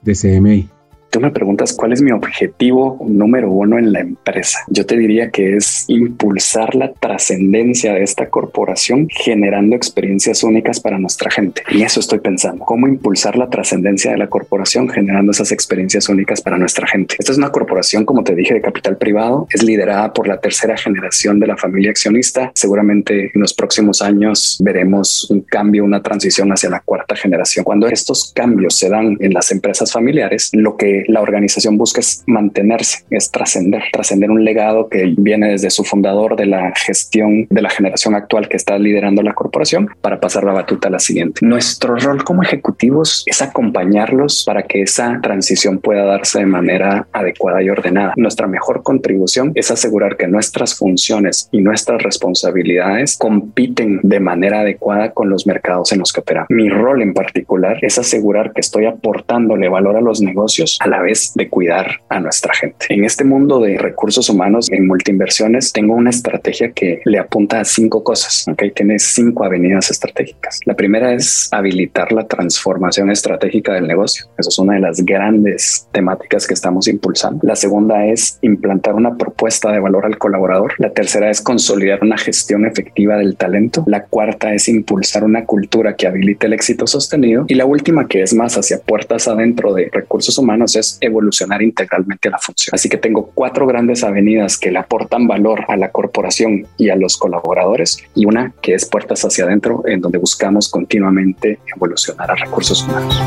de 0.02 0.14
CMI 0.14 0.81
tú 1.12 1.20
me 1.20 1.30
preguntas 1.30 1.74
cuál 1.74 1.92
es 1.92 2.00
mi 2.00 2.10
objetivo 2.10 2.98
número 3.06 3.50
uno 3.50 3.78
en 3.78 3.92
la 3.92 4.00
empresa, 4.00 4.60
yo 4.68 4.86
te 4.86 4.96
diría 4.96 5.30
que 5.30 5.56
es 5.56 5.84
impulsar 5.88 6.74
la 6.74 6.90
trascendencia 6.94 7.92
de 7.92 8.02
esta 8.02 8.30
corporación 8.30 9.08
generando 9.10 9.76
experiencias 9.76 10.42
únicas 10.42 10.80
para 10.80 10.98
nuestra 10.98 11.30
gente. 11.30 11.62
Y 11.70 11.82
eso 11.82 12.00
estoy 12.00 12.20
pensando, 12.20 12.64
cómo 12.64 12.88
impulsar 12.88 13.36
la 13.36 13.50
trascendencia 13.50 14.10
de 14.10 14.16
la 14.16 14.28
corporación 14.28 14.88
generando 14.88 15.32
esas 15.32 15.52
experiencias 15.52 16.08
únicas 16.08 16.40
para 16.40 16.56
nuestra 16.56 16.86
gente. 16.86 17.16
Esta 17.18 17.32
es 17.32 17.38
una 17.38 17.50
corporación, 17.50 18.06
como 18.06 18.24
te 18.24 18.34
dije, 18.34 18.54
de 18.54 18.62
capital 18.62 18.96
privado, 18.96 19.46
es 19.52 19.62
liderada 19.62 20.14
por 20.14 20.26
la 20.26 20.40
tercera 20.40 20.78
generación 20.78 21.38
de 21.38 21.46
la 21.46 21.58
familia 21.58 21.90
accionista. 21.90 22.50
Seguramente 22.54 23.30
en 23.34 23.40
los 23.40 23.52
próximos 23.52 24.00
años 24.00 24.56
veremos 24.64 25.30
un 25.30 25.42
cambio, 25.42 25.84
una 25.84 26.02
transición 26.02 26.50
hacia 26.52 26.70
la 26.70 26.80
cuarta 26.80 27.16
generación. 27.16 27.64
Cuando 27.64 27.86
estos 27.86 28.32
cambios 28.34 28.78
se 28.78 28.88
dan 28.88 29.18
en 29.20 29.34
las 29.34 29.52
empresas 29.52 29.92
familiares, 29.92 30.48
lo 30.54 30.74
que 30.74 31.01
la 31.08 31.20
organización 31.20 31.76
busca 31.76 32.00
es 32.00 32.22
mantenerse, 32.26 33.04
es 33.10 33.30
trascender, 33.30 33.82
trascender 33.92 34.30
un 34.30 34.44
legado 34.44 34.88
que 34.88 35.14
viene 35.16 35.50
desde 35.50 35.70
su 35.70 35.84
fundador 35.84 36.36
de 36.36 36.46
la 36.46 36.72
gestión 36.74 37.46
de 37.48 37.62
la 37.62 37.70
generación 37.70 38.14
actual 38.14 38.48
que 38.48 38.56
está 38.56 38.78
liderando 38.78 39.22
la 39.22 39.34
corporación 39.34 39.88
para 40.00 40.20
pasar 40.20 40.44
la 40.44 40.52
batuta 40.52 40.88
a 40.88 40.90
la 40.90 40.98
siguiente. 40.98 41.44
Nuestro 41.44 41.96
rol 41.96 42.24
como 42.24 42.42
ejecutivos 42.42 43.22
es 43.26 43.42
acompañarlos 43.42 44.44
para 44.44 44.62
que 44.62 44.82
esa 44.82 45.20
transición 45.22 45.78
pueda 45.78 46.04
darse 46.04 46.40
de 46.40 46.46
manera 46.46 47.06
adecuada 47.12 47.62
y 47.62 47.70
ordenada. 47.70 48.14
Nuestra 48.16 48.46
mejor 48.46 48.82
contribución 48.82 49.52
es 49.54 49.70
asegurar 49.70 50.16
que 50.16 50.26
nuestras 50.26 50.74
funciones 50.76 51.48
y 51.52 51.60
nuestras 51.60 52.02
responsabilidades 52.02 53.16
compiten 53.16 54.00
de 54.02 54.20
manera 54.20 54.60
adecuada 54.60 55.12
con 55.12 55.30
los 55.30 55.46
mercados 55.46 55.92
en 55.92 56.00
los 56.00 56.12
que 56.12 56.20
operamos. 56.20 56.48
Mi 56.50 56.68
rol 56.68 57.02
en 57.02 57.14
particular 57.14 57.78
es 57.82 57.98
asegurar 57.98 58.52
que 58.52 58.60
estoy 58.60 58.86
aportándole 58.86 59.68
valor 59.68 59.96
a 59.96 60.00
los 60.00 60.20
negocios 60.20 60.78
la 60.92 61.00
vez 61.00 61.32
de 61.34 61.48
cuidar 61.48 62.02
a 62.10 62.20
nuestra 62.20 62.52
gente. 62.52 62.84
En 62.90 63.04
este 63.04 63.24
mundo 63.24 63.60
de 63.60 63.78
recursos 63.78 64.28
humanos 64.28 64.70
en 64.70 64.86
multiinversiones 64.86 65.72
tengo 65.72 65.94
una 65.94 66.10
estrategia 66.10 66.72
que 66.72 67.00
le 67.06 67.18
apunta 67.18 67.60
a 67.60 67.64
cinco 67.64 68.04
cosas. 68.04 68.44
Ok, 68.46 68.64
tiene 68.74 68.98
cinco 68.98 69.44
avenidas 69.44 69.90
estratégicas. 69.90 70.60
La 70.66 70.74
primera 70.74 71.14
es 71.14 71.48
habilitar 71.50 72.12
la 72.12 72.26
transformación 72.26 73.10
estratégica 73.10 73.72
del 73.72 73.86
negocio. 73.86 74.26
Eso 74.36 74.50
es 74.50 74.58
una 74.58 74.74
de 74.74 74.80
las 74.80 75.02
grandes 75.02 75.88
temáticas 75.92 76.46
que 76.46 76.52
estamos 76.52 76.86
impulsando. 76.88 77.40
La 77.42 77.56
segunda 77.56 78.04
es 78.04 78.38
implantar 78.42 78.94
una 78.94 79.16
propuesta 79.16 79.72
de 79.72 79.80
valor 79.80 80.04
al 80.04 80.18
colaborador. 80.18 80.74
La 80.76 80.92
tercera 80.92 81.30
es 81.30 81.40
consolidar 81.40 82.00
una 82.02 82.18
gestión 82.18 82.66
efectiva 82.66 83.16
del 83.16 83.36
talento. 83.36 83.82
La 83.86 84.04
cuarta 84.04 84.52
es 84.52 84.68
impulsar 84.68 85.24
una 85.24 85.46
cultura 85.46 85.96
que 85.96 86.06
habilite 86.06 86.48
el 86.48 86.52
éxito 86.52 86.86
sostenido. 86.86 87.46
Y 87.48 87.54
la 87.54 87.64
última, 87.64 88.08
que 88.08 88.22
es 88.22 88.34
más 88.34 88.58
hacia 88.58 88.78
puertas 88.78 89.26
adentro 89.26 89.72
de 89.72 89.88
recursos 89.90 90.36
humanos, 90.36 90.76
es 90.76 90.81
evolucionar 91.00 91.62
integralmente 91.62 92.30
la 92.30 92.38
función. 92.38 92.74
Así 92.74 92.88
que 92.88 92.96
tengo 92.96 93.30
cuatro 93.34 93.66
grandes 93.66 94.04
avenidas 94.04 94.58
que 94.58 94.70
le 94.70 94.78
aportan 94.78 95.26
valor 95.26 95.64
a 95.68 95.76
la 95.76 95.90
corporación 95.90 96.66
y 96.76 96.90
a 96.90 96.96
los 96.96 97.16
colaboradores 97.16 97.98
y 98.14 98.26
una 98.26 98.52
que 98.62 98.74
es 98.74 98.86
puertas 98.86 99.24
hacia 99.24 99.44
adentro 99.44 99.82
en 99.86 100.00
donde 100.00 100.18
buscamos 100.18 100.68
continuamente 100.68 101.58
evolucionar 101.74 102.30
a 102.30 102.34
recursos 102.34 102.82
humanos. 102.84 103.20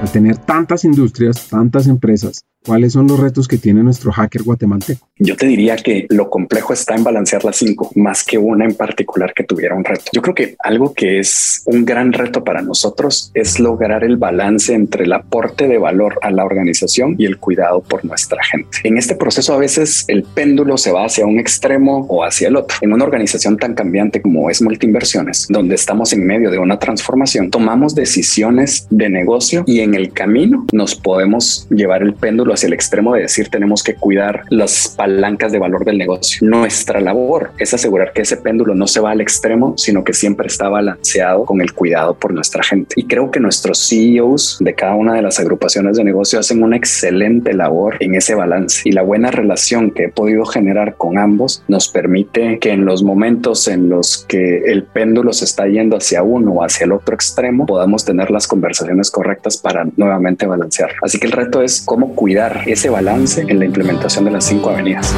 Al 0.00 0.10
tener 0.10 0.36
tantas 0.38 0.84
industrias, 0.84 1.48
tantas 1.48 1.86
empresas, 1.86 2.44
¿Cuáles 2.64 2.92
son 2.92 3.08
los 3.08 3.18
retos 3.18 3.48
que 3.48 3.58
tiene 3.58 3.82
nuestro 3.82 4.12
hacker 4.12 4.44
guatemalteco? 4.44 5.08
Yo 5.18 5.36
te 5.36 5.46
diría 5.46 5.74
que 5.76 6.06
lo 6.10 6.30
complejo 6.30 6.72
está 6.72 6.94
en 6.94 7.02
balancear 7.02 7.44
las 7.44 7.56
cinco, 7.56 7.90
más 7.96 8.22
que 8.22 8.38
una 8.38 8.64
en 8.64 8.74
particular 8.74 9.34
que 9.34 9.42
tuviera 9.42 9.74
un 9.74 9.84
reto. 9.84 10.04
Yo 10.12 10.22
creo 10.22 10.34
que 10.34 10.56
algo 10.60 10.94
que 10.94 11.18
es 11.18 11.62
un 11.66 11.84
gran 11.84 12.12
reto 12.12 12.44
para 12.44 12.62
nosotros 12.62 13.32
es 13.34 13.58
lograr 13.58 14.04
el 14.04 14.16
balance 14.16 14.74
entre 14.74 15.04
el 15.04 15.12
aporte 15.12 15.66
de 15.66 15.78
valor 15.78 16.18
a 16.22 16.30
la 16.30 16.44
organización 16.44 17.16
y 17.18 17.26
el 17.26 17.38
cuidado 17.38 17.82
por 17.82 18.04
nuestra 18.04 18.42
gente. 18.44 18.78
En 18.84 18.96
este 18.96 19.16
proceso 19.16 19.54
a 19.54 19.58
veces 19.58 20.04
el 20.06 20.22
péndulo 20.22 20.78
se 20.78 20.92
va 20.92 21.04
hacia 21.04 21.26
un 21.26 21.40
extremo 21.40 22.06
o 22.08 22.24
hacia 22.24 22.48
el 22.48 22.56
otro. 22.56 22.78
En 22.80 22.92
una 22.92 23.04
organización 23.04 23.56
tan 23.56 23.74
cambiante 23.74 24.22
como 24.22 24.50
es 24.50 24.62
Multiinversiones, 24.62 25.46
donde 25.48 25.74
estamos 25.74 26.12
en 26.12 26.24
medio 26.24 26.50
de 26.50 26.58
una 26.58 26.78
transformación, 26.78 27.50
tomamos 27.50 27.96
decisiones 27.96 28.86
de 28.90 29.08
negocio 29.08 29.64
y 29.66 29.80
en 29.80 29.94
el 29.94 30.12
camino 30.12 30.64
nos 30.72 30.94
podemos 30.94 31.66
llevar 31.70 32.02
el 32.02 32.14
péndulo 32.14 32.51
hacia 32.54 32.66
el 32.66 32.72
extremo 32.72 33.14
de 33.14 33.22
decir 33.22 33.48
tenemos 33.48 33.82
que 33.82 33.94
cuidar 33.94 34.42
las 34.50 34.94
palancas 34.96 35.52
de 35.52 35.58
valor 35.58 35.84
del 35.84 35.98
negocio. 35.98 36.46
Nuestra 36.46 37.00
labor 37.00 37.52
es 37.58 37.74
asegurar 37.74 38.12
que 38.12 38.22
ese 38.22 38.36
péndulo 38.36 38.74
no 38.74 38.86
se 38.86 39.00
va 39.00 39.10
al 39.10 39.20
extremo, 39.20 39.74
sino 39.76 40.04
que 40.04 40.12
siempre 40.12 40.46
está 40.46 40.68
balanceado 40.68 41.44
con 41.44 41.60
el 41.60 41.72
cuidado 41.72 42.14
por 42.14 42.32
nuestra 42.32 42.62
gente. 42.62 42.94
Y 42.96 43.06
creo 43.06 43.30
que 43.30 43.40
nuestros 43.40 43.88
CEOs 43.88 44.58
de 44.60 44.74
cada 44.74 44.94
una 44.94 45.14
de 45.14 45.22
las 45.22 45.38
agrupaciones 45.38 45.96
de 45.96 46.04
negocio 46.04 46.38
hacen 46.38 46.62
una 46.62 46.76
excelente 46.76 47.52
labor 47.54 47.96
en 48.00 48.14
ese 48.14 48.34
balance 48.34 48.82
y 48.84 48.92
la 48.92 49.02
buena 49.02 49.30
relación 49.30 49.90
que 49.90 50.04
he 50.04 50.08
podido 50.08 50.44
generar 50.44 50.96
con 50.96 51.18
ambos 51.18 51.62
nos 51.68 51.88
permite 51.88 52.58
que 52.58 52.70
en 52.70 52.84
los 52.84 53.02
momentos 53.02 53.68
en 53.68 53.88
los 53.88 54.24
que 54.28 54.58
el 54.66 54.84
péndulo 54.84 55.32
se 55.32 55.44
está 55.44 55.66
yendo 55.66 55.96
hacia 55.96 56.22
uno 56.22 56.52
o 56.52 56.64
hacia 56.64 56.84
el 56.84 56.92
otro 56.92 57.14
extremo 57.14 57.66
podamos 57.66 58.04
tener 58.04 58.30
las 58.30 58.46
conversaciones 58.46 59.10
correctas 59.10 59.56
para 59.56 59.86
nuevamente 59.96 60.46
balancear. 60.46 60.92
Así 61.02 61.18
que 61.18 61.26
el 61.26 61.32
reto 61.32 61.62
es 61.62 61.82
cómo 61.84 62.14
cuidar 62.14 62.41
ese 62.66 62.90
balance 62.90 63.40
en 63.46 63.58
la 63.58 63.64
implementación 63.64 64.24
de 64.24 64.32
las 64.32 64.44
cinco 64.44 64.70
avenidas. 64.70 65.14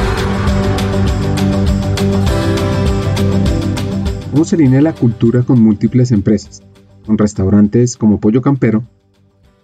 ¿Cómo 4.31 4.45
se 4.45 4.55
alinea 4.55 4.81
la 4.81 4.93
cultura 4.93 5.43
con 5.43 5.61
múltiples 5.61 6.11
empresas, 6.11 6.61
con 7.05 7.17
restaurantes 7.17 7.97
como 7.97 8.19
Pollo 8.19 8.41
Campero 8.41 8.83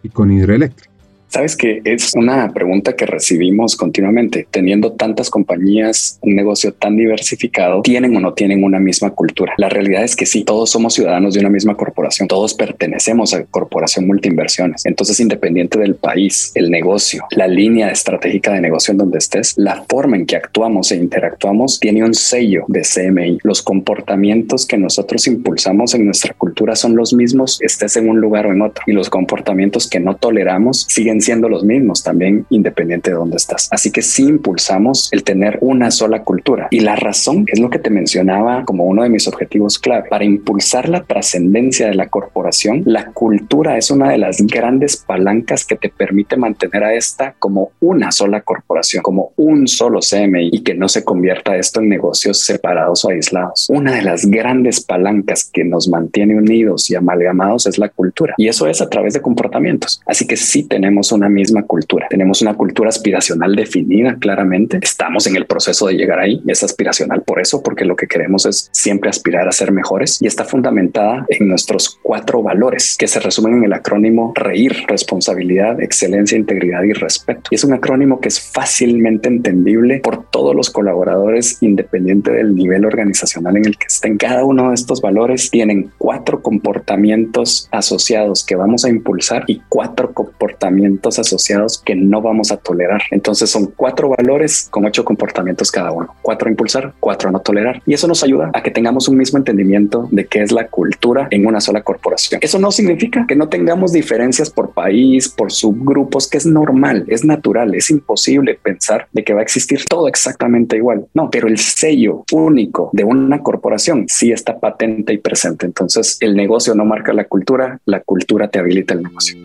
y 0.01 0.09
con 0.09 0.31
Hidroeléctrica? 0.31 0.90
Sabes 1.31 1.55
que 1.55 1.81
es 1.85 2.11
una 2.13 2.51
pregunta 2.51 2.93
que 2.97 3.05
recibimos 3.05 3.77
continuamente. 3.77 4.45
Teniendo 4.51 4.91
tantas 4.91 5.29
compañías, 5.29 6.19
un 6.19 6.35
negocio 6.35 6.73
tan 6.73 6.97
diversificado, 6.97 7.83
¿tienen 7.83 8.13
o 8.17 8.19
no 8.19 8.33
tienen 8.33 8.65
una 8.65 8.81
misma 8.81 9.11
cultura? 9.11 9.53
La 9.55 9.69
realidad 9.69 10.03
es 10.03 10.17
que 10.17 10.25
sí, 10.25 10.43
todos 10.43 10.69
somos 10.71 10.93
ciudadanos 10.93 11.33
de 11.33 11.39
una 11.39 11.49
misma 11.49 11.77
corporación, 11.77 12.27
todos 12.27 12.53
pertenecemos 12.53 13.33
a 13.33 13.45
Corporación 13.45 14.07
Multiinversiones. 14.07 14.85
Entonces, 14.85 15.21
independiente 15.21 15.79
del 15.79 15.95
país, 15.95 16.51
el 16.53 16.69
negocio, 16.69 17.23
la 17.31 17.47
línea 17.47 17.91
estratégica 17.91 18.51
de 18.51 18.59
negocio 18.59 18.91
en 18.91 18.97
donde 18.97 19.19
estés, 19.19 19.53
la 19.55 19.85
forma 19.87 20.17
en 20.17 20.25
que 20.25 20.35
actuamos 20.35 20.91
e 20.91 20.97
interactuamos 20.97 21.79
tiene 21.79 22.03
un 22.03 22.13
sello 22.13 22.65
de 22.67 22.81
CMI. 22.81 23.37
Los 23.43 23.61
comportamientos 23.61 24.65
que 24.65 24.77
nosotros 24.77 25.25
impulsamos 25.27 25.95
en 25.95 26.03
nuestra 26.03 26.33
cultura 26.33 26.75
son 26.75 26.97
los 26.97 27.13
mismos, 27.13 27.57
estés 27.61 27.95
en 27.95 28.09
un 28.09 28.19
lugar 28.19 28.47
o 28.47 28.51
en 28.51 28.61
otro. 28.63 28.83
Y 28.85 28.91
los 28.91 29.09
comportamientos 29.09 29.87
que 29.89 30.01
no 30.01 30.17
toleramos 30.17 30.85
siguen 30.89 31.20
siendo 31.21 31.49
los 31.49 31.63
mismos 31.63 32.03
también 32.03 32.45
independiente 32.49 33.11
de 33.11 33.17
dónde 33.17 33.37
estás. 33.37 33.67
Así 33.71 33.91
que 33.91 34.01
sí 34.01 34.23
impulsamos 34.23 35.09
el 35.11 35.23
tener 35.23 35.57
una 35.61 35.91
sola 35.91 36.23
cultura. 36.23 36.67
Y 36.71 36.81
la 36.81 36.95
razón 36.95 37.45
es 37.47 37.59
lo 37.59 37.69
que 37.69 37.79
te 37.79 37.89
mencionaba 37.89 38.65
como 38.65 38.85
uno 38.85 39.03
de 39.03 39.09
mis 39.09 39.27
objetivos 39.27 39.79
clave. 39.79 40.09
Para 40.09 40.25
impulsar 40.25 40.89
la 40.89 41.03
trascendencia 41.03 41.87
de 41.87 41.95
la 41.95 42.07
corporación, 42.07 42.83
la 42.85 43.11
cultura 43.11 43.77
es 43.77 43.91
una 43.91 44.09
de 44.11 44.17
las 44.17 44.41
grandes 44.41 44.97
palancas 44.97 45.65
que 45.65 45.75
te 45.75 45.89
permite 45.89 46.37
mantener 46.37 46.83
a 46.83 46.93
esta 46.93 47.35
como 47.39 47.71
una 47.79 48.11
sola 48.11 48.41
corporación, 48.41 49.03
como 49.03 49.33
un 49.37 49.67
solo 49.67 49.99
CMI 49.99 50.49
y 50.51 50.63
que 50.63 50.75
no 50.75 50.87
se 50.87 51.03
convierta 51.03 51.55
esto 51.55 51.79
en 51.79 51.89
negocios 51.89 52.43
separados 52.43 53.05
o 53.05 53.09
aislados. 53.09 53.67
Una 53.69 53.95
de 53.95 54.01
las 54.01 54.25
grandes 54.25 54.81
palancas 54.81 55.49
que 55.51 55.63
nos 55.63 55.87
mantiene 55.87 56.35
unidos 56.35 56.89
y 56.89 56.95
amalgamados 56.95 57.67
es 57.67 57.77
la 57.77 57.89
cultura 57.89 58.33
y 58.37 58.47
eso 58.47 58.67
es 58.67 58.81
a 58.81 58.89
través 58.89 59.13
de 59.13 59.21
comportamientos. 59.21 60.01
Así 60.05 60.25
que 60.25 60.37
sí 60.37 60.63
tenemos 60.63 61.10
una 61.11 61.29
misma 61.29 61.63
cultura. 61.63 62.07
Tenemos 62.09 62.41
una 62.41 62.53
cultura 62.53 62.89
aspiracional 62.89 63.55
definida 63.55 64.15
claramente. 64.19 64.79
Estamos 64.81 65.27
en 65.27 65.35
el 65.35 65.45
proceso 65.45 65.87
de 65.87 65.95
llegar 65.95 66.19
ahí. 66.19 66.41
Es 66.47 66.63
aspiracional 66.63 67.23
por 67.23 67.39
eso, 67.39 67.61
porque 67.63 67.85
lo 67.85 67.95
que 67.95 68.07
queremos 68.07 68.45
es 68.45 68.69
siempre 68.71 69.09
aspirar 69.09 69.47
a 69.47 69.51
ser 69.51 69.71
mejores 69.71 70.19
y 70.21 70.27
está 70.27 70.45
fundamentada 70.45 71.25
en 71.29 71.47
nuestros 71.47 71.99
cuatro 72.01 72.41
valores 72.41 72.95
que 72.97 73.07
se 73.07 73.19
resumen 73.19 73.55
en 73.55 73.63
el 73.65 73.73
acrónimo 73.73 74.33
REIR, 74.35 74.85
responsabilidad, 74.87 75.81
excelencia, 75.81 76.37
integridad 76.37 76.83
y 76.83 76.93
respeto. 76.93 77.49
Y 77.51 77.55
es 77.55 77.63
un 77.63 77.73
acrónimo 77.73 78.19
que 78.19 78.29
es 78.29 78.39
fácilmente 78.39 79.29
entendible 79.29 79.99
por 79.99 80.29
todos 80.29 80.55
los 80.55 80.69
colaboradores 80.69 81.57
independiente 81.61 82.31
del 82.31 82.55
nivel 82.55 82.85
organizacional 82.85 83.57
en 83.57 83.65
el 83.65 83.77
que 83.77 83.87
estén. 83.87 84.17
Cada 84.17 84.43
uno 84.43 84.69
de 84.69 84.75
estos 84.75 85.01
valores 85.01 85.49
tienen 85.49 85.91
cuatro 85.97 86.41
comportamientos 86.41 87.67
asociados 87.71 88.45
que 88.45 88.55
vamos 88.55 88.85
a 88.85 88.89
impulsar 88.89 89.43
y 89.47 89.61
cuatro 89.69 90.13
comportamientos 90.13 91.00
asociados 91.19 91.81
que 91.83 91.95
no 91.95 92.21
vamos 92.21 92.51
a 92.51 92.57
tolerar. 92.57 93.01
Entonces 93.11 93.49
son 93.49 93.67
cuatro 93.75 94.09
valores 94.09 94.67
con 94.69 94.85
ocho 94.85 95.03
comportamientos 95.03 95.71
cada 95.71 95.91
uno. 95.91 96.15
Cuatro 96.21 96.47
a 96.47 96.51
impulsar, 96.51 96.93
cuatro 96.99 97.29
a 97.29 97.31
no 97.31 97.39
tolerar. 97.39 97.81
Y 97.85 97.93
eso 97.93 98.07
nos 98.07 98.23
ayuda 98.23 98.51
a 98.53 98.63
que 98.63 98.71
tengamos 98.71 99.07
un 99.07 99.17
mismo 99.17 99.37
entendimiento 99.37 100.07
de 100.11 100.25
qué 100.25 100.41
es 100.41 100.51
la 100.51 100.67
cultura 100.67 101.27
en 101.31 101.45
una 101.45 101.61
sola 101.61 101.81
corporación. 101.81 102.39
Eso 102.41 102.59
no 102.59 102.71
significa 102.71 103.25
que 103.27 103.35
no 103.35 103.49
tengamos 103.49 103.91
diferencias 103.91 104.49
por 104.49 104.73
país, 104.73 105.29
por 105.29 105.51
subgrupos, 105.51 106.29
que 106.29 106.37
es 106.37 106.45
normal, 106.45 107.05
es 107.07 107.25
natural, 107.25 107.75
es 107.75 107.89
imposible 107.89 108.59
pensar 108.61 109.07
de 109.11 109.23
que 109.23 109.33
va 109.33 109.39
a 109.39 109.43
existir 109.43 109.85
todo 109.85 110.07
exactamente 110.07 110.77
igual. 110.77 111.07
No, 111.13 111.29
pero 111.29 111.47
el 111.47 111.57
sello 111.57 112.23
único 112.31 112.89
de 112.93 113.03
una 113.03 113.41
corporación 113.41 114.05
sí 114.07 114.31
está 114.31 114.59
patente 114.59 115.13
y 115.13 115.17
presente. 115.17 115.65
Entonces 115.65 116.17
el 116.19 116.35
negocio 116.35 116.75
no 116.75 116.85
marca 116.85 117.13
la 117.13 117.25
cultura, 117.25 117.79
la 117.85 118.01
cultura 118.01 118.49
te 118.49 118.59
habilita 118.59 118.93
el 118.93 119.03
negocio. 119.03 119.37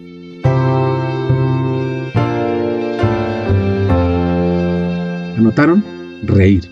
¿Anotaron? 5.36 5.84
Reír, 6.24 6.70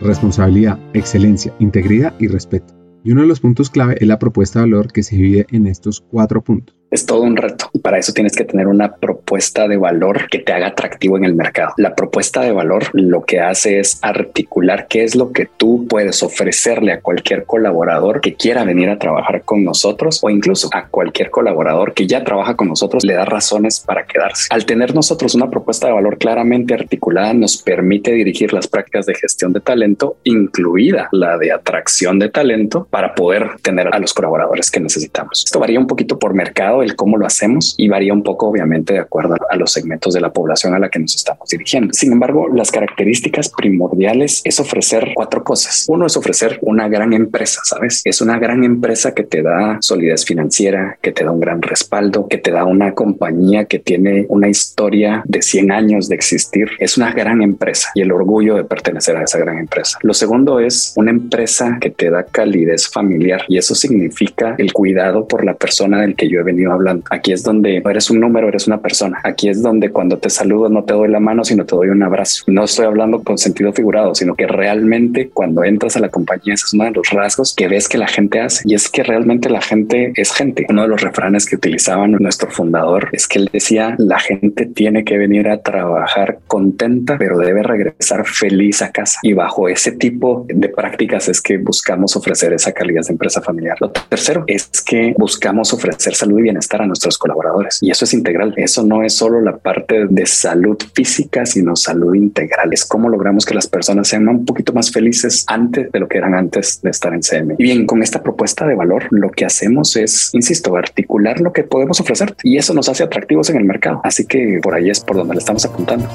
responsabilidad, 0.00 0.78
excelencia, 0.92 1.54
integridad 1.58 2.14
y 2.18 2.28
respeto. 2.28 2.74
Y 3.04 3.12
uno 3.12 3.22
de 3.22 3.28
los 3.28 3.40
puntos 3.40 3.70
clave 3.70 3.96
es 3.98 4.06
la 4.06 4.18
propuesta 4.18 4.58
de 4.58 4.66
valor 4.66 4.92
que 4.92 5.02
se 5.02 5.16
divide 5.16 5.46
en 5.50 5.66
estos 5.66 6.00
cuatro 6.00 6.42
puntos 6.42 6.81
es 6.92 7.06
todo 7.06 7.22
un 7.22 7.36
reto 7.36 7.70
y 7.72 7.78
para 7.78 7.98
eso 7.98 8.12
tienes 8.12 8.36
que 8.36 8.44
tener 8.44 8.68
una 8.68 8.96
propuesta 8.96 9.66
de 9.66 9.78
valor 9.78 10.28
que 10.28 10.38
te 10.38 10.52
haga 10.52 10.68
atractivo 10.68 11.16
en 11.16 11.24
el 11.24 11.34
mercado. 11.34 11.72
La 11.78 11.94
propuesta 11.94 12.42
de 12.42 12.52
valor 12.52 12.84
lo 12.92 13.24
que 13.24 13.40
hace 13.40 13.80
es 13.80 13.98
articular 14.02 14.86
qué 14.88 15.02
es 15.02 15.16
lo 15.16 15.32
que 15.32 15.48
tú 15.56 15.86
puedes 15.88 16.22
ofrecerle 16.22 16.92
a 16.92 17.00
cualquier 17.00 17.44
colaborador 17.44 18.20
que 18.20 18.34
quiera 18.34 18.64
venir 18.64 18.90
a 18.90 18.98
trabajar 18.98 19.42
con 19.42 19.64
nosotros 19.64 20.20
o 20.22 20.28
incluso 20.28 20.68
a 20.72 20.86
cualquier 20.88 21.30
colaborador 21.30 21.94
que 21.94 22.06
ya 22.06 22.22
trabaja 22.24 22.56
con 22.56 22.68
nosotros 22.68 23.04
le 23.04 23.14
da 23.14 23.24
razones 23.24 23.80
para 23.80 24.04
quedarse. 24.04 24.48
Al 24.50 24.66
tener 24.66 24.94
nosotros 24.94 25.34
una 25.34 25.48
propuesta 25.48 25.86
de 25.86 25.94
valor 25.94 26.18
claramente 26.18 26.74
articulada 26.74 27.32
nos 27.32 27.56
permite 27.56 28.12
dirigir 28.12 28.52
las 28.52 28.68
prácticas 28.68 29.06
de 29.06 29.14
gestión 29.14 29.54
de 29.54 29.60
talento, 29.60 30.16
incluida 30.24 31.08
la 31.12 31.38
de 31.38 31.52
atracción 31.52 32.18
de 32.18 32.28
talento, 32.28 32.86
para 32.90 33.14
poder 33.14 33.56
tener 33.62 33.88
a 33.92 33.98
los 33.98 34.12
colaboradores 34.12 34.70
que 34.70 34.80
necesitamos. 34.80 35.44
Esto 35.46 35.58
varía 35.58 35.80
un 35.80 35.86
poquito 35.86 36.18
por 36.18 36.34
mercado 36.34 36.81
el 36.82 36.96
cómo 36.96 37.16
lo 37.16 37.26
hacemos 37.26 37.74
y 37.76 37.88
varía 37.88 38.12
un 38.12 38.22
poco, 38.22 38.48
obviamente, 38.48 38.94
de 38.94 39.00
acuerdo 39.00 39.36
a 39.48 39.56
los 39.56 39.72
segmentos 39.72 40.14
de 40.14 40.20
la 40.20 40.32
población 40.32 40.74
a 40.74 40.78
la 40.78 40.88
que 40.88 40.98
nos 40.98 41.14
estamos 41.14 41.48
dirigiendo. 41.48 41.92
Sin 41.92 42.12
embargo, 42.12 42.48
las 42.48 42.70
características 42.70 43.50
primordiales 43.50 44.40
es 44.44 44.60
ofrecer 44.60 45.12
cuatro 45.14 45.44
cosas. 45.44 45.86
Uno 45.88 46.06
es 46.06 46.16
ofrecer 46.16 46.58
una 46.62 46.88
gran 46.88 47.12
empresa, 47.12 47.60
¿sabes? 47.64 48.02
Es 48.04 48.20
una 48.20 48.38
gran 48.38 48.64
empresa 48.64 49.14
que 49.14 49.24
te 49.24 49.42
da 49.42 49.78
solidez 49.80 50.24
financiera, 50.24 50.98
que 51.00 51.12
te 51.12 51.24
da 51.24 51.30
un 51.30 51.40
gran 51.40 51.62
respaldo, 51.62 52.28
que 52.28 52.38
te 52.38 52.50
da 52.50 52.64
una 52.64 52.94
compañía 52.94 53.64
que 53.64 53.78
tiene 53.78 54.26
una 54.28 54.48
historia 54.48 55.22
de 55.26 55.42
100 55.42 55.72
años 55.72 56.08
de 56.08 56.14
existir. 56.14 56.68
Es 56.78 56.96
una 56.96 57.12
gran 57.12 57.42
empresa 57.42 57.90
y 57.94 58.00
el 58.00 58.12
orgullo 58.12 58.56
de 58.56 58.64
pertenecer 58.64 59.16
a 59.16 59.24
esa 59.24 59.38
gran 59.38 59.58
empresa. 59.58 59.98
Lo 60.02 60.14
segundo 60.14 60.60
es 60.60 60.92
una 60.96 61.10
empresa 61.10 61.78
que 61.80 61.90
te 61.90 62.10
da 62.10 62.24
calidez 62.24 62.88
familiar 62.88 63.44
y 63.48 63.58
eso 63.58 63.74
significa 63.74 64.54
el 64.58 64.72
cuidado 64.72 65.26
por 65.26 65.44
la 65.44 65.54
persona 65.54 66.00
del 66.00 66.14
que 66.14 66.28
yo 66.28 66.40
he 66.40 66.42
venido 66.42 66.71
hablando. 66.72 67.04
Aquí 67.10 67.32
es 67.32 67.42
donde 67.42 67.82
eres 67.84 68.10
un 68.10 68.20
número, 68.20 68.48
eres 68.48 68.66
una 68.66 68.80
persona. 68.80 69.20
Aquí 69.24 69.48
es 69.48 69.62
donde 69.62 69.90
cuando 69.90 70.18
te 70.18 70.30
saludo 70.30 70.68
no 70.68 70.84
te 70.84 70.94
doy 70.94 71.08
la 71.08 71.20
mano, 71.20 71.44
sino 71.44 71.64
te 71.64 71.76
doy 71.76 71.88
un 71.88 72.02
abrazo. 72.02 72.44
No 72.46 72.64
estoy 72.64 72.86
hablando 72.86 73.22
con 73.22 73.38
sentido 73.38 73.72
figurado, 73.72 74.14
sino 74.14 74.34
que 74.34 74.46
realmente 74.46 75.30
cuando 75.30 75.64
entras 75.64 75.96
a 75.96 76.00
la 76.00 76.08
compañía, 76.08 76.54
ese 76.54 76.64
es 76.66 76.74
uno 76.74 76.84
de 76.84 76.90
los 76.92 77.10
rasgos 77.10 77.54
que 77.54 77.68
ves 77.68 77.88
que 77.88 77.98
la 77.98 78.08
gente 78.08 78.40
hace. 78.40 78.62
Y 78.64 78.74
es 78.74 78.88
que 78.88 79.02
realmente 79.02 79.48
la 79.48 79.60
gente 79.60 80.12
es 80.16 80.32
gente. 80.32 80.66
Uno 80.68 80.82
de 80.82 80.88
los 80.88 81.00
refranes 81.00 81.46
que 81.46 81.56
utilizaban 81.56 82.12
nuestro 82.12 82.50
fundador 82.50 83.08
es 83.12 83.26
que 83.26 83.38
él 83.38 83.50
decía, 83.52 83.94
la 83.98 84.18
gente 84.18 84.66
tiene 84.66 85.04
que 85.04 85.18
venir 85.18 85.48
a 85.48 85.62
trabajar 85.62 86.38
contenta, 86.46 87.18
pero 87.18 87.38
debe 87.38 87.62
regresar 87.62 88.26
feliz 88.26 88.82
a 88.82 88.90
casa. 88.92 89.20
Y 89.22 89.32
bajo 89.32 89.68
ese 89.68 89.92
tipo 89.92 90.46
de 90.48 90.68
prácticas 90.68 91.28
es 91.28 91.40
que 91.40 91.58
buscamos 91.58 92.16
ofrecer 92.16 92.52
esa 92.52 92.72
calidad 92.72 93.02
de 93.02 93.12
empresa 93.12 93.40
familiar. 93.40 93.76
Lo 93.80 93.90
tercero 93.90 94.44
es 94.46 94.68
que 94.82 95.14
buscamos 95.18 95.72
ofrecer 95.72 96.14
salud 96.14 96.38
y 96.38 96.42
bienestar 96.42 96.61
estar 96.62 96.82
a 96.82 96.86
nuestros 96.86 97.18
colaboradores. 97.18 97.78
Y 97.80 97.90
eso 97.90 98.04
es 98.04 98.14
integral. 98.14 98.54
Eso 98.56 98.82
no 98.84 99.02
es 99.02 99.14
solo 99.14 99.40
la 99.40 99.58
parte 99.58 100.06
de 100.08 100.26
salud 100.26 100.76
física, 100.94 101.44
sino 101.46 101.76
salud 101.76 102.14
integral. 102.14 102.72
Es 102.72 102.84
cómo 102.84 103.08
logramos 103.08 103.44
que 103.44 103.54
las 103.54 103.66
personas 103.66 104.08
sean 104.08 104.28
un 104.28 104.44
poquito 104.44 104.72
más 104.72 104.90
felices 104.90 105.44
antes 105.46 105.92
de 105.92 106.00
lo 106.00 106.08
que 106.08 106.18
eran 106.18 106.34
antes 106.34 106.80
de 106.82 106.90
estar 106.90 107.12
en 107.12 107.22
CM. 107.22 107.54
Y 107.58 107.64
bien, 107.64 107.86
con 107.86 108.02
esta 108.02 108.22
propuesta 108.22 108.66
de 108.66 108.74
valor, 108.74 109.06
lo 109.10 109.30
que 109.30 109.44
hacemos 109.44 109.96
es, 109.96 110.30
insisto, 110.32 110.74
articular 110.76 111.40
lo 111.40 111.52
que 111.52 111.64
podemos 111.64 112.00
ofrecer 112.00 112.34
y 112.42 112.56
eso 112.56 112.74
nos 112.74 112.88
hace 112.88 113.02
atractivos 113.02 113.50
en 113.50 113.56
el 113.56 113.64
mercado. 113.64 114.00
Así 114.04 114.26
que 114.26 114.60
por 114.62 114.74
ahí 114.74 114.90
es 114.90 115.00
por 115.00 115.16
donde 115.16 115.34
le 115.34 115.38
estamos 115.38 115.64
apuntando. 115.64 116.08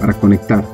Para 0.00 0.14
conectar, 0.14 0.64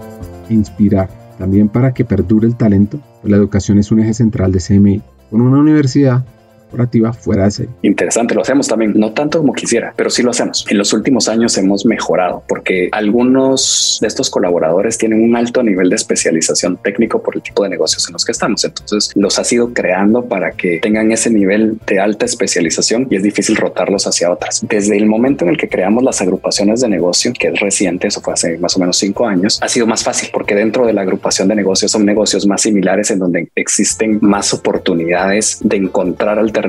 inspirar, 0.51 1.09
también 1.39 1.69
para 1.69 1.93
que 1.93 2.05
perdure 2.05 2.47
el 2.47 2.57
talento, 2.57 3.01
la 3.23 3.37
educación 3.37 3.79
es 3.79 3.91
un 3.91 4.01
eje 4.01 4.15
central 4.15 4.53
de 4.53 4.61
CMI. 4.61 5.03
Con 5.31 5.41
una 5.41 5.59
universidad 5.59 6.25
corporativa 6.75 7.13
fuera 7.13 7.45
de 7.45 7.51
serie. 7.51 7.73
Interesante, 7.83 8.35
lo 8.35 8.43
hacemos 8.43 8.67
también, 8.67 8.93
no 8.97 9.13
tanto 9.13 9.39
como 9.39 9.53
quisiera, 9.53 9.95
pero 9.97 10.11
sí 10.11 10.23
lo 10.23 10.31
hacemos. 10.31 10.67
En 10.69 10.79
los 10.79 10.93
últimos 10.93 11.29
años 11.29 11.57
hemos 11.57 11.87
mejorado 11.87 12.43
porque 12.49 12.89
algunos 12.93 13.99
de 14.01 14.09
estos 14.09 14.31
colaboradores 14.31 14.99
tienen 14.99 15.23
un 15.23 15.37
alto 15.37 15.63
nivel 15.63 15.89
de 15.91 15.97
especialización 15.97 16.77
técnico 16.79 17.23
por 17.23 17.37
el 17.37 17.43
tipo 17.43 17.63
de 17.63 17.71
negocios 17.71 18.07
en 18.09 18.15
los 18.15 18.25
que 18.25 18.33
estamos. 18.33 18.65
Entonces 18.65 19.13
los 19.15 19.39
ha 19.39 19.45
sido 19.45 19.73
creando 19.73 20.25
para 20.25 20.53
que 20.53 20.81
tengan 20.81 21.13
ese 21.13 21.31
nivel 21.31 21.79
de 21.87 22.01
alta 22.01 22.25
especialización 22.25 23.07
y 23.11 23.17
es 23.17 23.23
difícil 23.23 23.57
rotarlos 23.57 24.07
hacia 24.07 24.31
otras. 24.31 24.65
Desde 24.69 24.97
el 24.97 25.07
momento 25.07 25.45
en 25.45 25.51
el 25.51 25.57
que 25.57 25.69
creamos 25.69 26.03
las 26.03 26.21
agrupaciones 26.21 26.81
de 26.81 26.89
negocio, 26.89 27.33
que 27.39 27.49
es 27.49 27.61
reciente, 27.61 28.09
eso 28.09 28.21
fue 28.21 28.33
hace 28.33 28.59
más 28.59 28.77
o 28.77 28.81
menos 28.81 28.97
cinco 28.99 29.27
años, 29.27 29.59
ha 29.63 29.69
sido 29.69 29.87
más 29.87 30.03
fácil 30.03 30.31
porque 30.33 30.55
dentro 30.55 30.87
de 30.87 30.93
la 30.93 31.03
agrupación 31.03 31.49
de 31.49 31.55
negocios 31.55 31.93
son 31.93 32.05
negocios 32.05 32.47
más 32.47 32.63
similares 32.63 33.11
en 33.11 33.21
donde 33.21 33.49
existen 33.55 34.19
más 34.21 34.53
oportunidades 34.53 35.59
de 35.63 35.77
encontrar 35.77 36.39
alternativas 36.39 36.64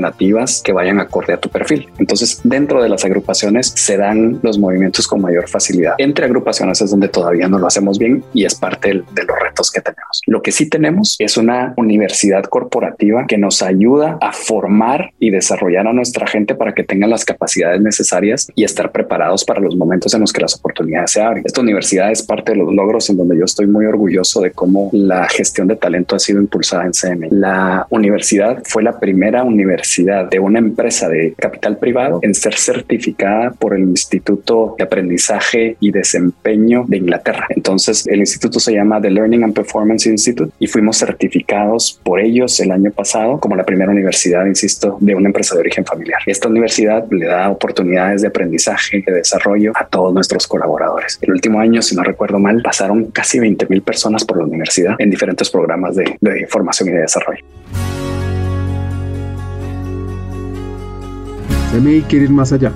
que 0.63 0.73
vayan 0.73 0.99
acorde 0.99 1.33
a 1.33 1.37
tu 1.37 1.49
perfil. 1.49 1.87
Entonces, 1.97 2.41
dentro 2.43 2.81
de 2.81 2.89
las 2.89 3.05
agrupaciones 3.05 3.73
se 3.75 3.97
dan 3.97 4.39
los 4.41 4.57
movimientos 4.57 5.07
con 5.07 5.21
mayor 5.21 5.47
facilidad. 5.47 5.95
Entre 5.97 6.25
agrupaciones 6.25 6.81
es 6.81 6.91
donde 6.91 7.09
todavía 7.09 7.47
no 7.47 7.59
lo 7.59 7.67
hacemos 7.67 7.99
bien 7.99 8.23
y 8.33 8.45
es 8.45 8.55
parte 8.55 8.89
de 8.89 9.23
los 9.23 9.39
retos 9.39 9.71
que 9.71 9.81
tenemos. 9.81 10.21
Lo 10.25 10.41
que 10.41 10.51
sí 10.51 10.69
tenemos 10.69 11.15
es 11.19 11.37
una 11.37 11.73
universidad 11.77 12.43
corporativa 12.43 13.25
que 13.27 13.37
nos 13.37 13.61
ayuda 13.61 14.17
a 14.21 14.31
formar 14.31 15.11
y 15.19 15.29
desarrollar 15.29 15.87
a 15.87 15.93
nuestra 15.93 16.27
gente 16.27 16.55
para 16.55 16.73
que 16.73 16.83
tengan 16.83 17.09
las 17.09 17.25
capacidades 17.25 17.81
necesarias 17.81 18.47
y 18.55 18.63
estar 18.63 18.91
preparados 18.91 19.45
para 19.45 19.61
los 19.61 19.75
momentos 19.75 20.13
en 20.13 20.21
los 20.21 20.33
que 20.33 20.41
las 20.41 20.55
oportunidades 20.55 21.11
se 21.11 21.21
abren. 21.21 21.43
Esta 21.45 21.61
universidad 21.61 22.11
es 22.11 22.23
parte 22.23 22.51
de 22.51 22.57
los 22.57 22.73
logros 22.73 23.09
en 23.09 23.17
donde 23.17 23.37
yo 23.37 23.45
estoy 23.45 23.67
muy 23.67 23.85
orgulloso 23.85 24.41
de 24.41 24.51
cómo 24.51 24.89
la 24.93 25.27
gestión 25.27 25.67
de 25.67 25.75
talento 25.75 26.15
ha 26.15 26.19
sido 26.19 26.39
impulsada 26.39 26.85
en 26.85 26.93
CM. 26.93 27.27
La 27.31 27.87
universidad 27.89 28.61
fue 28.65 28.83
la 28.83 28.99
primera 28.99 29.43
universidad 29.43 29.84
de 30.29 30.39
una 30.39 30.59
empresa 30.59 31.07
de 31.07 31.33
capital 31.37 31.77
privado 31.77 32.19
en 32.21 32.33
ser 32.33 32.55
certificada 32.55 33.51
por 33.51 33.75
el 33.75 33.81
Instituto 33.81 34.75
de 34.77 34.83
Aprendizaje 34.83 35.77
y 35.79 35.91
Desempeño 35.91 36.85
de 36.87 36.97
Inglaterra. 36.97 37.45
Entonces, 37.49 38.05
el 38.07 38.19
instituto 38.19 38.59
se 38.59 38.73
llama 38.73 38.99
The 38.99 39.11
Learning 39.11 39.43
and 39.43 39.53
Performance 39.53 40.07
Institute 40.07 40.51
y 40.59 40.67
fuimos 40.67 40.97
certificados 40.97 41.99
por 42.03 42.19
ellos 42.19 42.59
el 42.59 42.71
año 42.71 42.91
pasado 42.91 43.39
como 43.39 43.55
la 43.55 43.63
primera 43.63 43.91
universidad, 43.91 44.45
insisto, 44.45 44.97
de 44.99 45.13
una 45.13 45.29
empresa 45.29 45.55
de 45.55 45.61
origen 45.61 45.85
familiar. 45.85 46.19
Esta 46.25 46.49
universidad 46.49 47.05
le 47.11 47.27
da 47.27 47.49
oportunidades 47.49 48.21
de 48.21 48.29
aprendizaje, 48.29 49.03
de 49.05 49.13
desarrollo 49.13 49.71
a 49.75 49.85
todos 49.85 50.13
nuestros 50.13 50.47
colaboradores. 50.47 51.19
El 51.21 51.31
último 51.31 51.59
año, 51.59 51.81
si 51.81 51.95
no 51.95 52.03
recuerdo 52.03 52.39
mal, 52.39 52.61
pasaron 52.63 53.05
casi 53.11 53.39
20 53.39 53.67
mil 53.69 53.81
personas 53.81 54.25
por 54.25 54.37
la 54.37 54.45
universidad 54.45 54.95
en 54.97 55.09
diferentes 55.09 55.49
programas 55.49 55.95
de, 55.95 56.17
de 56.19 56.47
formación 56.47 56.89
y 56.89 56.91
de 56.93 57.01
desarrollo. 57.01 57.45
CMI 61.75 62.03
quiere 62.03 62.25
ir 62.25 62.31
más 62.31 62.53
allá. 62.53 62.71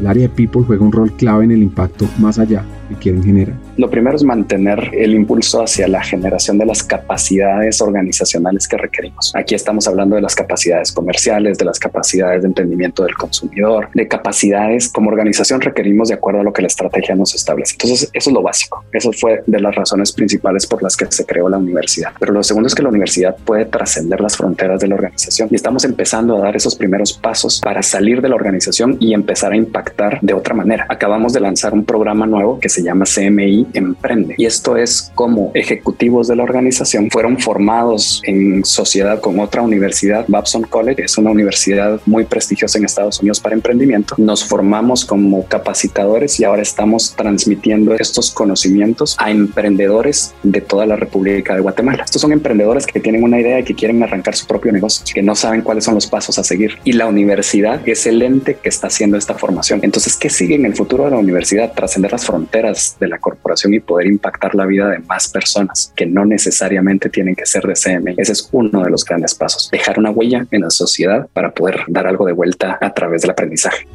El 0.00 0.06
área 0.08 0.22
de 0.22 0.28
People 0.28 0.62
juega 0.66 0.84
un 0.84 0.90
rol 0.90 1.12
clave 1.12 1.44
en 1.44 1.52
el 1.52 1.62
impacto 1.62 2.08
más 2.18 2.38
allá 2.38 2.64
que 2.88 2.96
quieren 2.96 3.22
generar. 3.22 3.54
Lo 3.80 3.88
primero 3.88 4.14
es 4.14 4.24
mantener 4.24 4.90
el 4.92 5.14
impulso 5.14 5.62
hacia 5.62 5.88
la 5.88 6.02
generación 6.02 6.58
de 6.58 6.66
las 6.66 6.82
capacidades 6.82 7.80
organizacionales 7.80 8.68
que 8.68 8.76
requerimos. 8.76 9.32
Aquí 9.34 9.54
estamos 9.54 9.88
hablando 9.88 10.16
de 10.16 10.20
las 10.20 10.34
capacidades 10.34 10.92
comerciales, 10.92 11.56
de 11.56 11.64
las 11.64 11.78
capacidades 11.78 12.42
de 12.42 12.48
entendimiento 12.48 13.04
del 13.04 13.14
consumidor, 13.14 13.88
de 13.94 14.06
capacidades 14.06 14.90
como 14.90 15.08
organización 15.08 15.62
requerimos 15.62 16.08
de 16.08 16.16
acuerdo 16.16 16.40
a 16.40 16.44
lo 16.44 16.52
que 16.52 16.60
la 16.60 16.68
estrategia 16.68 17.14
nos 17.14 17.34
establece. 17.34 17.72
Entonces, 17.72 18.10
eso 18.12 18.28
es 18.28 18.34
lo 18.34 18.42
básico. 18.42 18.84
Eso 18.92 19.12
fue 19.12 19.42
de 19.46 19.60
las 19.60 19.74
razones 19.74 20.12
principales 20.12 20.66
por 20.66 20.82
las 20.82 20.94
que 20.94 21.06
se 21.08 21.24
creó 21.24 21.48
la 21.48 21.56
universidad. 21.56 22.12
Pero 22.20 22.34
lo 22.34 22.42
segundo 22.42 22.66
es 22.66 22.74
que 22.74 22.82
la 22.82 22.90
universidad 22.90 23.34
puede 23.46 23.64
trascender 23.64 24.20
las 24.20 24.36
fronteras 24.36 24.78
de 24.80 24.88
la 24.88 24.96
organización 24.96 25.48
y 25.50 25.54
estamos 25.54 25.86
empezando 25.86 26.36
a 26.36 26.40
dar 26.40 26.54
esos 26.54 26.76
primeros 26.76 27.14
pasos 27.14 27.62
para 27.64 27.82
salir 27.82 28.20
de 28.20 28.28
la 28.28 28.34
organización 28.34 28.98
y 29.00 29.14
empezar 29.14 29.52
a 29.52 29.56
impactar 29.56 30.18
de 30.20 30.34
otra 30.34 30.52
manera. 30.52 30.84
Acabamos 30.90 31.32
de 31.32 31.40
lanzar 31.40 31.72
un 31.72 31.86
programa 31.86 32.26
nuevo 32.26 32.60
que 32.60 32.68
se 32.68 32.82
llama 32.82 33.06
CMI 33.06 33.69
Emprende. 33.74 34.34
Y 34.38 34.46
esto 34.46 34.76
es 34.76 35.10
como 35.14 35.50
ejecutivos 35.54 36.28
de 36.28 36.36
la 36.36 36.42
organización 36.42 37.10
fueron 37.10 37.38
formados 37.38 38.22
en 38.24 38.64
sociedad 38.64 39.20
con 39.20 39.38
otra 39.38 39.62
universidad, 39.62 40.24
Babson 40.28 40.62
College, 40.62 41.04
es 41.04 41.18
una 41.18 41.30
universidad 41.30 42.00
muy 42.06 42.24
prestigiosa 42.24 42.78
en 42.78 42.84
Estados 42.84 43.20
Unidos 43.20 43.40
para 43.40 43.54
emprendimiento. 43.54 44.14
Nos 44.18 44.44
formamos 44.44 45.04
como 45.04 45.44
capacitadores 45.46 46.40
y 46.40 46.44
ahora 46.44 46.62
estamos 46.62 47.14
transmitiendo 47.16 47.94
estos 47.94 48.30
conocimientos 48.30 49.16
a 49.18 49.30
emprendedores 49.30 50.34
de 50.42 50.60
toda 50.60 50.86
la 50.86 50.96
República 50.96 51.54
de 51.54 51.60
Guatemala. 51.60 52.04
Estos 52.04 52.22
son 52.22 52.32
emprendedores 52.32 52.86
que 52.86 53.00
tienen 53.00 53.22
una 53.22 53.40
idea 53.40 53.60
y 53.60 53.64
que 53.64 53.74
quieren 53.74 54.02
arrancar 54.02 54.34
su 54.34 54.46
propio 54.46 54.72
negocio, 54.72 55.04
que 55.12 55.22
no 55.22 55.34
saben 55.34 55.62
cuáles 55.62 55.84
son 55.84 55.94
los 55.94 56.06
pasos 56.06 56.38
a 56.38 56.44
seguir. 56.44 56.78
Y 56.84 56.92
la 56.92 57.06
universidad 57.06 57.86
es 57.86 58.06
el 58.06 58.22
ente 58.22 58.56
que 58.56 58.68
está 58.68 58.86
haciendo 58.88 59.16
esta 59.16 59.34
formación. 59.34 59.80
Entonces, 59.82 60.16
¿qué 60.16 60.30
sigue 60.30 60.54
en 60.54 60.66
el 60.66 60.74
futuro 60.74 61.04
de 61.04 61.10
la 61.10 61.18
universidad? 61.18 61.72
Trascender 61.72 62.12
las 62.12 62.24
fronteras 62.24 62.96
de 62.98 63.08
la 63.08 63.18
corporación 63.18 63.49
y 63.68 63.80
poder 63.80 64.06
impactar 64.06 64.54
la 64.54 64.66
vida 64.66 64.88
de 64.88 64.98
más 65.00 65.28
personas 65.28 65.92
que 65.94 66.06
no 66.06 66.24
necesariamente 66.24 67.08
tienen 67.08 67.34
que 67.34 67.46
ser 67.46 67.64
de 67.64 67.74
CMI. 67.74 68.14
Ese 68.16 68.32
es 68.32 68.48
uno 68.52 68.82
de 68.82 68.90
los 68.90 69.04
grandes 69.04 69.34
pasos. 69.34 69.68
Dejar 69.70 69.98
una 69.98 70.10
huella 70.10 70.46
en 70.50 70.62
la 70.62 70.70
sociedad 70.70 71.28
para 71.32 71.52
poder 71.52 71.80
dar 71.88 72.06
algo 72.06 72.26
de 72.26 72.32
vuelta 72.32 72.78
a 72.80 72.94
través 72.94 73.22
del 73.22 73.32
aprendizaje. 73.32 73.86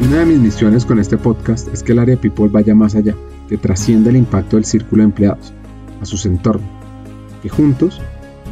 Una 0.00 0.20
de 0.20 0.26
mis 0.26 0.38
misiones 0.38 0.84
con 0.84 0.98
este 0.98 1.16
podcast 1.16 1.68
es 1.72 1.82
que 1.82 1.92
el 1.92 1.98
área 1.98 2.16
People 2.16 2.48
vaya 2.48 2.74
más 2.74 2.94
allá, 2.94 3.14
que 3.48 3.56
trascienda 3.56 4.10
el 4.10 4.16
impacto 4.16 4.56
del 4.56 4.64
círculo 4.64 5.02
de 5.02 5.06
empleados, 5.06 5.52
a 6.00 6.04
sus 6.04 6.26
entornos, 6.26 6.68
que 7.42 7.48
juntos 7.48 8.00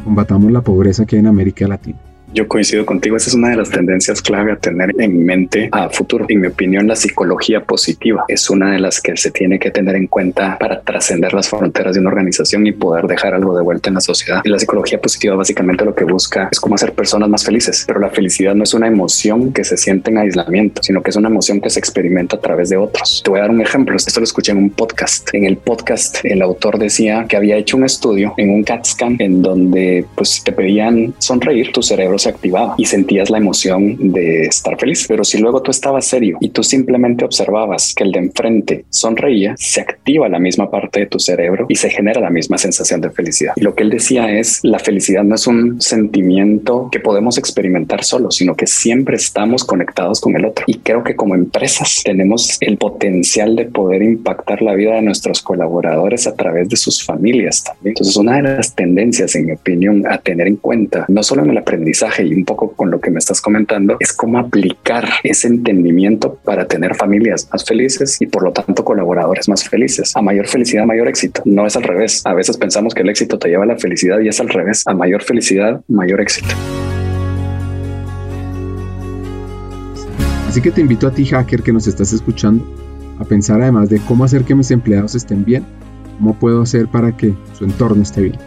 combatamos 0.03 0.51
la 0.51 0.61
pobreza 0.61 1.05
que 1.05 1.15
hay 1.15 1.21
en 1.21 1.27
América 1.27 1.67
Latina. 1.67 1.99
Yo 2.35 2.49
coincido 2.49 2.85
contigo, 2.85 3.15
esa 3.15 3.29
es 3.29 3.33
una 3.33 3.51
de 3.51 3.55
las 3.55 3.69
tendencias 3.69 4.21
clave 4.21 4.51
a 4.51 4.57
tener 4.57 4.91
en 4.99 5.23
mente 5.23 5.69
a 5.71 5.87
futuro. 5.87 6.25
En 6.27 6.41
mi 6.41 6.47
opinión, 6.47 6.85
la 6.85 6.97
psicología 6.97 7.63
positiva 7.63 8.25
es 8.27 8.49
una 8.49 8.73
de 8.73 8.79
las 8.79 8.99
que 8.99 9.15
se 9.15 9.31
tiene 9.31 9.57
que 9.57 9.71
tener 9.71 9.95
en 9.95 10.07
cuenta 10.07 10.57
para 10.59 10.81
trascender 10.81 11.33
las 11.33 11.47
fronteras 11.47 11.93
de 11.93 12.01
una 12.01 12.09
organización 12.09 12.67
y 12.67 12.73
poder 12.73 13.07
dejar 13.07 13.35
algo 13.35 13.55
de 13.55 13.63
vuelta 13.63 13.87
en 13.87 13.93
la 13.93 14.01
sociedad. 14.01 14.41
Y 14.43 14.49
la 14.49 14.59
psicología 14.59 14.99
positiva 14.99 15.33
básicamente 15.33 15.85
lo 15.85 15.95
que 15.95 16.03
busca 16.03 16.49
es 16.51 16.59
cómo 16.59 16.75
hacer 16.75 16.91
personas 16.91 17.29
más 17.29 17.45
felices, 17.45 17.85
pero 17.87 18.01
la 18.01 18.09
felicidad 18.09 18.53
no 18.53 18.65
es 18.65 18.73
una 18.73 18.87
emoción 18.87 19.53
que 19.53 19.63
se 19.63 19.77
siente 19.77 20.11
en 20.11 20.17
aislamiento, 20.17 20.83
sino 20.83 21.01
que 21.01 21.11
es 21.11 21.15
una 21.15 21.29
emoción 21.29 21.61
que 21.61 21.69
se 21.69 21.79
experimenta 21.79 22.35
a 22.35 22.41
través 22.41 22.67
de 22.67 22.75
otros. 22.75 23.21
Te 23.23 23.29
voy 23.29 23.39
a 23.39 23.43
dar 23.43 23.51
un 23.51 23.61
ejemplo. 23.61 23.95
Esto 23.95 24.19
lo 24.19 24.25
escuché 24.25 24.51
en 24.51 24.57
un 24.57 24.71
podcast. 24.71 25.29
En 25.31 25.45
el 25.45 25.55
podcast, 25.55 26.17
el 26.25 26.41
autor 26.41 26.79
decía 26.79 27.27
que 27.29 27.37
había 27.37 27.55
hecho 27.55 27.77
un 27.77 27.85
estudio 27.85 28.33
en 28.35 28.49
un 28.49 28.65
CAT 28.65 28.85
scan 28.85 29.15
en 29.19 29.41
donde 29.41 30.05
pues 30.15 30.43
te 30.43 30.51
pedían 30.51 31.13
sonreír, 31.19 31.71
tu 31.71 31.81
cerebro 31.81 32.19
se 32.25 32.29
activaba 32.29 32.73
y 32.77 32.85
sentías 32.85 33.29
la 33.29 33.37
emoción 33.37 34.11
de 34.11 34.47
estar 34.47 34.77
feliz. 34.79 35.05
Pero 35.07 35.23
si 35.23 35.37
luego 35.37 35.61
tú 35.61 35.69
estabas 35.69 36.05
serio 36.05 36.37
y 36.41 36.49
tú 36.49 36.63
simplemente 36.63 37.23
observabas 37.23 37.93
que 37.95 38.03
el 38.03 38.11
de 38.11 38.19
enfrente 38.19 38.85
sonreía, 38.89 39.53
se 39.57 39.81
activa 39.81 40.27
la 40.27 40.39
misma 40.39 40.71
parte 40.71 41.01
de 41.01 41.05
tu 41.05 41.19
cerebro 41.19 41.67
y 41.69 41.75
se 41.75 41.89
genera 41.89 42.19
la 42.19 42.31
misma 42.31 42.57
sensación 42.57 42.99
de 43.01 43.11
felicidad. 43.11 43.53
Y 43.55 43.61
lo 43.61 43.75
que 43.75 43.83
él 43.83 43.91
decía 43.91 44.31
es, 44.31 44.59
la 44.63 44.79
felicidad 44.79 45.23
no 45.23 45.35
es 45.35 45.45
un 45.45 45.79
sentimiento 45.79 46.89
que 46.91 46.99
podemos 46.99 47.37
experimentar 47.37 48.03
solo, 48.03 48.31
sino 48.31 48.55
que 48.55 48.65
siempre 48.65 49.17
estamos 49.17 49.63
conectados 49.63 50.19
con 50.19 50.35
el 50.35 50.45
otro. 50.45 50.65
Y 50.67 50.79
creo 50.79 51.03
que 51.03 51.15
como 51.15 51.35
empresas 51.35 52.01
tenemos 52.03 52.57
el 52.59 52.77
potencial 52.77 53.55
de 53.55 53.65
poder 53.65 54.01
impactar 54.01 54.63
la 54.63 54.73
vida 54.73 54.95
de 54.95 55.03
nuestros 55.03 55.43
colaboradores 55.43 56.25
a 56.25 56.35
través 56.35 56.69
de 56.69 56.75
sus 56.75 57.03
familias 57.03 57.63
también. 57.63 57.89
Entonces, 57.89 58.15
una 58.17 58.37
de 58.37 58.41
las 58.43 58.73
tendencias, 58.73 59.35
en 59.35 59.45
mi 59.45 59.51
opinión, 59.51 60.05
a 60.07 60.17
tener 60.17 60.47
en 60.47 60.55
cuenta, 60.55 61.05
no 61.07 61.21
solo 61.21 61.43
en 61.43 61.51
el 61.51 61.57
aprendizaje, 61.59 62.04
y 62.19 62.33
un 62.33 62.45
poco 62.45 62.71
con 62.71 62.91
lo 62.91 62.99
que 62.99 63.09
me 63.09 63.19
estás 63.19 63.41
comentando 63.41 63.97
es 63.99 64.13
cómo 64.13 64.39
aplicar 64.39 65.07
ese 65.23 65.47
entendimiento 65.47 66.35
para 66.43 66.67
tener 66.67 66.95
familias 66.95 67.49
más 67.51 67.65
felices 67.65 68.21
y 68.21 68.27
por 68.27 68.43
lo 68.43 68.51
tanto 68.51 68.83
colaboradores 68.83 69.49
más 69.49 69.67
felices. 69.67 70.15
A 70.15 70.21
mayor 70.21 70.47
felicidad, 70.47 70.85
mayor 70.85 71.07
éxito. 71.07 71.41
No 71.45 71.65
es 71.65 71.75
al 71.75 71.83
revés. 71.83 72.21
A 72.25 72.33
veces 72.33 72.57
pensamos 72.57 72.93
que 72.93 73.01
el 73.01 73.09
éxito 73.09 73.39
te 73.39 73.49
lleva 73.49 73.63
a 73.63 73.67
la 73.67 73.77
felicidad 73.77 74.19
y 74.19 74.27
es 74.27 74.39
al 74.39 74.49
revés. 74.49 74.83
A 74.85 74.93
mayor 74.93 75.23
felicidad, 75.23 75.81
mayor 75.87 76.21
éxito. 76.21 76.49
Así 80.47 80.61
que 80.61 80.71
te 80.71 80.81
invito 80.81 81.07
a 81.07 81.11
ti, 81.11 81.25
hacker, 81.25 81.63
que 81.63 81.73
nos 81.73 81.85
estás 81.87 82.13
escuchando, 82.13 82.65
a 83.19 83.25
pensar 83.25 83.61
además 83.61 83.89
de 83.89 83.99
cómo 83.99 84.23
hacer 84.23 84.43
que 84.43 84.55
mis 84.55 84.71
empleados 84.71 85.13
estén 85.15 85.43
bien, 85.43 85.65
cómo 86.17 86.33
puedo 86.39 86.61
hacer 86.61 86.87
para 86.87 87.17
que 87.17 87.33
su 87.57 87.65
entorno 87.65 88.01
esté 88.03 88.21
bien. 88.21 88.37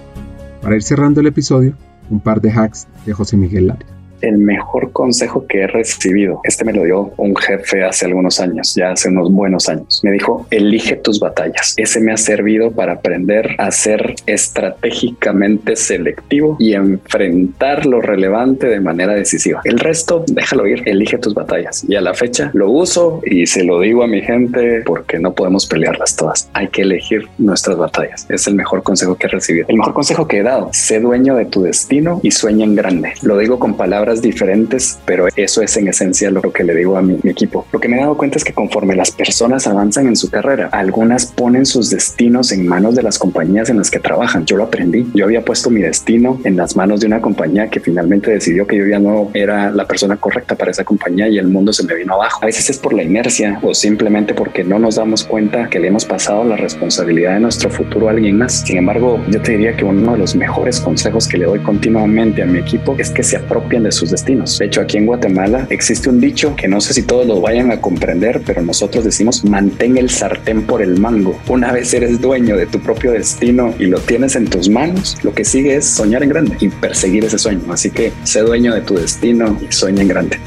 Para 0.63 0.77
ir 0.77 0.83
cerrando 0.83 1.21
el 1.21 1.27
episodio, 1.27 1.75
un 2.13 2.19
par 2.19 2.41
de 2.41 2.49
hacks 2.49 2.87
de 3.07 3.13
José 3.13 3.37
Miguel 3.37 3.67
Larios. 3.67 3.98
El 4.21 4.39
mejor 4.39 4.93
consejo 4.93 5.47
que 5.47 5.61
he 5.61 5.67
recibido, 5.67 6.41
este 6.45 6.65
me 6.65 6.73
lo 6.73 6.85
dio 6.85 7.13
un 7.17 7.37
jefe 7.37 7.85
hace 7.85 8.07
algunos 8.07 8.41
años, 8.41 8.75
ya 8.75 8.93
hace 8.93 9.09
unos 9.09 9.31
buenos 9.31 9.69
años. 9.69 10.01
Me 10.03 10.11
dijo, 10.11 10.47
elige 10.51 10.97
tus 10.97 11.21
batallas. 11.21 11.75
Ese 11.77 12.01
me 12.01 12.13
ha 12.13 12.17
servido 12.17 12.71
para 12.71 12.95
aprender 12.95 13.55
a 13.59 13.71
ser 13.71 14.15
estratégicamente 14.27 15.77
selectivo 15.77 16.57
y 16.59 16.75
enfrentar 16.75 17.87
lo 17.87 18.01
relevante 18.01 18.67
de 18.67 18.81
manera 18.81 19.15
decisiva. 19.15 19.61
El 19.65 19.79
resto, 19.79 20.25
déjalo 20.27 20.67
ir, 20.67 20.83
elige 20.87 21.19
tus 21.19 21.35
batallas. 21.35 21.85
Y 21.89 21.95
a 21.95 22.01
la 22.01 22.15
fecha 22.15 22.51
lo 22.55 22.71
uso 22.71 23.21
y 23.25 23.47
se 23.47 23.65
lo 23.65 23.81
digo 23.81 24.03
a 24.03 24.07
mi 24.07 24.23
gente 24.23 24.83
porque 24.85 25.19
no 25.19 25.33
podemos 25.33 25.67
pelearlas 25.67 26.17
todas. 26.17 26.49
Hay 26.53 26.69
que 26.69 26.83
elegir 26.83 27.29
nuestras 27.39 27.77
batallas. 27.77 28.27
Es 28.29 28.47
el 28.47 28.55
mejor 28.55 28.83
consejo 28.83 29.17
que 29.17 29.27
he 29.27 29.31
recibido. 29.31 29.67
El 29.69 29.77
mejor 29.77 29.95
consejo 29.95 30.27
que 30.27 30.39
he 30.39 30.43
dado, 30.43 30.71
sé 30.73 31.01
dueño 31.01 31.37
de 31.37 31.45
tu 31.45 31.63
destino 31.63 32.21
y 32.23 32.31
sueña 32.31 32.65
en 32.65 32.75
grande. 32.75 33.13
Lo 33.23 33.39
digo 33.39 33.59
con 33.59 33.77
palabras 33.77 34.08
diferentes, 34.17 34.99
pero 35.05 35.29
eso 35.37 35.63
es 35.63 35.77
en 35.77 35.89
esencia 35.89 36.31
lo 36.31 36.43
que 36.43 36.65
le 36.65 36.75
digo 36.75 36.97
a 36.97 37.03
mi, 37.03 37.19
mi 37.23 37.31
equipo. 37.31 37.67
Lo 37.73 37.81
que 37.81 37.89
me 37.89 37.97
he 37.97 38.01
dado 38.01 38.17
cuenta 38.17 38.39
es 38.39 38.45
que 38.45 38.53
conforme 38.53 38.97
las 38.97 39.11
personas 39.11 39.67
avanzan 39.67 40.07
en 40.07 40.17
su 40.17 40.31
carrera, 40.31 40.69
algunas 40.73 41.27
ponen 41.27 41.67
sus 41.67 41.91
destinos 41.91 42.53
en 42.53 42.67
manos 42.67 42.95
de 42.95 43.03
las 43.03 43.19
compañías 43.19 43.71
en 43.71 43.79
las 43.79 43.91
que 43.91 44.01
trabajan. 44.01 44.45
Yo 44.47 44.57
lo 44.57 44.65
aprendí. 44.65 45.07
Yo 45.15 45.25
había 45.25 45.45
puesto 45.45 45.71
mi 45.71 45.81
destino 45.81 46.41
en 46.45 46.57
las 46.57 46.77
manos 46.77 47.01
de 47.01 47.07
una 47.07 47.21
compañía 47.21 47.69
que 47.69 47.81
finalmente 47.81 48.31
decidió 48.31 48.67
que 48.67 48.77
yo 48.77 48.87
ya 48.87 48.99
no 48.99 49.31
era 49.35 49.71
la 49.71 49.87
persona 49.87 50.17
correcta 50.17 50.55
para 50.55 50.71
esa 50.71 50.85
compañía 50.85 51.29
y 51.29 51.39
el 51.39 51.49
mundo 51.49 51.73
se 51.73 51.85
me 51.85 51.95
vino 51.95 52.15
abajo. 52.15 52.41
A 52.43 52.47
veces 52.47 52.71
es 52.71 52.79
por 52.79 52.95
la 52.95 53.03
inercia 53.03 53.59
o 53.63 53.75
simplemente 53.75 54.35
porque 54.35 54.65
no 54.65 54.79
nos 54.79 54.97
damos 54.97 55.25
cuenta 55.25 55.69
que 55.69 55.79
le 55.79 55.89
hemos 55.89 56.05
pasado 56.05 56.45
la 56.45 56.57
responsabilidad 56.57 57.35
de 57.35 57.41
nuestro 57.41 57.71
futuro 57.71 58.09
a 58.09 58.13
alguien 58.13 58.39
más. 58.39 58.61
Sin 58.67 58.79
embargo, 58.79 59.21
yo 59.29 59.41
te 59.41 59.53
diría 59.53 59.77
que 59.77 59.85
uno 59.85 60.13
de 60.13 60.19
los 60.19 60.35
mejores 60.35 60.81
consejos 60.81 61.29
que 61.29 61.39
le 61.39 61.47
doy 61.47 61.61
continuamente 61.61 62.43
a 62.43 62.47
mi 62.47 62.59
equipo 62.59 62.95
es 62.99 63.11
que 63.11 63.23
se 63.23 63.37
apropien 63.37 63.83
de 63.83 63.93
sus 63.99 64.11
destinos. 64.11 64.59
De 64.59 64.67
hecho, 64.67 64.81
aquí 64.81 64.97
en 64.97 65.07
Guatemala 65.07 65.67
existe 65.71 66.09
un 66.09 66.21
dicho 66.21 66.55
que 66.57 66.69
no 66.69 66.81
sé 66.81 66.95
si 66.95 67.03
todos 67.03 67.27
lo 67.27 67.41
vayan 67.41 67.71
a 67.71 67.81
comprender, 67.81 68.43
pero 68.47 68.63
nosotros 68.63 69.05
decimos 69.05 69.45
mantén 69.45 69.99
el 69.99 70.09
sartén 70.09 70.63
por 70.63 70.81
el 70.83 71.01
mango. 71.01 71.39
Una 71.49 71.73
vez 71.73 71.93
eres 71.93 72.21
dueño 72.21 72.57
de 72.57 72.67
tu 72.67 72.79
propio 72.79 73.13
destino 73.13 73.75
y 73.79 73.87
lo 73.87 73.99
tienes 73.99 74.37
en 74.37 74.49
tus 74.49 74.69
manos, 74.69 75.17
lo 75.23 75.35
que 75.35 75.45
sigue 75.45 75.77
es 75.77 75.87
soñar 75.87 76.23
en 76.23 76.29
grande 76.29 76.57
y 76.61 76.69
perseguir 76.69 77.25
ese 77.25 77.39
sueño. 77.39 77.73
Así 77.73 77.91
que 77.91 78.13
sé 78.25 78.41
dueño 78.41 78.75
de 78.75 78.81
tu 78.83 78.95
destino 78.95 79.59
y 79.69 79.73
sueña 79.73 80.03
en 80.03 80.09
grande. 80.09 80.39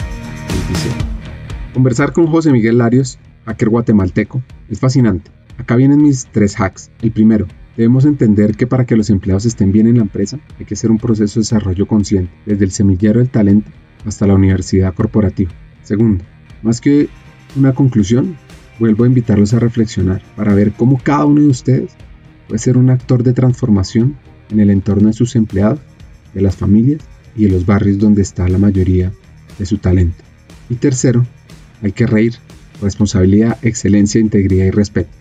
Conversar 1.73 2.13
con 2.13 2.27
José 2.27 2.51
Miguel 2.51 2.77
Larios, 2.77 3.19
hacker 3.45 3.69
guatemalteco, 3.69 4.41
es 4.69 4.79
fascinante. 4.79 5.29
Acá 5.57 5.75
vienen 5.75 6.01
mis 6.01 6.27
tres 6.31 6.59
hacks. 6.59 6.89
El 7.01 7.11
primero, 7.11 7.47
debemos 7.78 8.05
entender 8.05 8.55
que 8.55 8.67
para 8.67 8.86
que 8.86 8.95
los 8.95 9.09
empleados 9.09 9.45
estén 9.45 9.72
bien 9.72 9.88
en 9.88 9.97
la 9.97 10.03
empresa 10.03 10.39
hay 10.59 10.65
que 10.65 10.74
hacer 10.74 10.91
un 10.91 10.97
proceso 10.97 11.39
de 11.39 11.43
desarrollo 11.43 11.88
consciente, 11.88 12.32
desde 12.45 12.65
el 12.65 12.72
semillero 12.72 13.19
del 13.19 13.30
talento 13.30 13.72
hasta 14.05 14.28
la 14.28 14.36
universidad 14.36 14.93
corporativa. 14.93 15.51
Segundo, 15.84 16.24
más 16.63 16.82
que 16.82 17.09
una 17.55 17.74
conclusión, 17.74 18.38
vuelvo 18.80 19.03
a 19.03 19.07
invitarlos 19.07 19.53
a 19.53 19.59
reflexionar 19.59 20.22
para 20.36 20.53
ver 20.53 20.72
cómo 20.72 20.99
cada 21.01 21.26
uno 21.26 21.41
de 21.41 21.47
ustedes 21.47 21.91
puede 22.47 22.59
ser 22.59 22.78
un 22.78 22.89
actor 22.89 23.24
de 23.24 23.34
transformación 23.34 24.17
en 24.49 24.59
el 24.59 24.69
entorno 24.69 25.07
de 25.07 25.13
sus 25.13 25.36
empleados, 25.36 25.80
de 26.34 26.41
las 26.41 26.55
familias 26.55 27.01
y 27.36 27.45
de 27.45 27.51
los 27.51 27.65
barrios 27.65 27.99
donde 27.99 28.22
está 28.22 28.47
la 28.47 28.57
mayoría 28.57 29.11
de 29.57 29.65
su 29.65 29.78
talento. 29.78 30.24
Y 30.69 30.76
tercero, 30.76 31.26
hay 31.82 31.91
que 31.91 32.07
reír, 32.07 32.36
responsabilidad, 32.82 33.57
excelencia, 33.61 34.22
integridad 34.22 34.65
y 34.65 34.72
respeto. 34.72 35.20